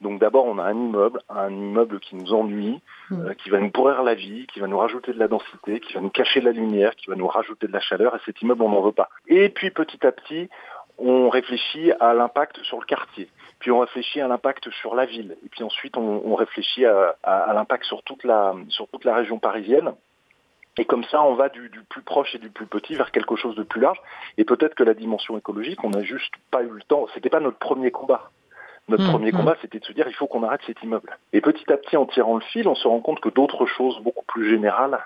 Donc 0.00 0.20
d'abord 0.20 0.44
on 0.44 0.58
a 0.58 0.64
un 0.64 0.74
immeuble, 0.74 1.20
un 1.30 1.50
immeuble 1.50 2.00
qui 2.00 2.16
nous 2.16 2.34
ennuie, 2.34 2.80
mmh. 3.10 3.26
euh, 3.26 3.34
qui 3.34 3.48
va 3.48 3.60
nous 3.60 3.70
pourrir 3.70 4.02
la 4.02 4.14
vie, 4.14 4.46
qui 4.46 4.60
va 4.60 4.66
nous 4.66 4.78
rajouter 4.78 5.12
de 5.12 5.18
la 5.18 5.28
densité, 5.28 5.80
qui 5.80 5.94
va 5.94 6.00
nous 6.00 6.10
cacher 6.10 6.40
de 6.40 6.46
la 6.46 6.52
lumière, 6.52 6.94
qui 6.96 7.08
va 7.08 7.16
nous 7.16 7.28
rajouter 7.28 7.66
de 7.66 7.72
la 7.72 7.80
chaleur, 7.80 8.14
et 8.14 8.18
cet 8.26 8.42
immeuble 8.42 8.62
on 8.62 8.70
n'en 8.70 8.82
veut 8.82 8.92
pas. 8.92 9.08
Et 9.28 9.48
puis 9.48 9.70
petit 9.70 10.04
à 10.06 10.12
petit, 10.12 10.50
on 10.98 11.28
réfléchit 11.28 11.92
à 12.00 12.14
l'impact 12.14 12.62
sur 12.62 12.78
le 12.78 12.86
quartier, 12.86 13.28
puis 13.58 13.70
on 13.70 13.80
réfléchit 13.80 14.20
à 14.20 14.28
l'impact 14.28 14.70
sur 14.70 14.94
la 14.94 15.06
ville, 15.06 15.36
et 15.44 15.48
puis 15.48 15.62
ensuite 15.62 15.96
on, 15.96 16.22
on 16.24 16.34
réfléchit 16.34 16.84
à, 16.84 17.16
à, 17.22 17.50
à 17.50 17.54
l'impact 17.54 17.84
sur 17.84 18.02
toute 18.02 18.24
la 18.24 18.54
sur 18.68 18.88
toute 18.88 19.04
la 19.04 19.14
région 19.14 19.38
parisienne. 19.38 19.92
Et 20.78 20.84
comme 20.84 21.04
ça, 21.04 21.22
on 21.22 21.34
va 21.34 21.48
du, 21.48 21.70
du, 21.70 21.80
plus 21.80 22.02
proche 22.02 22.34
et 22.34 22.38
du 22.38 22.50
plus 22.50 22.66
petit 22.66 22.94
vers 22.96 23.10
quelque 23.10 23.34
chose 23.34 23.56
de 23.56 23.62
plus 23.62 23.80
large. 23.80 23.98
Et 24.36 24.44
peut-être 24.44 24.74
que 24.74 24.84
la 24.84 24.92
dimension 24.92 25.38
écologique, 25.38 25.82
on 25.84 25.88
n'a 25.90 26.02
juste 26.02 26.34
pas 26.50 26.62
eu 26.62 26.68
le 26.68 26.82
temps. 26.82 27.06
C'était 27.14 27.30
pas 27.30 27.40
notre 27.40 27.56
premier 27.56 27.90
combat. 27.90 28.30
Notre 28.88 29.04
mmh, 29.04 29.10
premier 29.10 29.32
mmh. 29.32 29.36
combat, 29.36 29.56
c'était 29.62 29.78
de 29.78 29.84
se 29.84 29.92
dire 29.92 30.06
il 30.06 30.14
faut 30.14 30.26
qu'on 30.26 30.42
arrête 30.42 30.60
cet 30.66 30.82
immeuble. 30.82 31.16
Et 31.32 31.40
petit 31.40 31.72
à 31.72 31.78
petit, 31.78 31.96
en 31.96 32.04
tirant 32.04 32.34
le 32.34 32.42
fil, 32.42 32.68
on 32.68 32.74
se 32.74 32.86
rend 32.86 33.00
compte 33.00 33.20
que 33.20 33.30
d'autres 33.30 33.64
choses 33.64 33.98
beaucoup 34.00 34.24
plus 34.26 34.48
générales 34.50 34.98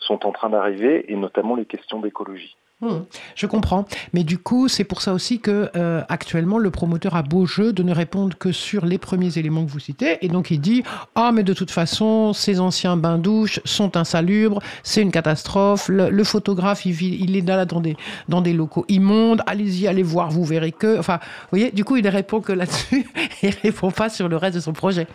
sont 0.00 0.26
en 0.26 0.32
train 0.32 0.50
d'arriver, 0.50 1.10
et 1.10 1.14
notamment 1.14 1.54
les 1.54 1.64
questions 1.64 2.00
d'écologie. 2.00 2.56
Mmh, 2.82 3.04
je 3.36 3.46
comprends. 3.46 3.84
Mais 4.12 4.24
du 4.24 4.38
coup, 4.38 4.66
c'est 4.66 4.82
pour 4.82 5.02
ça 5.02 5.12
aussi 5.12 5.38
que 5.38 5.70
euh, 5.76 6.02
actuellement, 6.08 6.58
le 6.58 6.72
promoteur 6.72 7.14
a 7.14 7.22
beau 7.22 7.46
jeu 7.46 7.72
de 7.72 7.84
ne 7.84 7.94
répondre 7.94 8.36
que 8.36 8.50
sur 8.50 8.84
les 8.84 8.98
premiers 8.98 9.38
éléments 9.38 9.64
que 9.64 9.70
vous 9.70 9.78
citez. 9.78 10.18
Et 10.20 10.28
donc, 10.28 10.50
il 10.50 10.60
dit 10.60 10.82
Ah, 11.14 11.30
mais 11.32 11.44
de 11.44 11.54
toute 11.54 11.70
façon, 11.70 12.32
ces 12.32 12.58
anciens 12.58 12.96
bains-douches 12.96 13.60
sont 13.64 13.96
insalubres, 13.96 14.60
c'est 14.82 15.00
une 15.00 15.12
catastrophe. 15.12 15.88
Le, 15.88 16.24
photographe, 16.24 16.84
il, 16.84 16.90
vit, 16.92 17.16
il 17.20 17.36
est 17.36 17.46
là 17.46 17.64
dans 17.66 18.40
des, 18.40 18.52
locaux 18.52 18.84
immondes. 18.88 19.42
Allez-y, 19.46 19.86
allez 19.86 20.02
voir, 20.02 20.30
vous 20.30 20.44
verrez 20.44 20.72
que. 20.72 20.98
Enfin, 20.98 21.20
vous 21.22 21.58
voyez, 21.58 21.70
du 21.70 21.84
coup, 21.84 21.96
il 21.96 22.08
répond 22.08 22.40
que 22.40 22.52
là-dessus. 22.52 23.06
il 23.44 23.50
répond 23.62 23.92
pas 23.92 24.08
sur 24.08 24.28
le 24.28 24.36
reste 24.36 24.56
de 24.56 24.60
son 24.60 24.72
projet. 24.72 25.06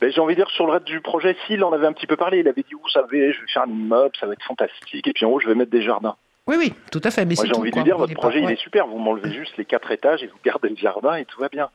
Ben, 0.00 0.10
j'ai 0.10 0.20
envie 0.20 0.34
de 0.34 0.40
dire 0.40 0.50
sur 0.50 0.66
le 0.66 0.72
reste 0.72 0.86
du 0.86 1.00
projet, 1.00 1.36
s'il 1.46 1.62
en 1.62 1.72
avait 1.72 1.86
un 1.86 1.92
petit 1.92 2.08
peu 2.08 2.16
parlé, 2.16 2.40
il 2.40 2.48
avait 2.48 2.62
dit, 2.62 2.74
vous 2.74 2.88
savez, 2.88 3.32
je 3.32 3.40
vais 3.40 3.46
faire 3.52 3.62
un 3.62 3.70
immeuble, 3.70 4.10
ça 4.18 4.26
va 4.26 4.32
être 4.32 4.42
fantastique, 4.42 5.06
et 5.06 5.12
puis 5.12 5.24
en 5.24 5.30
haut, 5.30 5.38
je 5.38 5.46
vais 5.46 5.54
mettre 5.54 5.70
des 5.70 5.82
jardins. 5.82 6.16
Oui, 6.50 6.56
oui, 6.58 6.72
tout 6.90 7.00
à 7.04 7.12
fait. 7.12 7.24
Mais 7.24 7.36
Moi, 7.36 7.44
j'ai 7.46 7.54
envie 7.54 7.70
de 7.70 7.80
dire, 7.82 7.96
votre 7.96 8.12
projet, 8.14 8.42
il 8.42 8.50
est 8.50 8.60
super. 8.60 8.88
Vous 8.88 8.98
m'enlevez 8.98 9.30
juste 9.32 9.56
les 9.56 9.64
quatre 9.64 9.92
étages 9.92 10.24
et 10.24 10.26
vous 10.26 10.38
gardez 10.44 10.68
le 10.68 10.76
jardin 10.76 11.14
et 11.14 11.24
tout 11.24 11.40
va 11.40 11.48
bien. 11.48 11.70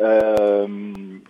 Euh, 0.00 0.66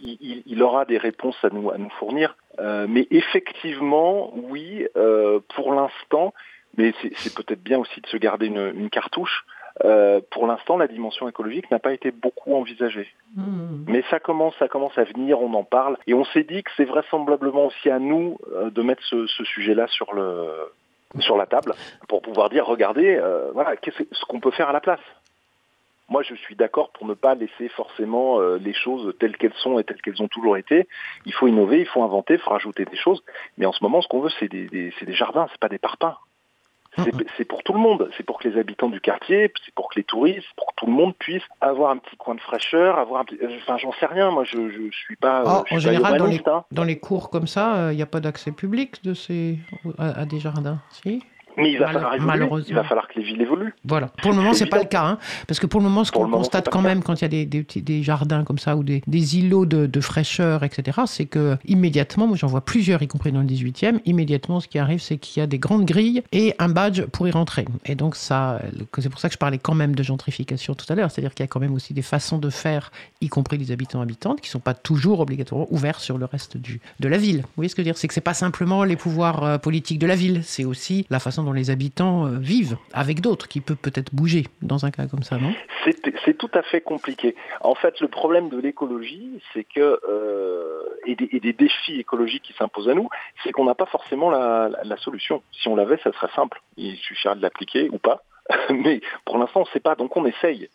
il, 0.01 0.42
il, 0.46 0.62
aura 0.62 0.87
des 0.87 0.96
réponses 0.96 1.37
à 1.42 1.51
nous, 1.51 1.70
à 1.70 1.77
nous 1.77 1.90
fournir. 1.98 2.35
Euh, 2.61 2.87
mais 2.88 3.07
effectivement, 3.11 4.33
oui, 4.35 4.87
euh, 4.96 5.38
pour 5.55 5.74
l'instant, 5.74 6.33
mais 6.79 6.94
c'est 7.16 7.35
peut-être 7.35 7.62
bien 7.62 7.79
aussi 7.79 8.01
de 8.01 8.07
se 8.07 8.16
garder 8.16 8.46
une, 8.46 8.72
une 8.74 8.88
cartouche. 8.88 9.44
Pour 10.31 10.46
l'instant, 10.46 10.77
la 10.79 10.88
dimension 10.88 11.29
écologique 11.29 11.70
n'a 11.70 11.79
pas 11.79 11.92
été 11.92 12.11
beaucoup 12.11 12.55
envisagée. 12.55 13.07
Mmh. 13.37 13.85
Mais 13.87 14.03
ça 14.11 14.18
commence, 14.18 14.55
ça 14.59 14.66
commence 14.66 14.96
à 14.96 15.05
venir, 15.05 15.40
on 15.40 15.53
en 15.53 15.62
parle. 15.62 15.98
Et 16.07 16.14
on 16.14 16.24
s'est 16.24 16.42
dit 16.42 16.62
que 16.64 16.70
c'est 16.77 16.85
vraisemblablement 16.85 17.66
aussi 17.66 17.90
à 17.90 17.98
nous 17.98 18.38
de 18.72 18.83
mettre 18.83 19.03
ce, 19.05 19.27
ce 19.27 19.44
sujet-là 19.44 19.87
sur 19.87 20.14
le, 20.14 20.48
sur 21.21 21.37
la 21.37 21.47
table 21.47 21.75
pour 22.09 22.23
pouvoir 22.23 22.51
dire 22.51 22.66
regardez 22.66 23.16
euh, 23.16 23.51
voilà 23.53 23.77
qu'est-ce 23.77 24.03
ce 24.12 24.25
qu'on 24.27 24.40
peut 24.40 24.51
faire 24.51 24.68
à 24.68 24.73
la 24.73 24.81
place. 24.81 25.01
Moi, 26.11 26.23
je 26.23 26.35
suis 26.35 26.57
d'accord 26.57 26.90
pour 26.92 27.07
ne 27.07 27.12
pas 27.12 27.35
laisser 27.35 27.68
forcément 27.68 28.40
euh, 28.40 28.57
les 28.57 28.73
choses 28.73 29.14
telles 29.21 29.37
qu'elles 29.37 29.53
sont 29.59 29.79
et 29.79 29.85
telles 29.85 30.01
qu'elles 30.01 30.23
ont 30.23 30.29
toujours 30.29 30.57
été. 30.57 30.88
Il 31.27 31.35
faut 31.35 31.49
innover, 31.49 31.81
il 31.81 31.87
faut 31.87 32.03
inventer, 32.03 32.35
il 32.35 32.40
faut 32.40 32.49
rajouter 32.49 32.87
des 32.87 32.97
choses. 32.97 33.23
Mais 33.59 33.66
en 33.66 33.73
ce 33.73 33.85
moment, 33.85 34.01
ce 34.01 34.09
qu'on 34.09 34.21
veut, 34.21 34.31
c'est 34.40 34.49
des, 34.49 34.68
des, 34.68 34.90
des 35.03 35.12
jardins, 35.12 35.49
c'est 35.51 35.61
pas 35.61 35.68
des 35.68 35.79
parpaings. 35.79 36.16
C'est 37.05 37.13
c'est 37.37 37.45
pour 37.45 37.63
tout 37.63 37.73
le 37.73 37.79
monde. 37.79 38.11
C'est 38.17 38.25
pour 38.25 38.39
que 38.39 38.49
les 38.49 38.59
habitants 38.59 38.89
du 38.89 39.01
quartier, 39.01 39.53
c'est 39.65 39.75
pour 39.75 39.89
que 39.89 39.99
les 39.99 40.05
touristes, 40.05 40.47
pour 40.57 40.67
que 40.69 40.73
tout 40.77 40.87
le 40.87 40.92
monde 40.92 41.15
puisse 41.19 41.42
avoir 41.61 41.90
un 41.90 41.96
petit 41.99 42.17
coin 42.17 42.35
de 42.35 42.40
fraîcheur, 42.40 42.99
avoir 42.99 43.21
un 43.23 43.25
petit... 43.25 43.38
euh, 43.42 43.57
Enfin, 43.63 43.77
j'en 43.79 43.92
sais 43.92 44.07
rien. 44.07 44.31
Moi, 44.31 44.44
je, 44.44 44.71
je 44.71 44.90
suis 44.96 45.17
pas. 45.17 45.42
Oh, 45.46 45.65
je 45.67 45.75
en 45.75 45.77
pas 45.77 45.79
général, 45.81 46.03
dans 46.03 46.11
les, 46.27 46.37
urbaniste, 46.37 46.49
hein. 46.49 46.65
dans 46.73 46.85
les 46.85 46.99
cours 46.99 47.31
comme 47.31 47.46
ça, 47.46 47.92
il 47.92 47.96
n'y 47.96 48.03
a 48.03 48.07
pas 48.07 48.21
d'accès 48.21 48.53
public 48.53 49.03
de 49.05 49.15
ces, 49.15 49.59
à, 49.99 50.21
à 50.21 50.25
des 50.25 50.38
jardins. 50.40 50.79
Si? 50.90 51.23
Mais 51.59 51.73
il 51.73 51.79
va 51.79 51.87
Mal- 51.87 51.94
falloir 51.94 52.15
évoluer. 52.15 52.27
malheureusement. 52.33 52.67
Il 52.69 52.75
va 52.75 52.85
falloir 52.85 53.09
que 53.09 53.19
les 53.19 53.25
villes 53.27 53.40
évoluent. 53.42 53.75
Voilà. 53.85 54.06
Pour 54.23 54.31
le 54.31 54.37
moment, 54.37 54.54
C'est 54.54 54.67
pas 54.67 54.79
le 54.79 54.85
cas, 54.88 55.04
hein, 55.04 55.19
parce 55.46 55.61
que 55.61 55.67
pour 55.67 55.81
le 55.81 55.85
moment, 55.85 56.04
ce 56.04 56.13
qu'on 56.13 56.29
constate 56.31 56.69
quand 56.69 56.83
même 56.83 57.02
quand 57.02 57.21
il 57.21 57.23
y 57.23 57.25
a 57.25 57.29
des, 57.29 57.46
des, 57.46 57.63
petits- 57.63 57.83
des 57.83 58.02
jardins 58.02 58.44
comme 58.44 58.59
ça 58.59 58.77
ou 58.77 58.83
des, 58.83 59.02
des 59.06 59.38
îlots 59.38 59.67
de, 59.67 59.87
de 59.87 60.00
fraîcheur, 60.00 60.65
etc., 60.65 61.00
c'est 61.06 61.27
que 61.27 61.56
immédiatement, 61.67 62.27
moi 62.27 62.37
j'en 62.37 62.46
vois 62.48 62.61
plusieurs, 62.63 63.02
y 63.02 63.09
compris 63.09 63.33
dans 63.33 63.40
le 63.40 63.46
18e, 63.46 64.00
immédiatement, 64.04 64.61
ce 64.61 64.69
qui 64.69 64.79
arrive, 64.79 65.00
c'est 65.00 65.17
qu'il 65.19 65.40
y 65.40 65.42
a 65.42 65.46
des 65.46 65.59
grandes 65.59 65.85
grilles 65.85 66.23
et 66.33 66.54
un 66.59 66.69
badge 66.69 67.02
pour 67.06 67.27
y 67.29 67.31
rentrer. 67.31 67.65
Et 67.87 67.94
donc 67.94 68.17
ça, 68.17 68.61
c'est 68.98 69.09
pour 69.11 69.21
ça 69.21 69.29
que 69.29 69.35
je 69.35 69.38
parlais 69.38 69.59
quand 69.59 69.75
même 69.75 69.94
de 69.94 70.02
gentrification 70.02 70.75
tout 70.75 70.87
à 70.88 70.94
l'heure, 70.94 71.11
c'est-à-dire 71.11 71.35
qu'il 71.35 71.42
y 71.44 71.48
a 71.48 71.48
quand 71.48 71.61
même 71.61 71.75
aussi 71.75 71.94
des 71.94 72.02
façons 72.02 72.38
de 72.38 72.50
faire, 72.50 72.90
y 73.21 73.29
compris 73.29 73.59
les 73.59 73.71
habitants 73.73 74.00
habitantes, 74.00 74.40
qui 74.40 74.48
sont 74.50 74.61
pas 74.61 74.75
toujours 74.75 75.21
obligatoirement 75.21 75.67
ouverts 75.71 76.00
sur 76.00 76.19
le 76.19 76.25
reste 76.25 76.56
du, 76.56 76.81
de 77.00 77.09
la 77.09 77.19
ville. 77.19 77.38
Vous 77.38 77.48
voyez 77.56 77.69
ce 77.69 77.75
que 77.75 77.83
je 77.83 77.85
veux 77.87 77.92
dire? 77.92 77.98
C'est 77.98 78.09
que 78.09 78.15
c'est 78.15 78.21
pas 78.21 78.35
simplement 78.35 78.85
les 78.85 78.96
pouvoirs 78.96 79.42
euh, 79.44 79.59
politiques 79.59 79.98
de 79.98 80.06
la 80.06 80.15
ville, 80.15 80.42
c'est 80.44 80.65
aussi 80.65 81.06
la 81.11 81.19
façon 81.21 81.42
dont 81.42 81.48
les 81.53 81.71
habitants 81.71 82.27
euh, 82.27 82.38
vivent 82.38 82.77
avec 82.92 83.21
d'autres, 83.21 83.49
qui 83.49 83.61
peut 83.61 83.77
peut-être 83.77 84.15
bouger 84.15 84.46
dans 84.63 84.85
un 84.85 84.90
cas 84.90 85.07
comme 85.07 85.23
ça, 85.23 85.38
non? 85.38 85.53
C'est 86.25 86.37
tout 86.37 86.51
à 86.55 86.63
fait 86.63 86.81
compliqué. 86.81 87.35
En 87.63 87.75
fait, 87.75 88.01
le 88.01 88.09
problème 88.09 88.51
de 88.51 88.59
l'écologie, 88.59 89.40
c'est 89.53 89.65
que 89.65 90.01
euh, 90.09 90.83
et, 91.07 91.15
des, 91.15 91.53
défis 91.53 91.99
écologiques 91.99 92.42
qui 92.42 92.53
s'imposent 92.53 92.88
à 92.88 92.94
nous, 92.94 93.09
c'est 93.42 93.53
qu'on 93.53 93.65
n'a 93.65 93.75
pas 93.75 93.87
forcément 93.87 94.31
la 94.31 94.96
solution. 94.99 95.42
Si 95.53 95.69
on 95.69 95.77
l'avait, 95.77 95.99
ça 95.99 96.13
serait 96.13 96.31
simple. 96.37 96.61
Il 96.77 96.96
suffirait 96.96 97.37
de 97.37 97.42
l'appliquer 97.42 97.88
ou 97.90 97.99
pas. 97.99 98.23
Mais 98.71 99.01
pour 99.25 99.38
l'instant, 99.38 99.61
on 99.61 99.65
ne 99.65 99.69
sait 99.69 99.81
pas, 99.81 99.94
donc 99.94 100.17
on 100.17 100.27
essaye. 100.27 100.69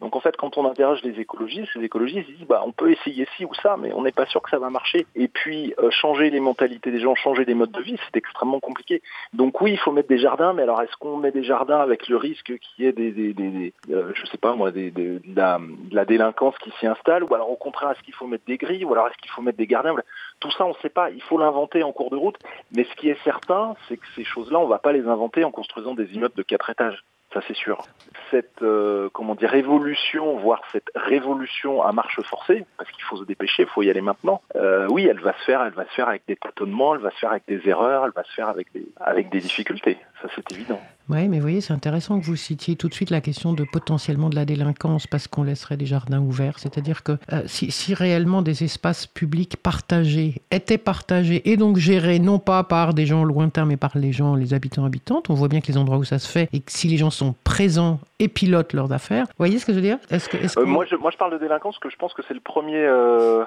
Donc 0.00 0.14
en 0.14 0.20
fait, 0.20 0.36
quand 0.36 0.56
on 0.56 0.64
interroge 0.64 1.02
les 1.02 1.18
écologistes, 1.20 1.74
les 1.74 1.84
écologistes 1.84 2.28
disent 2.30 2.46
bah 2.46 2.62
on 2.64 2.72
peut 2.72 2.92
essayer 2.92 3.26
ci 3.36 3.44
ou 3.44 3.52
ça, 3.54 3.76
mais 3.76 3.92
on 3.92 4.02
n'est 4.02 4.12
pas 4.12 4.26
sûr 4.26 4.40
que 4.42 4.50
ça 4.50 4.58
va 4.58 4.70
marcher. 4.70 5.06
Et 5.16 5.26
puis 5.26 5.74
euh, 5.78 5.90
changer 5.90 6.30
les 6.30 6.38
mentalités 6.38 6.92
des 6.92 7.00
gens, 7.00 7.14
changer 7.16 7.44
les 7.44 7.54
modes 7.54 7.72
de 7.72 7.82
vie, 7.82 7.96
c'est 8.04 8.16
extrêmement 8.16 8.60
compliqué. 8.60 9.02
Donc 9.32 9.60
oui, 9.60 9.72
il 9.72 9.78
faut 9.78 9.90
mettre 9.90 10.08
des 10.08 10.18
jardins, 10.18 10.52
mais 10.52 10.62
alors 10.62 10.80
est-ce 10.82 10.96
qu'on 10.98 11.16
met 11.16 11.32
des 11.32 11.42
jardins 11.42 11.80
avec 11.80 12.08
le 12.08 12.16
risque 12.16 12.52
qu'il 12.58 12.84
y 12.84 12.88
ait 12.88 12.92
des, 12.92 13.72
euh, 13.90 14.12
je 14.14 14.26
sais 14.26 14.38
pas 14.38 14.54
moi, 14.54 14.70
de, 14.70 15.20
la, 15.34 16.04
délinquance 16.04 16.56
qui 16.58 16.70
s'y 16.78 16.86
installe, 16.86 17.24
ou 17.24 17.34
alors 17.34 17.50
au 17.50 17.56
contraire 17.56 17.90
est-ce 17.90 18.02
qu'il 18.02 18.14
faut 18.14 18.26
mettre 18.26 18.44
des 18.46 18.56
grilles, 18.56 18.84
ou 18.84 18.92
alors 18.92 19.08
est-ce 19.08 19.18
qu'il 19.18 19.30
faut 19.30 19.42
mettre 19.42 19.58
des 19.58 19.66
gardiens. 19.66 19.94
Tout 20.40 20.50
ça, 20.52 20.64
on 20.64 20.70
ne 20.70 20.74
sait 20.74 20.88
pas. 20.88 21.10
Il 21.10 21.22
faut 21.22 21.38
l'inventer 21.38 21.82
en 21.82 21.92
cours 21.92 22.10
de 22.10 22.16
route. 22.16 22.36
Mais 22.72 22.84
ce 22.84 22.94
qui 22.94 23.08
est 23.08 23.22
certain, 23.24 23.74
c'est 23.88 23.96
que 23.96 24.06
ces 24.14 24.24
choses-là, 24.24 24.58
on 24.58 24.66
va 24.66 24.78
pas 24.78 24.92
les 24.92 25.06
inventer 25.06 25.44
en 25.44 25.50
construisant 25.50 25.94
des 25.94 26.12
immeubles 26.14 26.34
de 26.36 26.42
quatre 26.42 26.70
étages. 26.70 27.02
Ça, 27.34 27.40
c'est 27.46 27.56
sûr. 27.56 27.82
Cette, 28.30 28.62
euh, 28.62 29.10
comment 29.12 29.34
dire, 29.34 29.52
évolution, 29.54 30.38
voire 30.38 30.62
cette 30.72 30.90
révolution 30.94 31.82
à 31.82 31.92
marche 31.92 32.20
forcée, 32.22 32.64
parce 32.78 32.90
qu'il 32.90 33.04
faut 33.04 33.16
se 33.18 33.24
dépêcher, 33.24 33.64
il 33.64 33.68
faut 33.68 33.82
y 33.82 33.90
aller 33.90 34.00
maintenant. 34.00 34.40
euh, 34.56 34.86
oui, 34.88 35.06
elle 35.06 35.20
va 35.20 35.34
se 35.34 35.44
faire, 35.44 35.62
elle 35.62 35.74
va 35.74 35.84
se 35.84 35.90
faire 35.90 36.08
avec 36.08 36.22
des 36.26 36.36
tâtonnements, 36.36 36.94
elle 36.94 37.02
va 37.02 37.10
se 37.10 37.18
faire 37.18 37.30
avec 37.30 37.44
des 37.46 37.68
erreurs, 37.68 38.06
elle 38.06 38.12
va 38.12 38.24
se 38.24 38.32
faire 38.32 38.48
avec 38.48 38.72
des, 38.72 38.86
avec 38.98 39.28
des 39.28 39.40
difficultés. 39.40 39.98
Ça, 40.22 40.28
c'est 40.34 40.52
évident. 40.52 40.80
Oui, 41.10 41.26
mais 41.28 41.36
vous 41.36 41.42
voyez, 41.42 41.60
c'est 41.62 41.72
intéressant 41.72 42.20
que 42.20 42.26
vous 42.26 42.36
citiez 42.36 42.76
tout 42.76 42.88
de 42.88 42.92
suite 42.94 43.08
la 43.08 43.22
question 43.22 43.54
de 43.54 43.64
potentiellement 43.64 44.28
de 44.28 44.34
la 44.34 44.44
délinquance 44.44 45.06
parce 45.06 45.26
qu'on 45.26 45.42
laisserait 45.42 45.78
des 45.78 45.86
jardins 45.86 46.20
ouverts. 46.20 46.58
C'est-à-dire 46.58 47.02
que 47.02 47.12
euh, 47.32 47.42
si, 47.46 47.70
si 47.70 47.94
réellement 47.94 48.42
des 48.42 48.62
espaces 48.62 49.06
publics 49.06 49.56
partagés 49.56 50.42
étaient 50.50 50.76
partagés 50.76 51.50
et 51.50 51.56
donc 51.56 51.78
gérés 51.78 52.18
non 52.18 52.38
pas 52.38 52.62
par 52.62 52.92
des 52.92 53.06
gens 53.06 53.24
lointains 53.24 53.64
mais 53.64 53.78
par 53.78 53.96
les 53.96 54.12
gens, 54.12 54.34
les 54.34 54.52
habitants 54.52 54.84
habitantes, 54.84 55.30
on 55.30 55.34
voit 55.34 55.48
bien 55.48 55.62
que 55.62 55.68
les 55.68 55.78
endroits 55.78 55.96
où 55.96 56.04
ça 56.04 56.18
se 56.18 56.28
fait 56.28 56.50
et 56.52 56.60
que 56.60 56.70
si 56.70 56.88
les 56.88 56.98
gens 56.98 57.10
sont 57.10 57.34
présents 57.42 58.00
et 58.18 58.28
pilotent 58.28 58.74
leurs 58.74 58.92
affaires, 58.92 59.24
vous 59.28 59.32
voyez 59.38 59.58
ce 59.58 59.64
que 59.64 59.72
je 59.72 59.76
veux 59.78 59.82
dire? 59.82 59.98
Est-ce 60.10 60.28
que, 60.28 60.36
est-ce 60.36 60.58
Euh, 60.58 60.64
que- 60.64 60.68
moi, 60.68 60.84
je, 60.90 60.96
moi, 60.96 61.10
je 61.10 61.16
parle 61.16 61.32
de 61.32 61.38
délinquance 61.38 61.76
parce 61.76 61.84
que 61.84 61.90
je 61.90 61.96
pense 61.96 62.12
que 62.12 62.22
c'est 62.28 62.34
le 62.34 62.40
premier, 62.40 62.76
euh, 62.84 63.44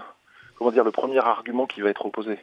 comment 0.57 0.71
dire, 0.71 0.83
le 0.83 0.91
premier 0.91 1.19
argument 1.19 1.67
qui 1.67 1.81
va 1.81 1.89
être 1.89 2.05
opposé. 2.07 2.39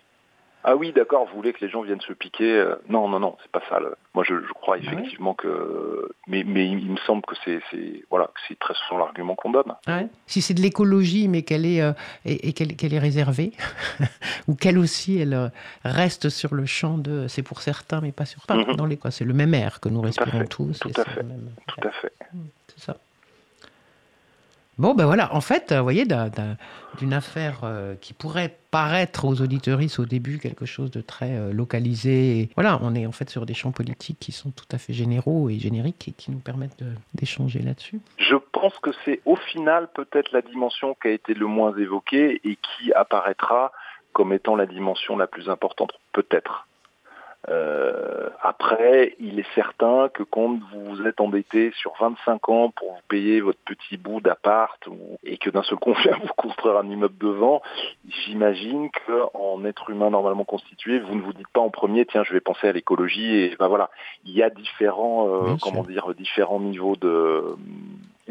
Ah 0.64 0.76
oui, 0.76 0.92
d'accord, 0.92 1.26
vous 1.26 1.36
voulez 1.36 1.52
que 1.52 1.64
les 1.64 1.70
gens 1.70 1.82
viennent 1.82 2.00
se 2.00 2.12
piquer 2.12 2.52
euh, 2.52 2.74
Non, 2.88 3.09
non, 3.09 3.20
non, 3.20 3.36
c'est 3.42 3.50
pas 3.50 3.62
ça. 3.68 3.78
Moi, 4.14 4.24
je, 4.26 4.34
je 4.46 4.52
crois 4.52 4.76
Ah 4.76 4.80
ouais 4.80 4.86
effectivement 4.92 5.34
que, 5.34 6.11
mais, 6.26 6.42
mais 6.44 6.66
il, 6.66 6.80
il 6.80 6.90
me 6.90 6.96
semble 6.98 7.22
que 7.22 7.34
c'est, 7.44 7.61
voilà, 8.11 8.26
que 8.26 8.40
c'est 8.48 8.59
très 8.59 8.74
souvent 8.74 8.98
l'argument 8.98 9.34
qu'on 9.34 9.50
donne. 9.50 9.72
Ouais. 9.86 10.09
Si 10.26 10.42
c'est 10.42 10.54
de 10.54 10.61
l'écologie, 10.61 11.28
mais 11.28 11.42
qu'elle 11.42 11.64
est, 11.64 11.80
euh, 11.80 11.92
et, 12.24 12.48
et 12.48 12.52
qu'elle 12.52 12.92
est 12.92 12.98
réservée, 12.98 13.52
ou 14.48 14.54
qu'elle 14.56 14.78
aussi, 14.78 15.18
elle 15.18 15.34
euh, 15.34 15.48
reste 15.84 16.28
sur 16.28 16.54
le 16.54 16.66
champ 16.66 16.98
de 16.98 17.28
c'est 17.28 17.42
pour 17.42 17.62
certains, 17.62 18.00
mais 18.00 18.12
pas 18.12 18.24
sur 18.26 18.44
pas. 18.46 18.56
Mhm. 18.56 18.76
Dans 18.76 18.86
les 18.86 18.96
quoi, 18.96 19.11
c'est 19.11 19.24
le 19.24 19.34
même 19.34 19.54
air 19.54 19.80
que 19.80 19.88
nous 19.88 20.00
respirons 20.00 20.44
tous. 20.46 20.80
tout 20.80 20.88
à 21.00 21.04
fait, 21.04 21.24
Tout 21.66 21.88
à 21.88 21.90
fait. 21.92 22.12
Bon, 24.79 24.95
ben 24.95 25.07
voilà, 25.07 25.35
en 25.35 25.41
fait, 25.41 25.72
vous 25.72 25.83
voyez, 25.83 26.05
d'un- 26.05 26.29
d'un- 26.29 26.57
d'une 26.99 27.12
affaire 27.12 27.61
euh, 27.64 27.95
qui 28.01 28.12
pourrait 28.14 28.57
paraître 28.70 29.24
aux 29.24 29.41
auditeuristes 29.43 29.99
au 29.99 30.05
début 30.07 30.39
quelque 30.39 30.66
chose 30.66 30.91
de 30.93 31.01
très 31.01 31.33
euh, 31.37 31.53
localisé. 31.53 32.49
voilà, 32.55 32.79
on 32.83 32.95
est 32.95 33.05
en 33.07 33.12
fait 33.12 33.29
sur 33.29 33.45
des 33.45 33.55
champs 33.55 33.72
politiques 33.72 34.18
qui 34.20 34.31
sont 34.31 34.51
tout 34.51 34.66
à 34.70 34.79
fait 34.79 34.93
généraux 34.93 35.49
et 35.51 35.59
génériques 35.59 36.07
et 36.09 36.12
qui 36.12 36.31
nous 36.31 36.39
permettent 36.39 36.85
d'échanger 37.14 37.59
là-dessus. 37.61 38.01
Je 38.18 38.37
pense 38.53 38.79
que 38.79 38.91
c'est 39.05 39.20
au 39.24 39.35
final 39.37 39.89
peut-être 39.95 40.31
la 40.33 40.43
dimension 40.43 40.95
qui 41.01 41.09
a 41.09 41.11
été 41.11 41.35
le 41.35 41.47
moins 41.47 41.76
évoquée 41.76 42.41
et 42.45 42.57
qui 42.57 42.93
apparaîtra 42.93 43.72
comme 44.12 44.33
étant 44.33 44.55
la 44.55 44.66
dimension 44.66 45.16
la 45.16 45.26
plus 45.26 45.49
importante, 45.49 45.93
peut-être. 46.12 46.68
Euh, 47.49 48.28
après, 48.42 49.14
il 49.18 49.38
est 49.38 49.55
certain 49.55 50.09
que 50.09 50.22
quand 50.22 50.59
vous 50.72 50.84
vous 50.84 51.07
êtes 51.07 51.20
endetté 51.20 51.72
sur 51.80 51.92
25 51.99 52.49
ans 52.49 52.70
pour 52.70 52.92
vous 52.92 53.01
payer 53.09 53.40
votre 53.40 53.59
petit 53.64 53.96
bout 53.96 54.20
d'appart 54.20 54.78
et 55.24 55.38
que 55.38 55.51
d'un 55.51 55.62
seul 55.62 55.78
coup 55.78 55.90
on 55.96 56.01
vient 56.01 56.18
vous 56.20 56.32
construire 56.36 56.76
un 56.76 56.88
immeuble 56.88 57.16
devant, 57.18 57.62
j'imagine 58.26 58.90
qu'en 59.07 59.64
être 59.64 59.90
humain 59.90 60.11
normalement 60.11 60.44
constitué, 60.44 60.99
vous 60.99 61.14
ne 61.14 61.22
vous 61.22 61.32
dites 61.32 61.49
pas 61.49 61.61
en 61.61 61.70
premier, 61.70 62.05
tiens, 62.05 62.24
je 62.24 62.32
vais 62.32 62.40
penser 62.40 62.68
à 62.68 62.72
l'écologie 62.72 63.34
et 63.34 63.57
ben 63.59 63.68
voilà, 63.68 63.90
il 64.24 64.32
y 64.32 64.42
a 64.42 64.51
différents, 64.51 65.28
euh, 65.28 65.57
comment 65.62 65.84
dire, 65.84 66.12
différents 66.14 66.61
niveaux 66.61 66.96
de 66.96 67.57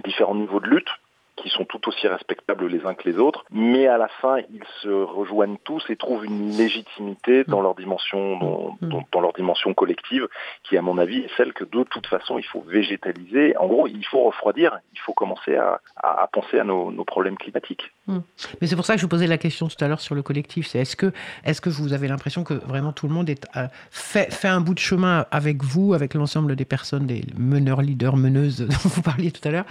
différents 0.03 0.36
niveaux 0.36 0.59
de 0.59 0.68
lutte 0.68 0.89
qui 1.38 1.50
sont 1.50 1.66
tout 1.66 1.88
aussi 1.88 2.08
respectables 2.08 2.68
les 2.68 2.86
uns 2.86 2.94
que 2.96 3.08
les 3.10 3.18
autres, 3.18 3.46
mais 3.52 3.88
à 3.88 3.98
la 3.98 4.08
fin, 4.08 4.38
ils 4.52 4.64
se 4.82 4.90
rejoignent 4.90 5.58
tous 5.64 5.84
et 5.90 5.96
trouvent 5.96 6.26
une 6.26 6.50
légitimité 6.58 7.44
dans 7.46 7.62
leur 7.62 7.76
dimension, 7.76 8.38
dans, 8.38 8.78
Mm. 8.82 8.90
dans- 8.90 9.04
dans 9.12 9.22
leur 9.22 9.34
dimension 9.34 9.74
collective, 9.74 10.28
qui, 10.64 10.78
à 10.78 10.82
mon 10.82 10.98
avis, 10.98 11.20
est 11.20 11.36
celle 11.38 11.54
que 11.54 11.64
de 11.64 11.84
toute 11.84 12.08
façon, 12.08 12.38
il 12.38 12.44
faut 12.46 12.62
végétaliser. 12.62 13.56
En 13.58 13.68
gros, 13.68 13.88
il 13.88 14.06
faut 14.06 14.24
refroidir, 14.24 14.80
il 14.94 15.00
faut 15.00 15.14
commencer 15.14 15.56
à, 15.56 15.80
à- 15.96 16.24
à 16.24 16.28
penser 16.28 16.60
à 16.60 16.64
nos, 16.64 16.92
nos 16.92 17.06
problèmes 17.06 17.38
climatiques. 17.38 17.92
Mais 18.08 18.68
c'est 18.68 18.76
pour 18.78 18.86
ça 18.86 18.93
que 18.93 18.99
je 18.99 19.05
vous 19.05 19.10
posais 19.10 19.28
la 19.28 19.38
question 19.38 19.68
tout 19.68 19.84
à 19.84 19.88
l'heure 19.88 19.99
sur 19.99 20.16
le 20.16 20.22
collectif. 20.22 20.68
C'est 20.68 20.80
est-ce 20.80 20.95
que, 20.95 21.12
est-ce 21.43 21.60
que 21.60 21.70
vous 21.70 21.91
avez 21.91 22.08
l'impression 22.08 22.43
que 22.45 22.53
vraiment 22.53 22.93
tout 22.93 23.08
le 23.08 23.14
monde 23.14 23.30
est, 23.30 23.45
euh, 23.58 23.68
fait, 23.91 24.34
fait 24.34 24.47
un 24.47 24.62
bout 24.62 24.74
de 24.74 24.80
chemin 24.80 25.26
avec 25.32 25.64
vous, 25.64 25.93
avec 25.93 26.14
l'ensemble 26.14 26.55
des 26.55 26.64
personnes, 26.66 27.05
des 27.05 27.24
meneurs, 27.38 27.82
leaders, 27.82 28.16
meneuses 28.16 28.62
dont 28.68 28.76
vous 28.89 29.01
parliez 29.01 29.32
tout 29.32 29.45
à 29.47 29.51
l'heure? 29.51 29.66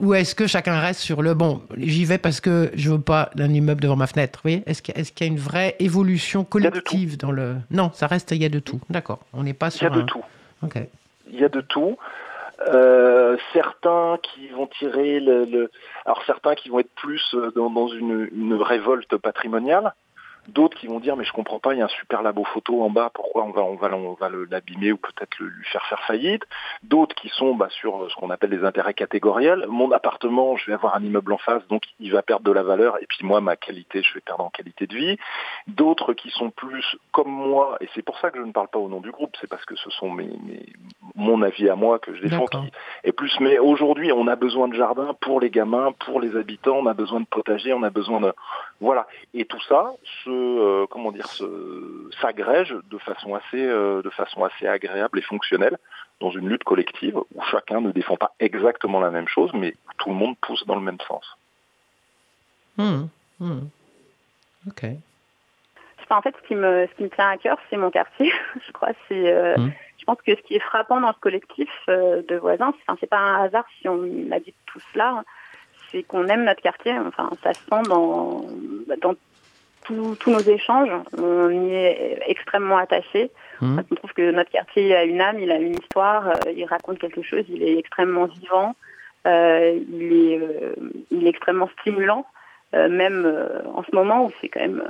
Ou 0.00 0.14
est-ce 0.14 0.34
que 0.34 0.46
chacun 0.46 0.78
reste 0.80 1.00
sur 1.00 1.22
le 1.22 1.34
bon, 1.34 1.62
j'y 1.76 2.04
vais 2.04 2.18
parce 2.18 2.40
que 2.40 2.70
je 2.74 2.90
veux 2.90 3.00
pas 3.00 3.30
d'un 3.34 3.52
immeuble 3.52 3.80
devant 3.80 3.96
ma 3.96 4.06
fenêtre? 4.06 4.40
Vous 4.42 4.50
voyez 4.50 4.62
Est-ce 4.66 4.82
qu'il 4.82 4.94
y, 4.94 4.98
a- 4.98 5.00
est-ce 5.00 5.12
qu'il 5.12 5.26
y 5.26 5.30
a 5.30 5.32
une 5.32 5.38
vraie 5.40 5.76
évolution 5.80 6.44
collective 6.44 7.16
dans 7.16 7.32
le. 7.32 7.56
Non, 7.70 7.90
ça 7.94 8.06
reste, 8.06 8.30
il 8.32 8.42
y 8.42 8.44
a 8.44 8.48
de 8.48 8.60
tout. 8.60 8.80
D'accord. 8.90 9.20
On 9.32 9.42
n'est 9.42 9.54
pas 9.54 9.68
Il 9.68 9.74
y 9.74 9.78
sur 9.78 9.86
a 9.86 9.90
de 9.90 10.00
un- 10.02 10.06
tout. 10.06 10.22
Ok. 10.62 10.76
Il 11.32 11.38
y 11.40 11.44
a 11.44 11.48
de 11.48 11.60
tout. 11.60 11.96
Euh, 12.66 13.36
certains 13.52 14.18
qui 14.20 14.48
vont 14.48 14.66
tirer 14.66 15.20
le, 15.20 15.44
le- 15.44 15.70
alors 16.04 16.22
certains 16.26 16.56
qui 16.56 16.70
vont 16.70 16.80
être 16.80 16.92
plus 16.96 17.22
euh, 17.34 17.52
dans, 17.54 17.68
une 18.30 18.54
révolte 18.54 19.16
patrimoniale, 19.16 19.94
d'autres 20.48 20.76
qui 20.78 20.86
vont 20.86 21.00
dire 21.00 21.16
mais 21.16 21.24
je 21.24 21.32
comprends 21.32 21.58
pas, 21.58 21.74
il 21.74 21.78
y 21.78 21.82
a 21.82 21.84
un 21.84 21.88
super 21.88 22.22
labo 22.22 22.44
photo 22.44 22.82
en 22.82 22.90
bas, 22.90 23.10
pourquoi 23.12 23.44
on 23.44 23.50
va 23.50 23.62
on 23.62 23.74
va 23.76 23.88
on 23.94 24.14
va 24.14 24.28
l'abîmer 24.50 24.92
ou 24.92 24.96
peut-être 24.96 25.38
le- 25.38 25.48
lui 25.48 25.64
faire 25.66 25.84
faire 25.86 26.02
faillite? 26.04 26.42
D'autres 26.82 27.14
qui 27.14 27.28
sont 27.28 27.54
bah, 27.54 27.68
sur 27.70 28.10
ce 28.10 28.16
qu'on 28.16 28.30
appelle 28.30 28.50
les 28.50 28.64
intérêts 28.64 28.94
catégoriels. 28.94 29.66
Mon 29.68 29.92
appartement, 29.92 30.56
je 30.56 30.66
vais 30.66 30.74
avoir 30.74 30.96
un 30.96 31.02
immeuble 31.02 31.32
en 31.32 31.38
face, 31.38 31.66
donc 31.68 31.82
il 32.00 32.12
va 32.12 32.22
perdre 32.22 32.44
de 32.44 32.52
la 32.52 32.62
valeur 32.62 32.96
et 33.02 33.06
puis 33.06 33.24
moi 33.24 33.40
ma 33.40 33.56
qualité, 33.56 34.02
je 34.02 34.14
vais 34.14 34.20
perdre 34.20 34.44
en 34.44 34.50
qualité 34.50 34.86
de 34.86 34.94
vie. 34.94 35.16
D'autres 35.66 36.14
qui 36.14 36.30
sont 36.30 36.50
plus 36.50 36.96
comme 37.12 37.30
moi 37.30 37.76
et 37.80 37.88
c'est 37.94 38.02
pour 38.02 38.18
ça 38.18 38.30
que 38.30 38.38
je 38.38 38.44
ne 38.44 38.52
parle 38.52 38.68
pas 38.68 38.78
au 38.78 38.88
nom 38.88 39.00
du 39.00 39.10
groupe, 39.10 39.36
c'est 39.40 39.48
parce 39.48 39.64
que 39.64 39.76
ce 39.76 39.90
sont 39.90 40.10
mes, 40.10 40.30
mes 40.46 40.66
mon 41.14 41.42
avis 41.42 41.68
à 41.68 41.74
moi 41.76 41.98
que 41.98 42.14
je 42.14 42.22
défends 42.22 42.46
qui 42.46 42.70
est 43.04 43.12
plus. 43.12 43.34
Mais 43.40 43.58
aujourd'hui, 43.58 44.12
on 44.12 44.28
a 44.28 44.36
besoin 44.36 44.68
de 44.68 44.74
jardin 44.74 45.14
pour 45.20 45.40
les 45.40 45.50
gamins, 45.50 45.92
pour 46.06 46.20
les 46.20 46.36
habitants, 46.36 46.76
on 46.76 46.86
a 46.86 46.94
besoin 46.94 47.20
de 47.20 47.26
potager, 47.26 47.72
on 47.72 47.82
a 47.82 47.90
besoin 47.90 48.20
de 48.20 48.32
voilà. 48.80 49.06
Et 49.34 49.44
tout 49.44 49.60
ça 49.68 49.90
se 50.24 50.37
euh, 50.38 50.86
comment 50.90 51.12
dire 51.12 51.26
se 51.26 52.10
s'agrège 52.20 52.74
de 52.90 52.98
façon 52.98 53.34
assez 53.34 53.62
euh, 53.64 54.02
de 54.02 54.10
façon 54.10 54.44
assez 54.44 54.66
agréable 54.66 55.18
et 55.18 55.22
fonctionnelle 55.22 55.78
dans 56.20 56.30
une 56.30 56.48
lutte 56.48 56.64
collective 56.64 57.16
où 57.16 57.42
chacun 57.50 57.80
ne 57.80 57.92
défend 57.92 58.16
pas 58.16 58.34
exactement 58.40 59.00
la 59.00 59.10
même 59.10 59.28
chose, 59.28 59.52
mais 59.54 59.74
où 59.86 59.92
tout 59.98 60.08
le 60.08 60.14
monde 60.14 60.36
pousse 60.40 60.66
dans 60.66 60.74
le 60.74 60.80
même 60.80 60.98
sens. 61.06 61.24
Hmm, 62.76 63.06
hmm. 63.40 63.60
Ok. 64.66 64.84
Enfin, 66.02 66.16
en 66.16 66.22
fait, 66.22 66.34
ce 66.42 66.48
qui 66.48 66.54
me, 66.54 66.86
ce 66.86 66.94
qui 66.96 67.02
me 67.04 67.10
tient 67.10 67.28
à 67.28 67.36
cœur, 67.36 67.58
c'est 67.68 67.76
mon 67.76 67.90
quartier. 67.90 68.32
je 68.66 68.72
crois 68.72 68.90
c'est 69.08 69.32
euh, 69.32 69.56
Mm. 69.56 69.72
je 69.98 70.04
pense 70.04 70.18
que 70.22 70.34
ce 70.34 70.40
qui 70.42 70.54
est 70.54 70.60
frappant 70.60 71.00
dans 71.00 71.12
ce 71.12 71.18
collectif 71.18 71.68
de 71.88 72.36
voisins, 72.36 72.72
enfin, 72.86 72.96
c'est 73.00 73.10
pas 73.10 73.18
un 73.18 73.44
hasard 73.44 73.64
si 73.80 73.88
on 73.88 74.02
a 74.32 74.40
dit 74.40 74.54
tout 74.66 74.80
cela, 74.92 75.22
c'est 75.90 76.02
qu'on 76.02 76.26
aime 76.26 76.44
notre 76.44 76.62
quartier. 76.62 76.92
Enfin, 76.98 77.30
ça 77.42 77.52
se 77.54 77.60
sent 77.60 77.82
dans, 77.88 78.44
dans 79.00 79.14
tous 79.84 80.30
nos 80.30 80.40
échanges. 80.40 80.90
On 81.16 81.50
y 81.50 81.74
est 81.74 82.20
extrêmement 82.26 82.76
attaché. 82.78 83.30
Mmh. 83.60 83.80
On 83.90 83.94
trouve 83.94 84.12
que 84.12 84.30
notre 84.30 84.50
quartier 84.50 84.94
a 84.94 85.04
une 85.04 85.20
âme, 85.20 85.40
il 85.40 85.50
a 85.50 85.56
une 85.56 85.74
histoire, 85.74 86.28
euh, 86.28 86.52
il 86.54 86.64
raconte 86.64 86.98
quelque 86.98 87.22
chose, 87.22 87.44
il 87.48 87.62
est 87.62 87.78
extrêmement 87.78 88.26
vivant, 88.26 88.76
euh, 89.26 89.78
il, 89.90 90.12
est, 90.12 90.38
euh, 90.38 90.74
il 91.10 91.26
est 91.26 91.30
extrêmement 91.30 91.68
stimulant, 91.80 92.24
même 92.72 93.26
en 93.74 93.82
ce 93.82 93.94
moment 93.94 94.26
où 94.26 94.32
c'est 94.40 94.48
quand 94.48 94.60
même 94.60 94.84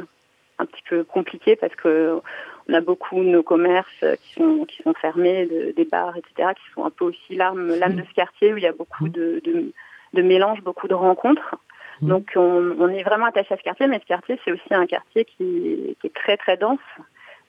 un 0.59 0.67
petit 0.67 0.83
peu 0.89 1.05
compliqué 1.05 1.55
parce 1.55 1.75
que 1.77 2.21
on 2.69 2.75
a 2.75 2.81
beaucoup 2.81 3.23
de 3.23 3.29
nos 3.29 3.45
commerces 3.45 4.05
qui 4.21 4.35
sont 4.35 4.65
qui 4.65 4.83
sont 4.83 4.95
fermés, 4.95 5.47
de, 5.47 5.73
des 5.77 5.85
bars, 5.85 6.17
etc., 6.17 6.51
qui 6.57 6.73
sont 6.75 6.85
un 6.85 6.91
peu 6.91 7.05
aussi 7.05 7.37
l'âme 7.37 7.79
l'âme 7.79 7.95
de 7.95 8.03
ce 8.03 8.13
quartier 8.15 8.53
où 8.53 8.57
il 8.57 8.65
y 8.65 8.67
a 8.67 8.73
beaucoup 8.73 9.07
mmh. 9.07 9.11
de, 9.11 9.41
de, 9.45 9.73
de 10.15 10.23
mélanges, 10.23 10.61
beaucoup 10.63 10.89
de 10.89 10.95
rencontres. 10.95 11.55
Mmh. 12.01 12.09
Donc 12.09 12.33
on, 12.37 12.77
on, 12.79 12.89
est 12.89 13.03
vraiment 13.03 13.27
attaché 13.27 13.55
à 13.55 13.57
ce 13.57 13.63
quartier, 13.63 13.87
mais 13.87 13.99
ce 13.99 14.07
quartier 14.07 14.39
c'est 14.45 14.53
aussi 14.53 14.73
un 14.73 14.87
quartier 14.87 15.25
qui, 15.25 15.97
qui 16.01 16.07
est 16.07 16.15
très 16.15 16.37
très 16.37 16.57
dense, 16.57 16.79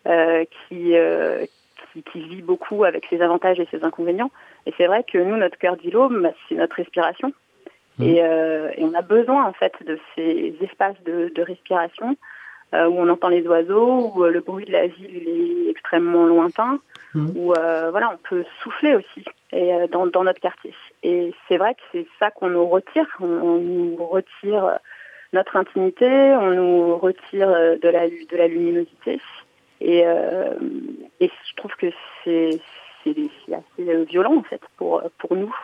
euh, 0.08 0.45
qui, 0.45 0.95
euh, 0.95 1.45
qui, 1.93 2.04
qui 2.04 2.22
vit 2.22 2.41
beaucoup 2.41 2.84
avec 2.84 3.06
ses 3.10 3.22
avantages 3.22 3.60
et 3.60 3.68
ses 3.72 3.84
inconvénients. 3.84 4.32
Et 4.66 4.74
c'est 4.78 4.88
vrai 4.88 5.04
que 5.04 5.18
nous, 5.18 5.38
notre 5.38 5.58
cœur 5.58 5.78
d'îlot, 5.78 6.10
bah, 6.10 6.32
c'est 6.47 6.56
notre 6.56 6.76
respiration. 6.76 7.34
Mmh. 7.97 8.04
Et, 8.04 8.24
euh, 8.24 8.72
et, 8.76 8.84
on 8.84 8.93
a 8.93 9.02
besoin 9.02 9.45
en 9.45 9.54
fait 9.54 9.74
de 9.86 10.00
ces 10.16 10.56
espaces 10.62 11.02
de, 11.06 11.32
de 11.36 11.41
respiration 11.41 12.16
euh, 12.74 12.88
où 12.88 13.00
on 13.00 13.10
entend 13.10 13.30
les 13.30 13.48
oiseaux, 13.48 14.12
où 14.14 14.24
euh, 14.24 14.30
le 14.30 14.42
bruit 14.42 14.66
de 14.66 14.72
la 14.72 14.86
ville 14.86 15.28
est 15.28 15.70
extrêmement 15.72 16.28
lointain, 16.28 16.80
mmh. 17.16 17.30
où 17.36 17.54
euh, 17.54 17.90
voilà, 17.90 18.12
on 18.14 18.18
peut 18.18 18.46
souffler 18.62 18.96
aussi 18.96 19.26
et, 19.52 19.88
dans, 19.92 20.06
dans 20.06 20.24
notre 20.24 20.40
quartier. 20.40 20.76
Et 21.02 21.34
c'est 21.48 21.58
vrai 21.58 21.74
que 21.74 21.82
c'est 21.92 22.08
ça 22.20 22.30
qu'on 22.30 22.52
nous 22.52 22.68
retire. 22.68 23.08
On, 23.20 23.26
on, 23.26 23.58
nous 23.58 23.96
retire 23.96 24.78
notre 25.34 25.58
intimité, 25.58 26.08
on 26.08 26.52
nous 26.52 26.98
retire 26.98 27.50
de 27.50 27.90
la, 27.90 28.08
de 28.08 28.38
la 28.38 28.48
luminosité. 28.48 29.20
Et, 29.82 30.02
et 30.02 31.32
je 31.48 31.56
trouve 31.56 31.72
que 31.76 31.88
c'est 32.24 32.60
assez 33.06 34.06
violent 34.06 34.36
en 34.36 34.44
fait 34.44 34.62
pour, 34.78 35.02
pour 35.18 35.36
nous, 35.36 35.56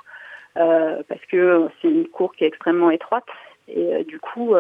parce 0.55 1.25
que 1.29 1.67
c'est 1.81 1.89
une 1.89 2.07
cour 2.07 2.33
qui 2.33 2.45
est 2.45 2.47
extrêmement 2.47 2.89
étroite. 2.89 3.27
Et 3.67 4.03
du 4.05 4.19
coup, 4.19 4.55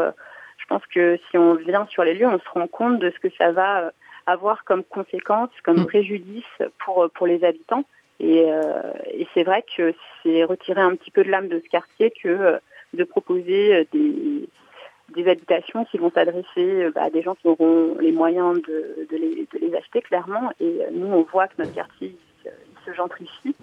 je 0.65 0.73
pense 0.73 0.85
que 0.87 1.19
si 1.29 1.37
on 1.37 1.53
vient 1.53 1.85
sur 1.91 2.03
les 2.03 2.15
lieux, 2.15 2.27
on 2.27 2.39
se 2.39 2.49
rend 2.49 2.67
compte 2.67 2.97
de 2.97 3.11
ce 3.11 3.19
que 3.19 3.27
ça 3.37 3.51
va 3.51 3.91
avoir 4.25 4.63
comme 4.63 4.83
conséquence, 4.83 5.51
comme 5.63 5.81
mmh. 5.81 5.85
préjudice 5.85 6.63
pour, 6.83 7.07
pour 7.13 7.27
les 7.27 7.43
habitants. 7.43 7.85
Et, 8.19 8.45
euh, 8.47 8.91
et 9.11 9.27
c'est 9.35 9.43
vrai 9.43 9.63
que 9.77 9.93
c'est 10.23 10.43
retirer 10.43 10.81
un 10.81 10.95
petit 10.95 11.11
peu 11.11 11.23
de 11.23 11.29
l'âme 11.29 11.49
de 11.49 11.61
ce 11.63 11.69
quartier 11.69 12.09
que 12.11 12.29
euh, 12.29 12.57
de 12.95 13.03
proposer 13.03 13.87
des, 13.91 14.49
des 15.13 15.29
habitations 15.29 15.85
qui 15.85 15.99
vont 15.99 16.09
s'adresser 16.09 16.89
bah, 16.95 17.03
à 17.03 17.09
des 17.11 17.21
gens 17.21 17.35
qui 17.35 17.47
auront 17.47 17.95
les 17.99 18.11
moyens 18.11 18.59
de, 18.63 19.07
de, 19.11 19.17
les, 19.17 19.47
de, 19.53 19.59
les, 19.59 19.75
acheter 19.75 20.01
clairement. 20.01 20.49
Et 20.59 20.79
nous, 20.93 21.07
on 21.07 21.21
voit 21.23 21.47
que 21.47 21.55
notre 21.59 21.75
quartier 21.75 22.15
il, 22.43 22.51
il 22.51 22.85
se 22.91 22.95
gentrifie. 22.95 23.55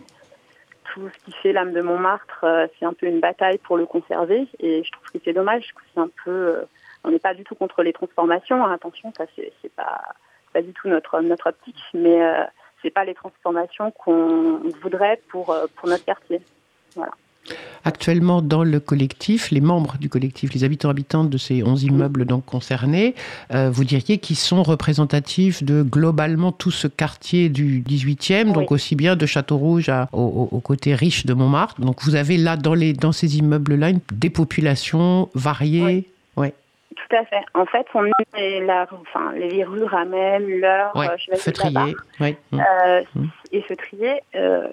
Tout 0.95 1.09
ce 1.09 1.25
qui 1.25 1.33
fait 1.33 1.53
l'âme 1.53 1.73
de 1.73 1.81
Montmartre, 1.81 2.45
c'est 2.79 2.85
un 2.85 2.93
peu 2.93 3.07
une 3.07 3.21
bataille 3.21 3.59
pour 3.59 3.77
le 3.77 3.87
conserver. 3.87 4.47
Et 4.61 4.85
je 4.85 4.93
trouve 4.93 5.11
que 5.11 5.19
c'est 5.25 5.33
dommage. 5.33 5.73
C'est 5.95 6.01
un 6.01 6.11
peu 6.25 6.59
on 7.05 7.11
n'est 7.11 7.19
pas 7.19 7.35
du 7.35 7.45
tout 7.45 7.55
contre 7.55 7.83
les 7.83 7.93
transformations. 7.93 8.65
Hein. 8.65 8.73
Attention, 8.73 9.13
ça 9.17 9.25
c'est 9.37 9.73
pas 9.75 10.01
pas 10.53 10.63
du 10.63 10.73
tout 10.73 10.89
notre 10.89 11.21
notre 11.21 11.49
optique, 11.49 11.83
mais 11.95 12.23
euh, 12.23 12.45
c'est 12.83 12.91
pas 12.91 13.05
les 13.05 13.15
transformations 13.15 13.91
qu'on 13.93 14.61
voudrait 14.83 15.21
pour 15.29 15.51
euh, 15.51 15.67
pour 15.77 15.89
notre 15.89 16.05
quartier. 16.05 16.41
Voilà. 16.95 17.13
Actuellement, 17.85 18.41
dans 18.41 18.63
le 18.63 18.79
collectif, 18.79 19.51
les 19.51 19.61
membres 19.61 19.97
du 19.99 20.09
collectif, 20.09 20.55
les 20.55 20.63
habitants 20.63 20.91
habitantes 20.91 21.29
de 21.29 21.39
ces 21.39 21.65
11 21.65 21.83
immeubles 21.83 22.25
donc 22.25 22.45
concernés, 22.45 23.17
euh, 23.53 23.69
vous 23.71 23.83
diriez 23.83 24.19
qu'ils 24.19 24.37
sont 24.37 24.63
représentatifs 24.63 25.65
de 25.65 25.83
globalement 25.83 26.53
tout 26.53 26.71
ce 26.71 26.87
quartier 26.87 27.49
du 27.49 27.83
18e, 27.83 28.47
oui. 28.47 28.53
donc 28.53 28.71
aussi 28.71 28.95
bien 28.95 29.17
de 29.17 29.27
Château-Rouge 29.27 29.91
au, 30.13 30.49
au, 30.53 30.61
côté 30.61 30.95
riche 30.95 31.27
de 31.27 31.35
Montmartre. 31.35 31.81
Donc 31.81 32.05
vous 32.05 32.15
avez 32.15 32.37
là, 32.37 32.57
dans, 32.57 32.75
les, 32.75 32.93
dans 32.93 33.11
ces 33.11 33.39
immeubles-là, 33.39 33.91
des 34.13 34.31
populations 34.31 35.29
variées. 35.35 35.83
Oui. 35.83 36.07
Tout 37.13 37.19
à 37.19 37.25
fait. 37.27 37.45
En 37.53 37.67
fait, 37.67 37.87
on 37.95 38.03
met 38.03 38.61
la, 38.61 38.87
enfin, 38.91 39.33
les 39.33 39.65
rues 39.65 39.85
ramènent 39.85 40.49
l'heure, 40.49 40.97
ouais, 40.97 41.09
feutrier, 41.37 41.95
oui. 42.21 42.37
euh, 42.55 43.03
mmh. 43.15 43.27
et 43.53 43.63
feutrier. 43.63 44.23
Euh, 44.35 44.69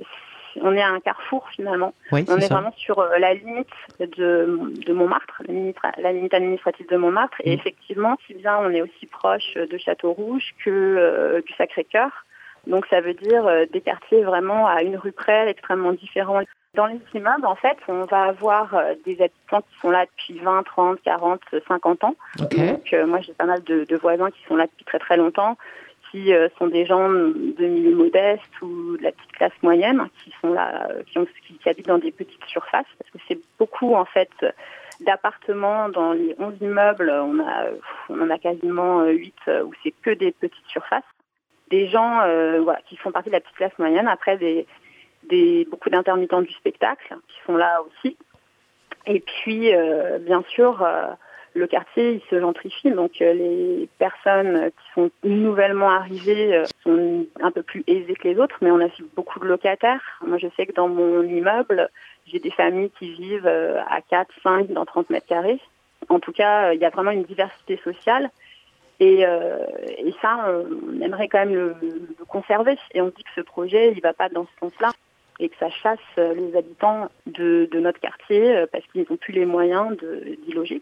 on 0.61 0.73
est 0.73 0.81
à 0.81 0.87
un 0.87 0.99
carrefour 1.01 1.47
finalement. 1.49 1.93
On 2.11 2.17
est, 2.17 2.49
vraiment 2.49 2.73
sur 2.77 2.99
euh, 2.99 3.17
la 3.19 3.33
limite 3.33 3.67
de, 3.99 4.73
de 4.85 4.93
Montmartre, 4.93 5.43
la 5.47 5.53
limite, 5.53 5.77
la 5.97 6.13
limite, 6.13 6.33
administrative 6.33 6.87
de 6.89 6.95
Montmartre. 6.95 7.37
Mmh. 7.39 7.49
Et 7.49 7.53
effectivement, 7.53 8.17
si 8.25 8.33
bien 8.35 8.57
on 8.57 8.69
est 8.69 8.81
aussi 8.81 9.05
proche 9.05 9.55
de 9.55 9.77
Château-Rouge 9.77 10.55
que 10.63 10.69
euh, 10.69 11.41
du 11.41 11.53
Sacré-Cœur. 11.53 12.25
Donc 12.67 12.85
ça 12.89 13.01
veut 13.01 13.13
dire 13.15 13.47
euh, 13.47 13.65
des 13.71 13.81
quartiers 13.81 14.23
vraiment 14.23 14.67
à 14.67 14.81
une 14.83 14.95
rue 14.95 15.11
près, 15.11 15.49
extrêmement 15.49 15.93
différents. 15.93 16.41
Dans 16.75 16.85
les 16.85 16.99
immeubles, 17.15 17.47
en 17.47 17.55
fait, 17.55 17.77
on 17.87 18.05
va 18.05 18.25
avoir 18.25 18.75
euh, 18.75 18.93
des 19.03 19.19
habitants 19.21 19.61
qui 19.61 19.79
sont 19.81 19.89
là 19.89 20.05
depuis 20.05 20.39
20, 20.39 20.63
30, 20.63 21.01
40, 21.01 21.41
50 21.67 22.03
ans. 22.03 22.15
Okay. 22.39 22.73
Donc, 22.73 22.93
euh, 22.93 23.07
moi, 23.07 23.21
j'ai 23.21 23.33
pas 23.33 23.45
mal 23.45 23.63
de, 23.63 23.85
de, 23.85 23.95
voisins 23.95 24.29
qui 24.29 24.43
sont 24.47 24.55
là 24.55 24.67
depuis 24.67 24.85
très 24.85 24.99
très 24.99 25.17
longtemps, 25.17 25.57
qui 26.11 26.31
euh, 26.31 26.47
sont 26.59 26.67
des 26.67 26.85
gens 26.85 27.09
de 27.09 27.65
milieu 27.65 27.95
modeste 27.95 28.61
ou 28.61 28.97
de 28.97 29.03
la 29.03 29.11
petite 29.11 29.31
classe 29.31 29.63
moyenne, 29.63 30.09
qui 30.23 30.31
sont 30.41 30.53
là, 30.53 30.89
qui, 31.07 31.17
ont, 31.17 31.25
qui, 31.47 31.55
qui 31.55 31.69
habitent 31.69 31.87
dans 31.87 31.97
des 31.97 32.11
petites 32.11 32.45
surfaces, 32.45 32.85
parce 32.99 33.09
que 33.09 33.17
c'est 33.27 33.39
beaucoup, 33.57 33.95
en 33.95 34.05
fait, 34.05 34.29
d'appartements 34.99 35.89
dans 35.89 36.13
les 36.13 36.35
11 36.37 36.53
immeubles. 36.61 37.09
On, 37.09 37.39
a, 37.39 37.65
on 38.09 38.21
en 38.21 38.29
a 38.29 38.37
quasiment 38.37 39.05
8 39.05 39.33
où 39.65 39.71
c'est 39.81 39.93
que 40.03 40.11
des 40.11 40.31
petites 40.31 40.67
surfaces. 40.67 41.03
Des 41.71 41.87
gens 41.87 42.21
euh, 42.21 42.61
voilà, 42.61 42.79
qui 42.87 42.95
font 42.97 43.11
partie 43.11 43.29
de 43.29 43.35
la 43.35 43.41
petite 43.41 43.55
classe 43.55 43.77
moyenne. 43.77 44.07
Après, 44.07 44.37
des 44.37 44.67
des, 45.29 45.65
beaucoup 45.69 45.89
d'intermittents 45.89 46.41
du 46.41 46.51
spectacle 46.53 47.15
qui 47.27 47.35
sont 47.45 47.57
là 47.57 47.81
aussi. 47.81 48.17
Et 49.05 49.21
puis, 49.21 49.73
euh, 49.73 50.19
bien 50.19 50.43
sûr, 50.49 50.83
euh, 50.83 51.07
le 51.55 51.67
quartier, 51.67 52.13
il 52.13 52.21
se 52.29 52.39
gentrifie. 52.39 52.91
Donc, 52.91 53.21
euh, 53.21 53.33
les 53.33 53.89
personnes 53.97 54.69
qui 54.69 54.93
sont 54.93 55.11
nouvellement 55.23 55.89
arrivées 55.89 56.63
sont 56.83 57.25
un 57.41 57.51
peu 57.51 57.63
plus 57.63 57.83
aisées 57.87 58.13
que 58.13 58.27
les 58.27 58.37
autres, 58.37 58.57
mais 58.61 58.71
on 58.71 58.79
a 58.79 58.85
aussi 58.85 59.03
beaucoup 59.15 59.39
de 59.39 59.45
locataires. 59.45 60.19
Moi, 60.25 60.37
je 60.37 60.47
sais 60.55 60.65
que 60.65 60.73
dans 60.73 60.89
mon 60.89 61.23
immeuble, 61.23 61.89
j'ai 62.27 62.39
des 62.39 62.51
familles 62.51 62.91
qui 62.99 63.11
vivent 63.13 63.47
à 63.47 64.01
4, 64.09 64.29
5, 64.43 64.67
dans 64.67 64.85
30 64.85 65.09
mètres 65.09 65.27
carrés. 65.27 65.59
En 66.09 66.19
tout 66.19 66.31
cas, 66.31 66.73
il 66.73 66.79
y 66.79 66.85
a 66.85 66.89
vraiment 66.89 67.11
une 67.11 67.23
diversité 67.23 67.77
sociale. 67.83 68.29
Et, 68.99 69.25
ça, 70.21 70.53
on 70.91 71.01
aimerait 71.01 71.29
quand 71.29 71.39
même 71.39 71.55
le, 71.55 71.75
conserver. 72.27 72.77
Et 72.93 73.01
on 73.01 73.07
dit 73.07 73.23
que 73.23 73.29
ce 73.35 73.41
projet, 73.41 73.93
il 73.93 74.01
va 74.01 74.13
pas 74.13 74.29
dans 74.29 74.45
ce 74.45 74.51
sens-là 74.59 74.91
et 75.39 75.49
que 75.49 75.55
ça 75.59 75.69
chasse 75.69 75.99
les 76.17 76.55
habitants 76.55 77.09
de, 77.25 77.69
de 77.71 77.79
notre 77.79 77.99
quartier 77.99 78.55
euh, 78.55 78.65
parce 78.71 78.83
qu'ils 78.87 79.05
n'ont 79.09 79.17
plus 79.17 79.33
les 79.33 79.45
moyens 79.45 79.95
d'y 80.45 80.51
loger. 80.51 80.81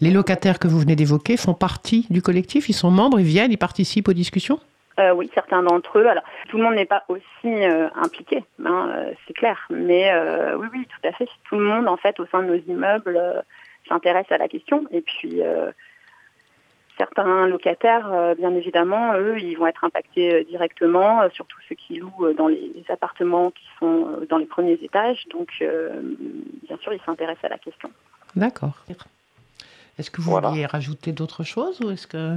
Les 0.00 0.10
locataires 0.10 0.58
que 0.58 0.68
vous 0.68 0.78
venez 0.78 0.94
d'évoquer 0.94 1.36
font 1.36 1.54
partie 1.54 2.06
du 2.10 2.22
collectif 2.22 2.68
Ils 2.68 2.74
sont 2.74 2.90
membres, 2.90 3.18
ils 3.18 3.26
viennent, 3.26 3.50
ils 3.50 3.58
participent 3.58 4.08
aux 4.08 4.12
discussions? 4.12 4.60
Euh, 4.98 5.12
oui, 5.12 5.30
certains 5.32 5.62
d'entre 5.62 5.98
eux. 5.98 6.06
Alors, 6.06 6.24
tout 6.48 6.56
le 6.56 6.64
monde 6.64 6.74
n'est 6.74 6.84
pas 6.84 7.04
aussi 7.08 7.22
euh, 7.44 7.88
impliqué, 7.94 8.44
hein, 8.64 8.90
euh, 8.94 9.12
c'est 9.26 9.32
clair. 9.32 9.66
Mais 9.70 10.12
euh, 10.12 10.56
oui, 10.56 10.66
oui, 10.72 10.86
tout 10.86 11.08
à 11.08 11.12
fait. 11.12 11.28
Tout 11.48 11.56
le 11.56 11.64
monde, 11.64 11.86
en 11.88 11.96
fait, 11.96 12.18
au 12.18 12.26
sein 12.26 12.42
de 12.42 12.48
nos 12.48 12.60
immeubles, 12.66 13.44
s'intéresse 13.88 14.30
à 14.30 14.38
la 14.38 14.48
question. 14.48 14.84
Et 14.90 15.00
puis, 15.00 15.40
certains 16.98 17.46
locataires, 17.46 18.12
euh, 18.12 18.34
bien 18.34 18.54
évidemment, 18.54 19.14
eux, 19.14 19.38
ils 19.38 19.56
vont 19.56 19.66
être 19.66 19.84
impactés 19.84 20.34
euh, 20.34 20.44
directement, 20.44 21.22
euh, 21.22 21.28
surtout 21.32 21.56
ceux 21.68 21.76
qui 21.76 21.96
louent 21.96 22.34
dans 22.36 22.48
les 22.48 22.84
appartements 22.88 23.50
qui 23.50 23.64
sont 23.78 24.26
dans 24.28 24.36
les 24.36 24.46
premiers 24.46 24.78
étages. 24.82 25.24
Donc, 25.30 25.48
bien 25.60 26.76
sûr, 26.82 26.92
ils 26.92 27.00
s'intéressent 27.06 27.44
à 27.44 27.48
la 27.48 27.58
question. 27.58 27.90
D'accord. 28.36 28.84
Est-ce 29.98 30.10
que 30.10 30.20
vous 30.20 30.30
voilà. 30.30 30.50
vouliez 30.50 30.66
rajouter 30.66 31.12
d'autres 31.12 31.44
choses 31.44 31.80
ou 31.80 31.90
est-ce 31.90 32.06
que... 32.06 32.36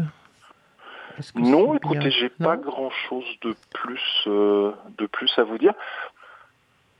Est 1.19 1.33
que 1.33 1.39
non, 1.39 1.75
écoutez, 1.75 2.09
j'ai 2.11 2.29
pas 2.29 2.57
grand-chose 2.57 3.25
de 3.41 3.53
plus 3.73 4.23
euh, 4.27 4.71
de 4.97 5.05
plus 5.05 5.31
à 5.37 5.43
vous 5.43 5.57
dire. 5.57 5.73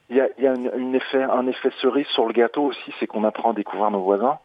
Il 0.10 0.18
y 0.18 0.22
a, 0.22 0.28
il 0.38 0.44
y 0.44 0.48
a 0.48 0.54
une, 0.54 0.70
une 0.78 0.96
effet, 0.96 1.24
un 1.24 1.48
effet 1.48 1.72
cerise 1.82 2.08
sur 2.08 2.26
le 2.28 2.34
gâteau 2.34 2.64
aussi, 2.64 2.94
c'est 3.00 3.08
qu'on 3.08 3.24
apprend 3.24 3.52
à 3.52 3.54
découvrir 3.54 3.90
nos 3.90 4.02
voisins. 4.02 4.38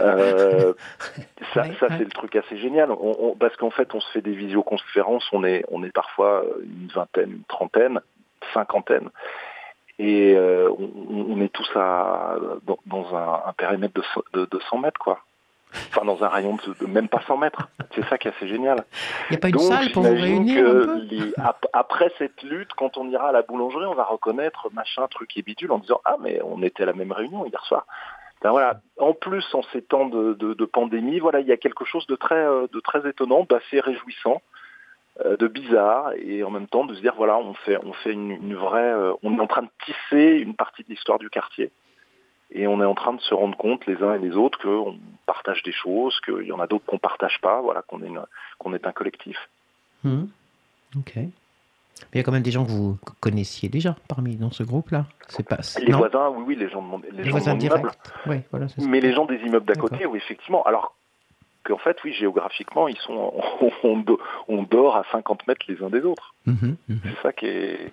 Euh, 0.00 0.72
ça, 1.54 1.64
ça 1.78 1.86
c'est 1.90 2.04
le 2.04 2.10
truc 2.10 2.36
assez 2.36 2.56
génial. 2.58 2.90
On, 2.90 3.16
on, 3.20 3.34
parce 3.36 3.56
qu'en 3.56 3.70
fait, 3.70 3.94
on 3.94 4.00
se 4.00 4.10
fait 4.12 4.22
des 4.22 4.32
visioconférences. 4.34 5.28
On 5.32 5.44
est, 5.44 5.64
on 5.70 5.82
est 5.84 5.92
parfois 5.92 6.44
une 6.62 6.88
vingtaine, 6.94 7.30
une 7.30 7.44
trentaine, 7.44 8.00
cinquantaine, 8.54 9.10
et 9.98 10.34
euh, 10.34 10.70
on, 10.78 11.34
on, 11.36 11.40
est 11.42 11.52
tous 11.52 11.68
à, 11.74 12.36
dans, 12.64 12.78
dans 12.86 13.14
un, 13.14 13.42
un, 13.48 13.52
périmètre 13.52 13.94
de, 13.94 14.40
de, 14.40 14.46
de 14.50 14.60
100 14.70 14.78
mètres, 14.78 14.98
quoi. 15.00 15.20
Enfin, 15.72 16.04
dans 16.04 16.24
un 16.24 16.28
rayon 16.28 16.56
de, 16.80 16.86
même 16.86 17.08
pas 17.08 17.20
100 17.28 17.36
mètres. 17.36 17.68
C'est 17.94 18.04
ça 18.06 18.18
qui 18.18 18.26
est 18.26 18.32
assez 18.34 18.48
génial. 18.48 18.82
Il 19.28 19.32
n'y 19.32 19.36
a 19.36 19.40
pas 19.40 19.48
une 19.50 19.52
Donc, 19.54 19.62
salle 19.72 19.92
pour 19.92 20.02
vous 20.02 20.14
réunir 20.14 20.64
que 20.64 20.82
un 20.82 20.84
peu 20.86 20.98
les- 21.02 21.32
ap- 21.36 21.66
après 21.72 22.10
cette 22.18 22.42
lutte, 22.42 22.72
quand 22.76 22.96
on 22.96 23.08
ira 23.08 23.28
à 23.28 23.32
la 23.32 23.42
boulangerie, 23.42 23.86
on 23.86 23.94
va 23.94 24.02
reconnaître 24.02 24.68
machin, 24.72 25.06
truc 25.08 25.36
et 25.36 25.42
bidule 25.42 25.70
en 25.70 25.78
disant 25.78 26.00
ah 26.04 26.16
mais 26.20 26.40
on 26.42 26.60
était 26.64 26.82
à 26.82 26.86
la 26.86 26.92
même 26.92 27.12
réunion 27.12 27.44
hier 27.46 27.64
soir. 27.66 27.86
Ben 28.42 28.50
voilà. 28.50 28.80
En 28.98 29.12
plus, 29.12 29.44
en 29.54 29.62
ces 29.72 29.82
temps 29.82 30.08
de, 30.08 30.64
pandémie, 30.64 31.18
voilà, 31.18 31.40
il 31.40 31.46
y 31.46 31.52
a 31.52 31.56
quelque 31.56 31.84
chose 31.84 32.06
de 32.06 32.16
très, 32.16 32.34
euh, 32.34 32.66
de 32.72 32.80
très 32.80 33.08
étonnant, 33.08 33.46
d'assez 33.48 33.80
réjouissant, 33.80 34.40
euh, 35.24 35.36
de 35.36 35.46
bizarre, 35.46 36.12
et 36.16 36.42
en 36.42 36.50
même 36.50 36.66
temps 36.66 36.84
de 36.84 36.94
se 36.94 37.00
dire 37.00 37.14
voilà, 37.16 37.36
on 37.38 37.54
fait, 37.54 37.76
on 37.84 37.92
fait 37.92 38.12
une, 38.12 38.54
vraie, 38.54 38.92
euh, 38.92 39.12
on 39.22 39.36
est 39.36 39.40
en 39.40 39.46
train 39.46 39.62
de 39.62 39.70
tisser 39.84 40.38
une 40.38 40.54
partie 40.54 40.84
de 40.84 40.88
l'histoire 40.88 41.18
du 41.18 41.28
quartier, 41.28 41.70
et 42.50 42.66
on 42.66 42.80
est 42.80 42.86
en 42.86 42.94
train 42.94 43.12
de 43.12 43.20
se 43.20 43.34
rendre 43.34 43.56
compte 43.58 43.86
les 43.86 44.02
uns 44.02 44.14
et 44.14 44.18
les 44.18 44.36
autres 44.36 44.58
qu'on 44.60 44.98
partage 45.26 45.62
des 45.62 45.72
choses, 45.72 46.18
qu'il 46.20 46.46
y 46.46 46.52
en 46.52 46.60
a 46.60 46.66
d'autres 46.66 46.86
qu'on 46.86 46.98
partage 46.98 47.40
pas, 47.42 47.60
voilà, 47.60 47.82
qu'on 47.82 48.02
est, 48.02 48.10
qu'on 48.58 48.72
est 48.72 48.86
un 48.86 48.92
collectif. 48.92 49.36
Hmm. 50.02 50.24
Mais 52.02 52.06
il 52.14 52.18
y 52.18 52.20
a 52.20 52.24
quand 52.24 52.32
même 52.32 52.42
des 52.42 52.50
gens 52.50 52.64
que 52.64 52.70
vous 52.70 52.98
connaissiez 53.20 53.68
déjà 53.68 53.96
parmi 54.08 54.36
dans 54.36 54.50
ce 54.50 54.62
groupe-là. 54.62 55.06
C'est 55.28 55.46
pas. 55.46 55.58
Les 55.80 55.92
non 55.92 55.98
voisins, 55.98 56.28
oui, 56.30 56.44
oui, 56.48 56.56
les 56.56 56.68
gens 56.68 56.82
de 56.82 56.86
mon, 56.86 56.98
les 56.98 57.10
Les 57.10 57.16
gens 57.18 57.24
de 57.24 57.30
voisins 57.30 57.54
mon 57.54 57.60
immeuble. 57.60 57.80
directs. 57.80 57.98
Oui, 58.26 58.36
voilà. 58.50 58.68
c'est 58.68 58.80
ça. 58.80 58.86
Mais 58.88 59.00
les 59.00 59.12
gens 59.12 59.24
des 59.26 59.36
immeubles 59.36 59.66
d'à 59.66 59.74
côté, 59.74 60.06
oui, 60.06 60.18
effectivement. 60.18 60.62
Alors 60.64 60.94
qu'en 61.64 61.78
fait, 61.78 61.96
oui, 62.04 62.12
géographiquement, 62.12 62.88
ils 62.88 62.96
sont, 62.98 63.32
on 64.48 64.62
dort 64.64 64.96
à 64.96 65.04
50 65.12 65.46
mètres 65.46 65.66
les 65.68 65.82
uns 65.82 65.90
des 65.90 66.02
autres. 66.02 66.34
Mhm, 66.46 66.76
mhm. 66.88 67.00
C'est 67.04 67.22
ça 67.22 67.32
qui 67.32 67.46
est. 67.46 67.92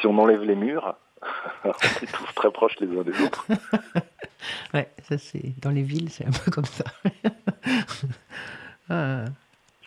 Si 0.00 0.06
on 0.06 0.16
enlève 0.18 0.42
les 0.42 0.54
murs, 0.54 0.94
on 1.64 1.70
est 1.70 2.12
tous 2.12 2.32
très 2.34 2.50
proches 2.50 2.76
les 2.80 2.88
uns 2.98 3.02
des 3.02 3.22
autres. 3.22 3.46
Ouais, 4.72 4.88
ça 5.02 5.18
c'est 5.18 5.52
dans 5.60 5.70
les 5.70 5.82
villes, 5.82 6.08
c'est 6.08 6.24
un 6.24 6.30
peu 6.30 6.50
comme 6.50 6.64
ça. 6.64 6.84
Ah. 8.88 9.24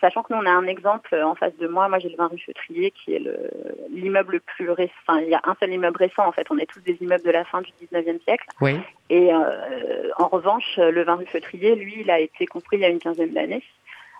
Sachant 0.04 0.22
que 0.22 0.34
nous, 0.34 0.38
on 0.38 0.44
a 0.44 0.50
un 0.50 0.66
exemple 0.66 1.14
en 1.14 1.34
face 1.34 1.56
de 1.56 1.66
moi. 1.66 1.88
Moi, 1.88 1.98
j'ai 1.98 2.10
le 2.10 2.16
20 2.16 2.26
rue 2.26 2.38
Feutrier, 2.44 2.90
qui 2.90 3.14
est 3.14 3.18
le- 3.20 3.50
l'immeuble 3.90 4.34
le 4.34 4.40
plus 4.40 4.68
récent. 4.68 4.92
Enfin, 5.06 5.22
il 5.22 5.30
y 5.30 5.34
a 5.34 5.40
un 5.44 5.56
seul 5.58 5.72
immeuble 5.72 5.96
récent, 5.96 6.26
en 6.26 6.32
fait. 6.32 6.46
On 6.50 6.58
est 6.58 6.66
tous 6.66 6.80
des 6.80 6.98
immeubles 7.00 7.24
de 7.24 7.30
la 7.30 7.44
fin 7.46 7.62
du 7.62 7.70
19e 7.80 8.20
siècle. 8.20 8.44
Oui. 8.60 8.76
Et 9.08 9.32
euh, 9.32 10.10
en 10.18 10.28
revanche, 10.28 10.76
le 10.76 11.02
20 11.04 11.14
rue 11.14 11.24
Feutrier, 11.26 11.74
lui, 11.74 11.94
il 12.00 12.10
a 12.10 12.20
été 12.20 12.44
construit 12.44 12.78
il 12.78 12.82
y 12.82 12.84
a 12.84 12.90
une 12.90 12.98
quinzaine 12.98 13.32
d'années. 13.32 13.62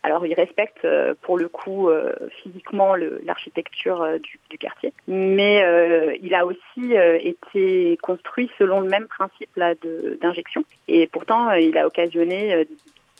Alors, 0.03 0.25
il 0.25 0.33
respecte 0.33 0.87
euh, 0.87 1.15
pour 1.21 1.37
le 1.37 1.49
coup 1.49 1.91
euh, 1.91 2.15
physiquement 2.43 2.95
l'architecture 2.95 4.01
euh, 4.03 4.19
du, 4.19 4.39
du 4.49 4.57
quartier, 4.57 4.95
mais 5.07 5.63
euh, 5.65 6.15
il 6.23 6.35
a 6.35 6.47
aussi 6.47 6.97
euh, 6.97 7.19
été 7.23 7.99
construit 8.03 8.51
selon 8.59 8.81
le 8.81 8.89
même 8.89 9.07
principe 9.07 9.49
là 9.57 9.75
d'injection. 10.21 10.65
Et 10.89 11.07
pourtant, 11.09 11.51
euh, 11.51 11.59
il 11.59 11.77
a 11.77 11.87
occasionné 11.87 12.55
euh, 12.55 12.65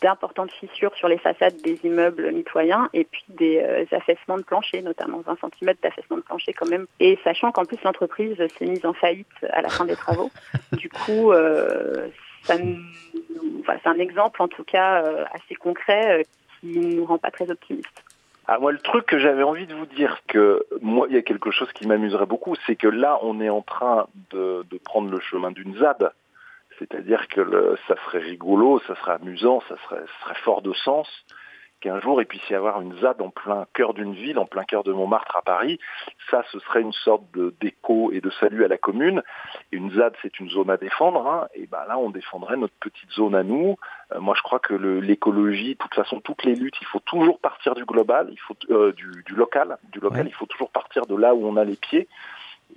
d'importantes 0.01 0.51
fissures 0.51 0.93
sur 0.95 1.07
les 1.07 1.17
façades 1.17 1.55
des 1.61 1.79
immeubles 1.83 2.31
mitoyens 2.31 2.89
et 2.93 3.05
puis 3.05 3.23
des 3.29 3.59
euh, 3.59 3.85
affaissements 3.95 4.37
de 4.37 4.43
plancher, 4.43 4.81
notamment 4.81 5.19
20 5.21 5.37
cm 5.59 5.73
d'affaissement 5.81 6.17
de 6.17 6.21
plancher 6.21 6.53
quand 6.53 6.69
même. 6.69 6.85
Et 6.99 7.17
sachant 7.23 7.51
qu'en 7.51 7.65
plus 7.65 7.81
l'entreprise 7.83 8.35
s'est 8.57 8.65
mise 8.65 8.85
en 8.85 8.93
faillite 8.93 9.27
à 9.51 9.61
la 9.61 9.69
fin 9.69 9.85
des 9.85 9.95
travaux, 9.95 10.31
du 10.73 10.89
coup, 10.89 11.31
euh, 11.31 12.09
ça 12.43 12.57
nous- 12.57 12.77
enfin, 13.61 13.77
c'est 13.81 13.89
un 13.89 13.99
exemple 13.99 14.41
en 14.41 14.47
tout 14.47 14.63
cas 14.63 15.03
euh, 15.03 15.23
assez 15.33 15.55
concret 15.55 16.19
euh, 16.19 16.23
qui 16.59 16.79
nous 16.79 17.05
rend 17.05 17.17
pas 17.17 17.31
très 17.31 17.49
optimistes. 17.49 18.03
Ah, 18.47 18.59
moi, 18.59 18.71
le 18.71 18.77
truc 18.77 19.07
que 19.07 19.17
j'avais 19.17 19.41
envie 19.41 19.65
de 19.65 19.73
vous 19.73 19.87
dire, 19.87 20.19
que 20.27 20.63
moi, 20.81 21.07
il 21.09 21.15
y 21.15 21.17
a 21.17 21.23
quelque 21.23 21.49
chose 21.49 21.71
qui 21.73 21.87
m'amuserait 21.87 22.27
beaucoup, 22.27 22.53
c'est 22.67 22.75
que 22.75 22.87
là, 22.87 23.17
on 23.23 23.41
est 23.41 23.49
en 23.49 23.63
train 23.63 24.05
de, 24.29 24.63
de 24.69 24.77
prendre 24.77 25.09
le 25.09 25.19
chemin 25.19 25.49
d'une 25.49 25.75
ZAD. 25.77 26.11
C'est-à-dire 26.79 27.27
que 27.27 27.41
le- 27.41 27.77
ça 27.87 27.95
serait 28.05 28.19
rigolo, 28.19 28.79
ça 28.87 28.95
serait 28.95 29.13
amusant, 29.13 29.61
ça 29.69 29.75
serait, 29.83 30.01
ça 30.01 30.25
serait 30.25 30.39
fort 30.43 30.61
de 30.61 30.73
sens 30.73 31.07
qu'un 31.81 31.99
jour 31.99 32.19
il 32.21 32.25
puisse 32.25 32.49
y 32.49 32.55
avoir 32.55 32.81
une 32.81 32.97
ZAD 32.99 33.21
en 33.21 33.29
plein 33.29 33.65
cœur 33.73 33.93
d'une 33.93 34.13
ville, 34.13 34.39
en 34.39 34.45
plein 34.45 34.63
cœur 34.63 34.83
de 34.83 34.91
Montmartre 34.93 35.35
à 35.35 35.41
Paris. 35.41 35.77
Ça, 36.31 36.43
ce 36.51 36.57
serait 36.59 36.81
une 36.81 36.93
sorte 36.93 37.23
de 37.33 37.53
d'écho 37.59 38.11
et 38.11 38.21
de 38.21 38.29
salut 38.39 38.63
à 38.63 38.67
la 38.67 38.77
commune. 38.77 39.21
Et 39.71 39.75
une 39.77 39.91
ZAD, 39.91 40.15
c'est 40.21 40.39
une 40.39 40.49
zone 40.49 40.69
à 40.69 40.77
défendre. 40.77 41.27
hein. 41.27 41.47
Et 41.53 41.67
ben 41.67 41.83
là, 41.87 41.97
on 41.97 42.09
défendrait 42.09 42.57
notre 42.57 42.73
petite 42.79 43.11
zone 43.11 43.35
à 43.35 43.43
nous. 43.43 43.75
Euh, 44.13 44.19
moi, 44.19 44.33
je 44.37 44.41
crois 44.41 44.59
que 44.59 44.73
l'écologie, 44.73 45.73
de 45.73 45.77
toute 45.77 45.93
façon, 45.93 46.21
toutes 46.21 46.43
les 46.43 46.55
luttes, 46.55 46.77
il 46.81 46.87
faut 46.87 47.01
toujours 47.01 47.39
partir 47.39 47.75
du 47.75 47.85
global, 47.85 48.29
il 48.31 48.39
faut 48.39 48.55
euh, 48.71 48.91
du, 48.93 49.23
du 49.25 49.35
local, 49.35 49.77
du 49.91 49.99
local. 49.99 50.23
Ouais. 50.25 50.31
Il 50.31 50.35
faut 50.35 50.45
toujours 50.47 50.71
partir 50.71 51.05
de 51.05 51.15
là 51.15 51.35
où 51.35 51.45
on 51.45 51.57
a 51.57 51.65
les 51.65 51.75
pieds. 51.75 52.07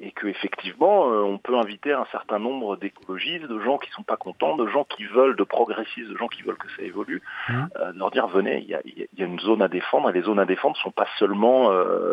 Et 0.01 0.13
que 0.13 0.29
effectivement, 0.29 1.11
euh, 1.11 1.23
on 1.23 1.39
peut 1.39 1.57
inviter 1.57 1.93
un 1.93 2.07
certain 2.13 2.39
nombre 2.39 2.77
d'écologistes, 2.77 3.47
de 3.47 3.59
gens 3.61 3.79
qui 3.79 3.91
sont 3.91 4.05
pas 4.05 4.17
contents, 4.17 4.57
de 4.57 4.67
gens 4.69 4.85
qui 4.85 5.05
veulent, 5.05 5.35
de 5.37 5.43
progressistes, 5.43 6.09
de 6.09 6.17
gens 6.17 6.29
qui 6.29 6.43
veulent 6.43 6.57
que 6.59 6.71
ça 6.77 6.83
évolue, 6.83 7.21
Mhm. 7.49 7.69
euh, 7.81 7.93
de 7.93 7.99
leur 7.99 8.11
dire 8.13 8.27
venez, 8.29 8.59
il 8.59 8.69
y 8.69 8.75
a, 8.77 8.81
y 8.85 9.09
une 9.23 9.41
zone 9.41 9.61
à 9.63 9.69
défendre. 9.69 10.09
Et 10.11 10.13
les 10.13 10.23
zones 10.23 10.39
à 10.39 10.45
défendre 10.45 10.77
sont 10.77 10.93
pas 10.93 11.09
seulement 11.19 11.73
euh, 11.73 12.13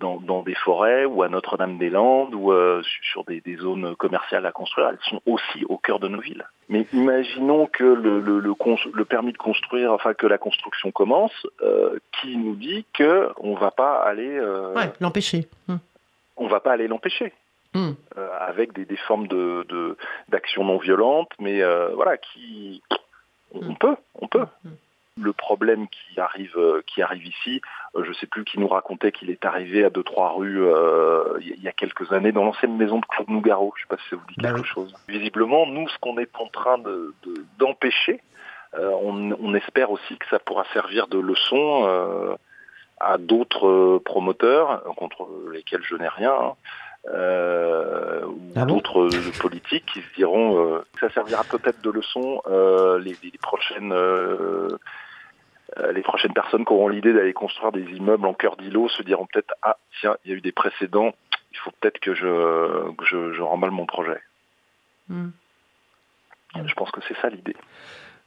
dans, 0.00 0.16
dans 0.20 0.42
des 0.42 0.54
forêts 0.56 1.04
ou 1.04 1.22
à 1.22 1.28
Notre-Dame-des-Landes 1.28 2.34
ou 2.34 2.52
euh, 2.52 2.82
sur 3.12 3.24
des, 3.24 3.40
des 3.40 3.56
zones 3.56 3.94
commerciales 3.96 4.44
à 4.44 4.52
construire, 4.52 4.88
elles 4.88 4.98
sont 5.08 5.22
aussi 5.26 5.64
au 5.68 5.78
cœur 5.78 6.00
de 6.00 6.08
nos 6.08 6.20
villes. 6.20 6.44
Mais 6.68 6.86
imaginons 6.92 7.66
que 7.66 7.84
le, 7.84 8.20
le, 8.20 8.40
le, 8.40 8.54
cons- 8.54 8.76
le 8.92 9.04
permis 9.04 9.32
de 9.32 9.38
construire, 9.38 9.92
enfin 9.92 10.12
que 10.12 10.26
la 10.26 10.38
construction 10.38 10.90
commence, 10.90 11.46
euh, 11.62 11.98
qui 12.20 12.36
nous 12.36 12.56
dit 12.56 12.84
que 12.92 13.30
on 13.38 13.54
va 13.54 13.70
pas 13.70 14.00
aller, 14.02 14.36
euh, 14.36 14.74
Ouais, 14.74 14.92
l'empêcher. 15.00 15.46
Hmm. 16.40 16.44
on 16.44 16.48
va 16.48 16.60
pas 16.60 16.72
aller 16.72 16.88
l'empêcher 16.88 17.32
Hmm. 17.72 17.92
euh, 18.18 18.28
avec 18.40 18.72
des, 18.72 18.84
des 18.84 18.96
formes 18.96 19.28
de 19.28 19.64
de- 19.68 19.96
d'action 20.28 20.64
non 20.64 20.78
violente, 20.78 21.30
mais 21.38 21.62
euh, 21.62 21.90
voilà 21.94 22.16
qui 22.16 22.82
on, 23.54 23.60
on 23.68 23.70
Mm. 23.72 23.76
peut, 23.78 23.96
on 24.16 24.26
peut. 24.26 24.46
Mm. 24.64 24.70
Le 25.22 25.32
problème 25.32 25.86
qui 25.88 26.18
arrive 26.18 26.56
euh, 26.56 26.82
qui 26.86 27.00
arrive 27.02 27.26
ici, 27.26 27.60
euh, 27.94 28.02
je 28.04 28.12
sais 28.14 28.26
plus 28.26 28.44
qui 28.44 28.58
nous 28.58 28.66
racontait 28.68 29.12
qu'il 29.12 29.30
est 29.30 29.44
arrivé 29.44 29.84
à 29.84 29.90
deux 29.90 30.02
trois 30.02 30.30
rues 30.32 30.64
euh, 30.64 31.36
il 31.40 31.48
y 31.48 31.52
a- 31.52 31.54
il 31.58 31.62
y 31.62 31.68
a 31.68 31.72
quelques 31.72 32.10
années 32.12 32.32
dans 32.32 32.42
l'ancienne 32.44 32.76
maison 32.76 32.98
de 32.98 33.06
Claude 33.06 33.28
Nougaro. 33.28 33.72
Je 33.76 33.82
sais 33.82 33.88
pas 33.88 33.98
si 34.02 34.08
ça 34.08 34.16
vous 34.16 34.26
dit 34.28 34.34
Bah 34.38 34.52
quelque 34.52 34.66
chose. 34.66 34.92
Visiblement, 35.08 35.66
nous, 35.66 35.88
ce 35.88 35.98
qu'on 35.98 36.18
est 36.18 36.34
en 36.38 36.46
train 36.48 36.78
de 36.78 37.14
de- 37.24 37.44
d'empêcher, 37.58 38.20
euh, 38.74 38.90
on, 39.02 39.32
on 39.40 39.54
espère 39.54 39.90
aussi 39.92 40.16
que 40.18 40.26
ça 40.28 40.38
pourra 40.40 40.64
servir 40.72 41.06
de 41.06 41.18
leçon. 41.20 41.84
Euh, 43.00 43.04
à 43.04 43.18
d'autres 43.18 43.66
euh, 43.66 44.02
promoteurs 44.04 44.82
contre 44.96 45.28
lesquels 45.52 45.82
je 45.82 45.96
n'ai 45.96 46.08
rien, 46.08 46.32
hein, 46.32 46.54
euh, 47.08 48.24
ou 48.26 48.40
Ah 48.56 48.64
d'autres 48.66 49.08
euh, 49.08 49.32
politiques 49.40 49.86
qui 49.86 50.02
se 50.02 50.14
diront 50.14 50.62
euh, 50.62 50.84
que 50.92 51.00
ça 51.00 51.10
servira 51.14 51.44
peut-être 51.44 51.80
de 51.80 51.90
leçon 51.90 52.42
euh, 52.46 52.98
les, 52.98 53.16
les 53.22 53.38
prochaines 53.40 53.92
euh, 53.92 54.68
euh, 55.78 55.92
les 55.92 56.02
prochaines 56.02 56.34
personnes 56.34 56.64
qui 56.64 56.72
auront 56.72 56.88
l'idée 56.88 57.14
d'aller 57.14 57.32
construire 57.32 57.72
des 57.72 57.84
immeubles 57.84 58.26
en 58.26 58.34
cœur 58.34 58.56
d'îlot 58.56 58.88
se 58.90 59.02
diront 59.02 59.26
peut-être 59.32 59.54
ah 59.62 59.78
tiens 60.00 60.16
il 60.24 60.30
y 60.30 60.34
a 60.34 60.36
eu 60.36 60.40
des 60.42 60.52
précédents 60.52 61.12
il 61.52 61.58
faut 61.58 61.70
peut-être 61.80 62.00
que 62.00 62.14
je 62.14 62.90
que 62.92 63.04
je, 63.06 63.32
je 63.32 63.42
remballe 63.42 63.70
mon 63.70 63.86
projet 63.86 64.20
Hmm. 65.08 65.30
je 66.54 66.74
pense 66.74 66.90
que 66.92 67.00
c'est 67.08 67.16
ça 67.20 67.30
l'idée 67.30 67.56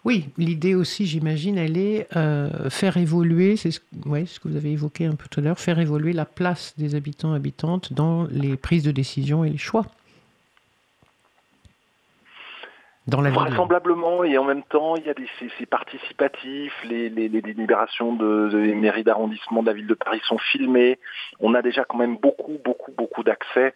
Oui, 0.05 0.29
l'idée 0.37 0.75
aussi, 0.75 1.05
j'imagine, 1.05 1.57
elle 1.57 1.77
est 1.77 2.07
euh, 2.17 2.69
faire 2.69 2.97
évoluer, 2.97 3.55
c'est 3.55 3.71
ce, 3.71 3.79
que 3.79 4.47
vous 4.47 4.57
avez 4.57 4.71
évoqué 4.71 5.05
un 5.05 5.15
peu 5.15 5.27
tout 5.31 5.39
à 5.39 5.43
l'heure, 5.43 5.59
faire 5.59 5.79
évoluer 5.79 6.11
la 6.11 6.25
place 6.25 6.77
des 6.77 6.95
habitants 6.95 7.33
habitantes 7.33 7.93
dans 7.93 8.27
les 8.29 8.57
prises 8.57 8.83
de 8.83 8.91
décision 8.91 9.45
et 9.45 9.49
les 9.49 9.57
choix. 9.57 9.85
Dans 13.07 13.21
la. 13.21 13.29
Vraisemblablement, 13.31 14.23
et 14.25 14.37
en 14.37 14.43
même 14.43 14.63
temps, 14.63 14.95
il 14.97 15.05
y 15.05 15.09
a 15.09 15.13
des 15.13 15.27
c'est 15.57 15.65
participatif, 15.65 16.73
les, 16.83 17.09
délibérations 17.09 18.13
de, 18.13 18.49
de 18.49 18.57
les 18.57 18.75
mairies 18.75 19.03
d'arrondissement 19.03 19.61
de 19.61 19.67
la 19.67 19.73
ville 19.73 19.87
de 19.87 19.93
Paris 19.93 20.21
sont 20.25 20.37
filmées. 20.37 20.99
On 21.39 21.53
a 21.53 21.61
déjà 21.61 21.85
quand 21.85 21.97
même 21.97 22.17
beaucoup, 22.17 22.59
beaucoup, 22.63 22.91
beaucoup 22.97 23.23
d'accès 23.23 23.73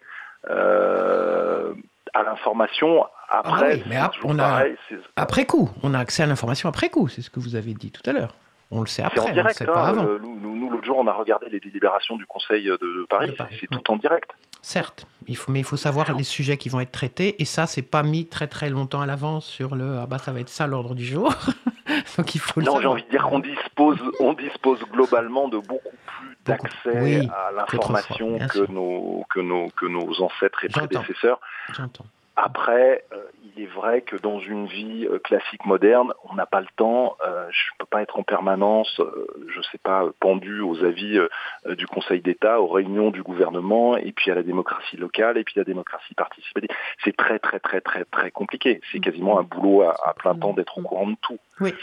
euh, 0.48 1.74
à 2.14 2.22
l'information. 2.22 3.04
Après, 3.28 3.52
Ah 3.52 3.74
oui, 3.74 3.82
mais 3.86 3.94
c'est 3.96 4.00
ap- 4.00 4.12
toujours 4.12 4.30
on 4.30 4.38
a- 4.38 4.42
pareil, 4.42 4.76
Après 5.16 5.46
coup, 5.46 5.70
on 5.82 5.92
a 5.94 5.98
accès 5.98 6.22
à 6.22 6.26
l'information 6.26 6.68
après 6.68 6.88
coup, 6.88 7.08
c'est 7.08 7.20
ce 7.22 7.30
que 7.30 7.40
vous 7.40 7.56
avez 7.56 7.74
dit 7.74 7.90
tout 7.90 8.08
à 8.08 8.12
l'heure. 8.12 8.34
On 8.70 8.80
le 8.80 8.86
sait 8.86 9.02
après, 9.02 9.20
en 9.20 9.24
on 9.24 9.28
ne 9.28 9.32
direct. 9.34 9.56
sait 9.56 9.64
pas 9.64 9.86
hein, 9.86 9.88
avant. 9.90 10.02
nous, 10.20 10.70
l'autre 10.70 10.84
jour, 10.84 10.98
on 10.98 11.06
a 11.06 11.12
regardé 11.12 11.48
les 11.50 11.58
délibérations 11.60 12.16
du 12.16 12.26
Conseil 12.26 12.64
de, 12.66 13.06
Paris, 13.08 13.34
c'est 13.50 13.70
oui. 13.70 13.78
tout 13.82 13.90
en 13.92 13.96
direct. 13.96 14.30
Certes, 14.60 15.06
il 15.26 15.36
faut, 15.36 15.50
mais 15.52 15.60
il 15.60 15.64
faut 15.64 15.76
savoir 15.78 16.12
les 16.14 16.22
sujets 16.24 16.58
qui 16.58 16.68
vont 16.68 16.80
être 16.80 16.92
traités, 16.92 17.40
et 17.40 17.44
ça, 17.46 17.66
c'est 17.66 17.80
pas 17.82 18.02
mis 18.02 18.26
très 18.26 18.46
très 18.46 18.68
longtemps 18.68 19.00
à 19.00 19.06
l'avance 19.06 19.46
sur 19.46 19.74
le 19.74 19.98
ah 20.02 20.06
bah 20.06 20.18
ça 20.18 20.32
va 20.32 20.40
être 20.40 20.48
ça 20.50 20.66
l'ordre 20.66 20.94
du 20.94 21.04
jour. 21.04 21.32
Donc 22.18 22.34
il 22.34 22.38
faut 22.40 22.60
le 22.60 22.66
Non, 22.66 22.80
j'ai 22.80 22.86
envie 22.86 23.04
de 23.04 23.08
dire 23.10 23.22
qu'on 23.22 23.38
dispose, 23.38 23.98
on 24.20 24.34
dispose 24.34 24.80
globalement 24.92 25.48
de 25.48 25.56
beaucoup 25.58 25.88
plus 26.06 26.36
d'accès 26.44 27.00
Oui, 27.00 27.28
à 27.28 27.52
l'information 27.52 28.38
que 28.38 28.70
nos, 28.70 29.24
que, 29.30 29.40
nos, 29.40 29.68
que 29.70 29.86
nos 29.86 30.20
ancêtres 30.20 30.64
et 30.64 30.68
prédécesseurs. 30.68 31.40
J'entends. 31.74 32.04
Après, 32.40 33.04
euh, 33.12 33.16
il 33.56 33.64
est 33.64 33.66
vrai 33.66 34.02
que 34.02 34.14
dans 34.14 34.38
une 34.38 34.66
vie 34.66 35.08
euh, 35.10 35.18
classique 35.18 35.66
moderne, 35.66 36.12
on 36.30 36.34
n'a 36.34 36.46
pas 36.46 36.60
le 36.60 36.68
temps. 36.76 37.16
Euh, 37.26 37.48
je 37.50 37.70
peux 37.80 37.84
pas 37.86 38.00
être 38.00 38.16
en 38.16 38.22
permanence, 38.22 39.00
euh, 39.00 39.26
je 39.48 39.60
sais 39.62 39.78
pas, 39.78 40.04
pendu 40.20 40.60
aux 40.60 40.84
avis 40.84 41.18
du 41.66 41.86
Conseil 41.88 42.20
d'État, 42.20 42.60
aux 42.60 42.68
réunions 42.68 43.10
du 43.10 43.24
gouvernement, 43.24 43.96
et 43.96 44.12
puis 44.12 44.30
à 44.30 44.36
la 44.36 44.44
démocratie 44.44 44.96
locale, 44.96 45.36
et 45.36 45.42
puis 45.42 45.54
à 45.56 45.60
la 45.60 45.64
démocratie 45.64 46.14
participative. 46.14 46.70
C'est 47.04 47.16
très 47.16 47.40
très 47.40 47.58
très 47.58 47.80
très 47.80 48.04
très 48.04 48.30
compliqué. 48.30 48.80
C'est 48.92 49.00
quasiment 49.00 49.40
un 49.40 49.42
boulot 49.42 49.82
à, 49.82 49.96
à 50.08 50.14
plein 50.14 50.36
temps 50.36 50.52
d'être 50.52 50.78
au 50.78 50.82
courant 50.82 51.08
de 51.08 51.16
tout. 51.20 51.38
Oui. 51.60 51.74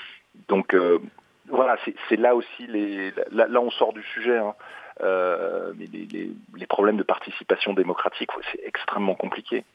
Donc 0.47 0.73
voilà, 1.49 1.75
c'est- 1.83 2.15
là 2.15 2.33
aussi 2.33 2.65
les. 2.67 3.11
Là, 3.31 3.47
là, 3.49 3.59
on 3.59 3.71
sort 3.71 3.91
du 3.91 4.03
sujet. 4.03 4.37
hein. 4.37 4.53
Mais 5.01 5.87
les, 5.91 6.05
les- 6.05 6.31
les 6.55 6.65
problèmes 6.67 6.95
de 6.97 7.03
participation 7.03 7.73
démocratique, 7.73 8.29
c'est 8.53 8.61
extrêmement 8.65 9.15
compliqué. 9.15 9.65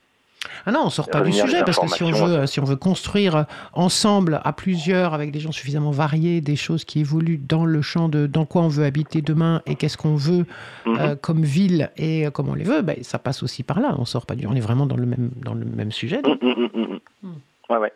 Ah 0.66 0.72
non, 0.72 0.80
on 0.84 0.90
sort 0.90 1.08
pas 1.10 1.20
du 1.20 1.32
sujet 1.32 1.62
parce 1.64 1.78
que 1.78 1.86
si 1.88 2.02
on 2.02 2.12
veut, 2.12 2.46
si 2.46 2.60
on 2.60 2.64
veut 2.64 2.76
construire 2.76 3.44
ensemble, 3.74 4.40
à 4.44 4.52
plusieurs, 4.52 5.12
avec 5.14 5.30
des 5.32 5.40
gens 5.40 5.52
suffisamment 5.52 5.90
variés, 5.90 6.40
des 6.40 6.56
choses 6.56 6.84
qui 6.84 7.00
évoluent 7.00 7.38
dans 7.38 7.64
le 7.66 7.82
champ 7.82 8.08
de 8.08 8.26
dans 8.26 8.46
quoi 8.46 8.62
on 8.62 8.68
veut 8.68 8.84
habiter 8.84 9.20
demain 9.22 9.60
et 9.66 9.74
qu'est-ce 9.74 9.96
qu'on 9.98 10.16
veut 10.16 10.46
Mhm. 10.86 10.96
euh, 10.98 11.14
comme 11.20 11.42
ville 11.42 11.90
et 11.96 12.26
euh, 12.26 12.30
comme 12.30 12.48
on 12.48 12.54
les 12.54 12.64
veut, 12.64 12.80
ben, 12.82 12.96
ça 13.02 13.18
passe 13.18 13.42
aussi 13.42 13.62
par 13.62 13.80
là. 13.80 13.94
On 13.98 14.04
sort 14.04 14.24
pas 14.26 14.34
du, 14.34 14.46
on 14.46 14.54
est 14.54 14.60
vraiment 14.60 14.86
dans 14.86 14.96
le 14.96 15.06
même 15.06 15.30
dans 15.36 15.54
le 15.54 15.64
même 15.66 15.92
sujet. 15.92 16.22
donc. 16.22 16.42
Hum, 16.42 16.68
hum, 16.74 17.00
hum. 17.22 17.34
Ouais, 17.68 17.76
ouais. 17.76 17.92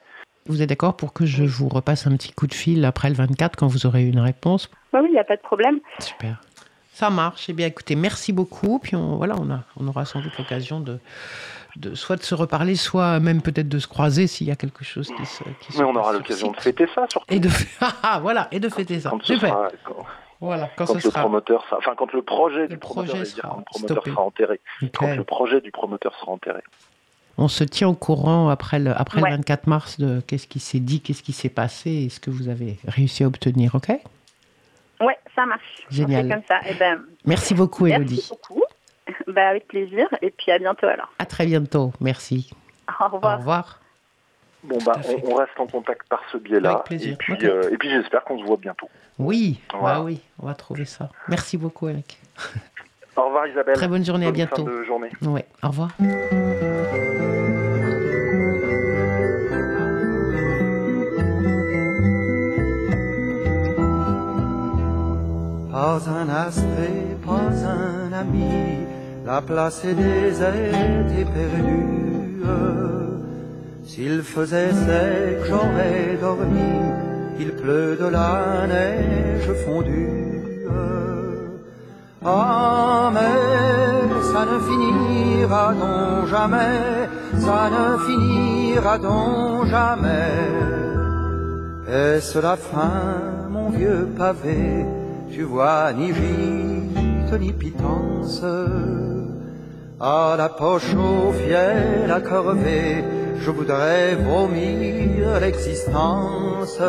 Vous 0.47 0.61
êtes 0.61 0.69
d'accord 0.69 0.95
pour 0.97 1.15
que 1.15 1.25
je 1.25 1.43
vous 1.45 1.69
repasse 1.71 2.07
un 2.07 2.15
petit 2.17 2.31
coup 2.33 2.47
de 2.47 2.53
fil 2.55 2.85
après 2.85 3.09
le 3.09 3.15
24 3.15 3.57
quand 3.57 3.67
vous 3.67 3.87
aurez 3.87 4.05
une 4.07 4.21
réponse? 4.21 4.71
Bah 4.93 5.01
oui, 5.03 5.09
il 5.09 5.15
n'y 5.15 5.19
a 5.19 5.25
pas 5.25 5.37
de 5.37 5.41
problème. 5.43 5.79
Super. 6.01 6.41
Ça 6.95 7.11
marche. 7.11 7.47
Eh 7.49 7.53
bien, 7.53 7.67
écoutez, 7.67 7.97
merci 7.97 8.33
beaucoup. 8.33 8.79
Puis 8.79 8.95
on, 8.97 9.17
voilà, 9.17 9.35
on, 9.39 9.51
a, 9.51 9.61
on 9.77 9.87
aura 9.89 10.05
sans 10.05 10.21
doute 10.21 10.33
l'occasion 10.39 10.79
de, 10.81 10.99
de 11.77 11.95
soit 11.97 12.15
de 12.17 12.23
se 12.23 12.35
reparler, 12.37 12.77
soit 12.77 13.19
même 13.19 13.43
peut-être 13.43 13.69
de 13.69 13.79
se 13.81 13.89
croiser 13.89 14.27
s'il 14.29 14.47
y 14.47 14.53
a 14.53 14.57
quelque 14.57 14.85
chose 14.85 15.11
qui 15.17 15.27
se. 15.27 15.43
Qui 15.61 15.73
se 15.73 15.79
Mais 15.79 15.85
on 15.85 15.97
aura 15.97 16.13
l'occasion 16.13 16.53
de 16.53 16.57
fêter 16.57 16.87
ça, 16.95 17.07
surtout. 17.11 17.35
Et 17.35 17.41
de 17.41 17.49
ah, 17.81 18.21
voilà 18.23 18.47
et 18.53 18.61
de 18.61 18.69
fêter 18.69 19.01
ça. 19.01 19.11
Quand, 19.11 19.23
Super. 19.25 19.49
sera, 19.49 19.69
quand, 19.85 20.07
Voilà 20.41 20.71
quand, 20.77 20.87
quand 20.87 20.93
ce 20.93 21.07
le 21.07 21.11
sera. 21.11 21.21
promoteur 21.21 21.65
sera, 21.65 21.79
enfin 21.79 21.95
quand 21.97 22.13
le 22.13 22.23
projet 22.23 22.69
du 22.69 22.75
Le 22.75 22.79
promoteur, 22.81 23.15
projet 23.15 23.25
j'allais 23.25 23.35
dire, 23.35 23.43
sera 23.43 23.63
promoteur 23.65 24.19
enterré, 24.27 24.61
quand 24.97 25.15
le 25.17 25.25
projet 25.25 25.61
du 25.61 25.73
promoteur 25.73 26.15
sera 26.21 26.31
enterré. 26.31 26.61
On 27.37 27.49
se 27.49 27.65
tient 27.65 27.89
au 27.89 27.95
courant 27.95 28.49
après 28.51 28.79
le 28.79 28.93
après 28.97 29.21
Ouais. 29.21 29.31
le 29.31 29.37
24 29.39 29.67
mars 29.67 29.99
de 29.99 30.23
qu'est-ce 30.25 30.47
qui 30.47 30.61
s'est 30.61 30.79
dit, 30.79 31.01
qu'est-ce 31.01 31.25
qui 31.25 31.33
s'est 31.33 31.49
passé 31.49 31.91
et 31.91 32.09
ce 32.09 32.21
que 32.21 32.31
vous 32.31 32.49
avez 32.49 32.79
réussi 32.87 33.25
à 33.25 33.27
obtenir. 33.27 33.75
Ok? 33.75 33.91
Ouais, 35.01 35.19
ça 35.35 35.45
marche. 35.47 35.87
Génial. 35.91 36.29
Comme 36.29 36.43
ça. 36.49 36.61
Eh 36.69 36.75
ben, 36.75 37.01
Merci 37.25 37.55
beaucoup, 37.55 37.87
Elodie. 37.87 38.15
merci 38.15 38.31
beaucoup. 38.31 38.63
Bah, 39.27 39.49
avec 39.49 39.67
plaisir. 39.69 40.07
Et 40.23 40.31
puis 40.31 40.51
à 40.53 40.59
bientôt 40.59 40.87
alors. 40.87 41.13
À 41.19 41.27
très 41.27 41.47
bientôt. 41.47 41.93
Merci. 42.01 42.51
Au 42.89 43.05
Au 43.05 43.09
revoir. 43.17 43.39
revoir. 43.39 43.81
Bon 44.63 44.79
bah 44.85 44.93
à 44.97 45.01
on, 45.11 45.33
on 45.33 45.35
reste 45.35 45.59
en 45.59 45.67
contact 45.67 46.09
par 46.09 46.23
ce 46.33 46.39
biais-là. 46.39 46.71
Avec 46.71 46.85
plaisir. 46.85 47.13
Et 47.13 47.17
puis, 47.17 47.35
Ok. 47.35 47.45
euh, 47.45 47.69
et 47.71 47.77
puis 47.77 47.91
j'espère 47.91 48.25
qu'on 48.25 48.39
se 48.39 48.45
voit 48.45 48.57
bientôt. 48.57 48.89
Oui, 49.19 49.61
Voilà. 49.79 49.99
bah 49.99 50.05
oui, 50.05 50.21
on 50.41 50.47
va 50.47 50.55
trouver 50.55 50.87
ça. 50.87 51.11
Merci 51.29 51.59
beaucoup, 51.59 51.87
Eric. 51.89 52.19
Au 53.17 53.27
revoir 53.27 53.47
Isabelle. 53.47 53.75
Très 53.77 53.89
bonne 53.89 54.05
journée, 54.05 54.27
à 54.27 54.33
Bonne 54.33 54.41
fin 54.49 54.57
bientôt. 54.57 54.65
de 54.65 54.85
journée. 54.85 55.11
Ouais, 55.23 55.45
au 55.63 55.69
revoir. 55.69 55.91
Pas 65.75 66.01
un 66.07 66.29
astré, 66.29 67.17
pas 67.27 67.51
un 67.67 68.13
ami, 68.13 68.87
la 69.27 69.41
place 69.43 69.85
est 69.85 69.95
déserte 69.95 71.11
et 71.19 71.25
perdue. 71.25 72.45
S'il 73.85 74.23
faisait 74.23 74.71
sec, 74.71 75.39
j'aurais 75.49 76.17
dormi, 76.21 76.75
il 77.41 77.51
pleut 77.57 77.97
de 78.01 78.07
la 78.07 78.69
neige 78.69 79.51
fondue. 79.65 80.69
Ah, 82.25 83.11
mais 83.13 84.23
ça 84.33 84.43
ne 84.53 84.59
finira 84.69 85.75
donc 85.75 86.29
jamais, 86.29 86.79
ça 87.41 87.69
ne 87.77 87.99
finira 88.07 88.97
donc 88.99 89.67
jamais. 89.67 90.39
Est-ce 91.89 92.39
la 92.39 92.55
fin, 92.55 92.93
mon 93.51 93.71
vieux 93.71 94.07
pavé? 94.17 94.87
Tu 95.35 95.43
vois 95.43 95.93
ni 95.93 96.15
gîte 96.15 97.41
ni 97.41 97.53
pitance. 97.53 98.45
À 100.01 100.37
la 100.39 100.49
poche 100.49 100.95
au 100.95 101.33
fiel 101.33 102.09
à 102.09 102.21
corvée, 102.21 103.03
je 103.41 103.51
voudrais 103.51 104.15
vomir 104.15 105.41
l'existence. 105.41 106.81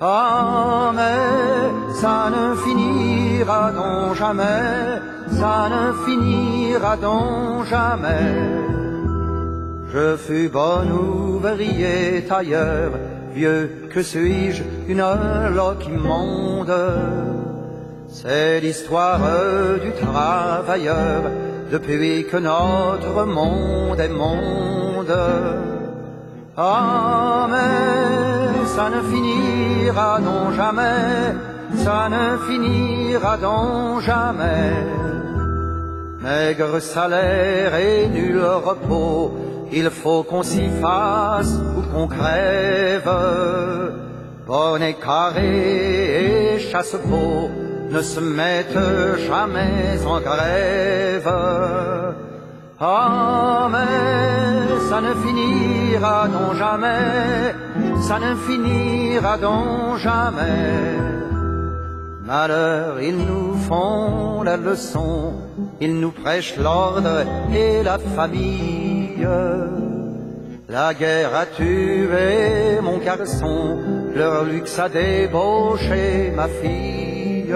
Ah, 0.00 0.92
mais 0.94 1.94
ça 2.00 2.30
ne 2.30 2.54
finira 2.54 3.72
donc 3.72 4.14
jamais, 4.14 5.00
ça 5.32 5.68
ne 5.74 5.92
finira 6.04 6.96
donc 6.96 7.66
jamais. 7.66 8.36
Je 9.92 10.16
fus 10.16 10.48
bon 10.48 10.86
ouvrier 10.92 12.24
tailleur, 12.28 12.92
vieux 13.34 13.88
que 13.92 14.00
suis-je, 14.00 14.62
une 14.90 15.06
loque. 15.54 15.88
C'est 18.08 18.60
l'histoire 18.60 19.20
du 19.80 19.92
travailleur 19.92 21.22
depuis 21.70 22.26
que 22.30 22.36
notre 22.36 23.24
monde 23.24 24.00
est 24.00 24.08
monde. 24.08 25.16
Ah, 26.56 27.46
mais 27.52 28.66
ça 28.66 28.90
ne 28.90 29.00
finira 29.12 30.18
donc 30.18 30.54
jamais, 30.54 31.34
ça 31.76 32.08
ne 32.14 32.36
finira 32.48 33.36
donc 33.36 34.00
jamais. 34.00 34.72
Maigre 36.20 36.80
salaire 36.80 37.74
et 37.76 38.08
nul 38.08 38.42
repos, 38.42 39.32
il 39.72 39.88
faut 39.88 40.24
qu'on 40.24 40.42
s'y 40.42 40.68
fasse 40.82 41.54
ou 41.76 41.80
qu'on 41.90 42.08
crève. 42.08 43.10
Bonnet 44.50 44.94
carré 44.94 46.54
et 46.54 46.58
chasse-peau 46.58 47.50
ne 47.88 48.02
se 48.02 48.18
mettent 48.18 48.86
jamais 49.28 50.04
en 50.04 50.18
grève. 50.20 51.32
Ah, 52.80 53.68
mais 53.70 54.80
ça 54.88 55.00
ne 55.02 55.14
finira 55.24 56.26
donc 56.26 56.56
jamais, 56.56 57.54
ça 58.00 58.18
ne 58.18 58.34
finira 58.34 59.38
donc 59.38 59.98
jamais. 59.98 60.98
Malheur, 62.24 63.00
ils 63.00 63.18
nous 63.18 63.54
font 63.68 64.42
la 64.42 64.56
leçon, 64.56 65.34
ils 65.80 65.96
nous 66.00 66.10
prêchent 66.10 66.56
l'ordre 66.56 67.24
et 67.54 67.84
la 67.84 67.98
famille. 67.98 69.24
La 70.70 70.94
guerre 70.94 71.34
a 71.34 71.46
tué 71.46 72.80
mon 72.80 72.98
garçon, 72.98 73.76
leur 74.14 74.44
luxe 74.44 74.78
a 74.78 74.88
débauché 74.88 76.32
ma 76.32 76.46
fille. 76.46 77.52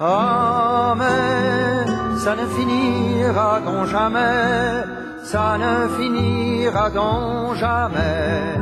Ah, 0.00 0.94
mais 0.96 2.18
ça 2.20 2.36
ne 2.36 2.46
finira 2.46 3.60
donc 3.60 3.86
jamais, 3.86 4.82
ça 5.24 5.58
ne 5.58 5.88
finira 5.98 6.88
donc 6.88 7.56
jamais 7.56 8.54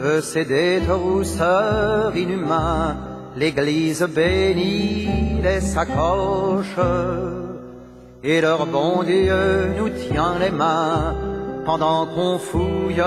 de 0.00 0.20
ces 0.20 0.44
détrousseurs 0.44 2.16
inhumains, 2.16 2.96
l'église 3.36 4.06
bénit 4.14 5.40
les 5.42 5.60
sacoches, 5.60 6.78
et 8.22 8.40
leur 8.40 8.64
bon 8.66 9.02
Dieu 9.02 9.74
nous 9.76 9.88
tient 9.88 10.38
les 10.38 10.52
mains 10.52 11.33
pendant 11.64 12.06
qu'on 12.06 12.38
fouille 12.38 13.02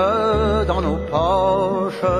dans 0.66 0.80
nos 0.80 0.98
poches. 1.10 2.10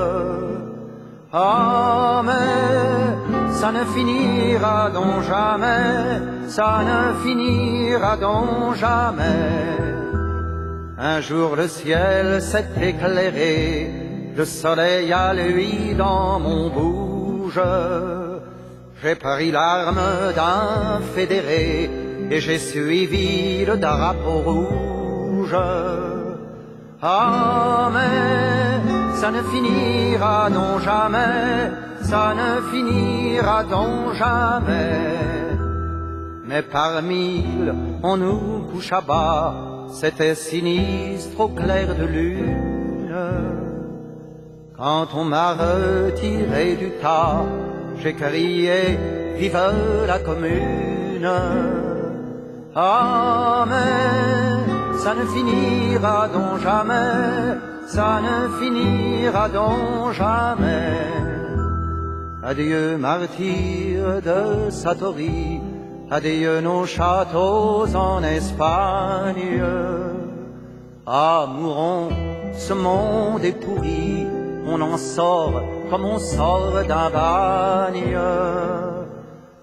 Ah, 1.31 2.21
mais 2.25 3.51
ça 3.51 3.71
ne 3.71 3.83
finira 3.85 4.89
donc 4.89 5.21
jamais, 5.27 6.21
ça 6.47 6.81
ne 6.89 7.13
finira 7.23 8.17
donc 8.17 8.75
jamais. 8.75 9.77
Un 10.97 11.21
jour 11.21 11.55
le 11.55 11.67
ciel 11.67 12.41
s'est 12.41 12.65
éclairé, 12.81 13.89
le 14.35 14.45
soleil 14.45 15.13
a 15.13 15.33
lui 15.33 15.93
dans 15.95 16.39
mon 16.39 16.69
bouge. 16.69 17.61
J'ai 19.01 19.15
pris 19.15 19.51
l'arme 19.51 20.01
d'un 20.35 20.99
fédéré 21.15 21.89
et 22.31 22.39
j'ai 22.39 22.57
suivi 22.57 23.65
le 23.65 23.77
drapeau 23.77 24.39
rouge. 24.39 25.55
Ah, 27.01 27.89
mais 27.93 29.15
ça 29.15 29.31
ne 29.31 29.41
finira 29.41 30.49
donc 30.49 30.81
jamais, 30.81 31.71
ça 32.01 32.33
ne 32.33 32.61
finira 32.71 33.63
donc 33.63 34.13
jamais. 34.15 35.17
Mais 36.45 36.61
par 36.61 37.01
mille, 37.01 37.73
on 38.03 38.17
nous 38.17 38.67
couche 38.71 38.91
à 38.91 38.99
bas, 38.99 39.53
c'était 39.93 40.35
sinistre 40.35 41.39
au 41.39 41.47
clair 41.47 41.95
de 41.95 42.05
lune. 42.05 43.15
Quand 44.77 45.07
on 45.15 45.23
m'a 45.23 45.53
retiré 45.53 46.75
du 46.75 46.91
tas, 47.01 47.45
j'ai 48.01 48.13
crié 48.13 48.97
Vive 49.37 49.57
la 50.05 50.19
commune. 50.19 51.31
Ah 52.75 53.65
ça 55.03 55.13
ne 55.15 55.25
finira 55.25 56.27
donc 56.27 56.59
jamais, 56.61 57.57
ça 57.87 58.19
ne 58.27 58.37
finira 58.59 59.47
donc 59.49 60.11
jamais. 60.11 60.97
Adieu 62.43 62.97
martyr 62.97 64.21
de 64.21 64.69
Satori, 64.69 65.61
adieu 66.11 66.61
nos 66.61 66.85
châteaux 66.85 67.85
en 67.95 68.23
Espagne. 68.23 69.61
Ah 71.05 71.45
mourons, 71.47 72.09
ce 72.53 72.73
monde 72.73 73.43
est 73.43 73.59
pourri, 73.63 74.27
on 74.67 74.79
en 74.81 74.97
sort 74.97 75.61
comme 75.89 76.05
on 76.05 76.19
sort 76.19 76.83
d'un 76.87 77.09
bagne. 77.09 78.17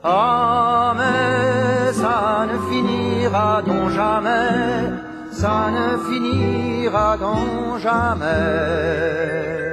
Ah 0.03 0.95
mais 0.99 1.93
ça 1.93 2.47
ne 2.51 2.59
finira 2.71 3.63
donc 3.63 3.91
jamais, 3.91 4.96
ça 5.41 5.71
ne 5.71 5.89
finira 6.09 7.17
donc 7.19 7.79
jamais. 7.79 9.66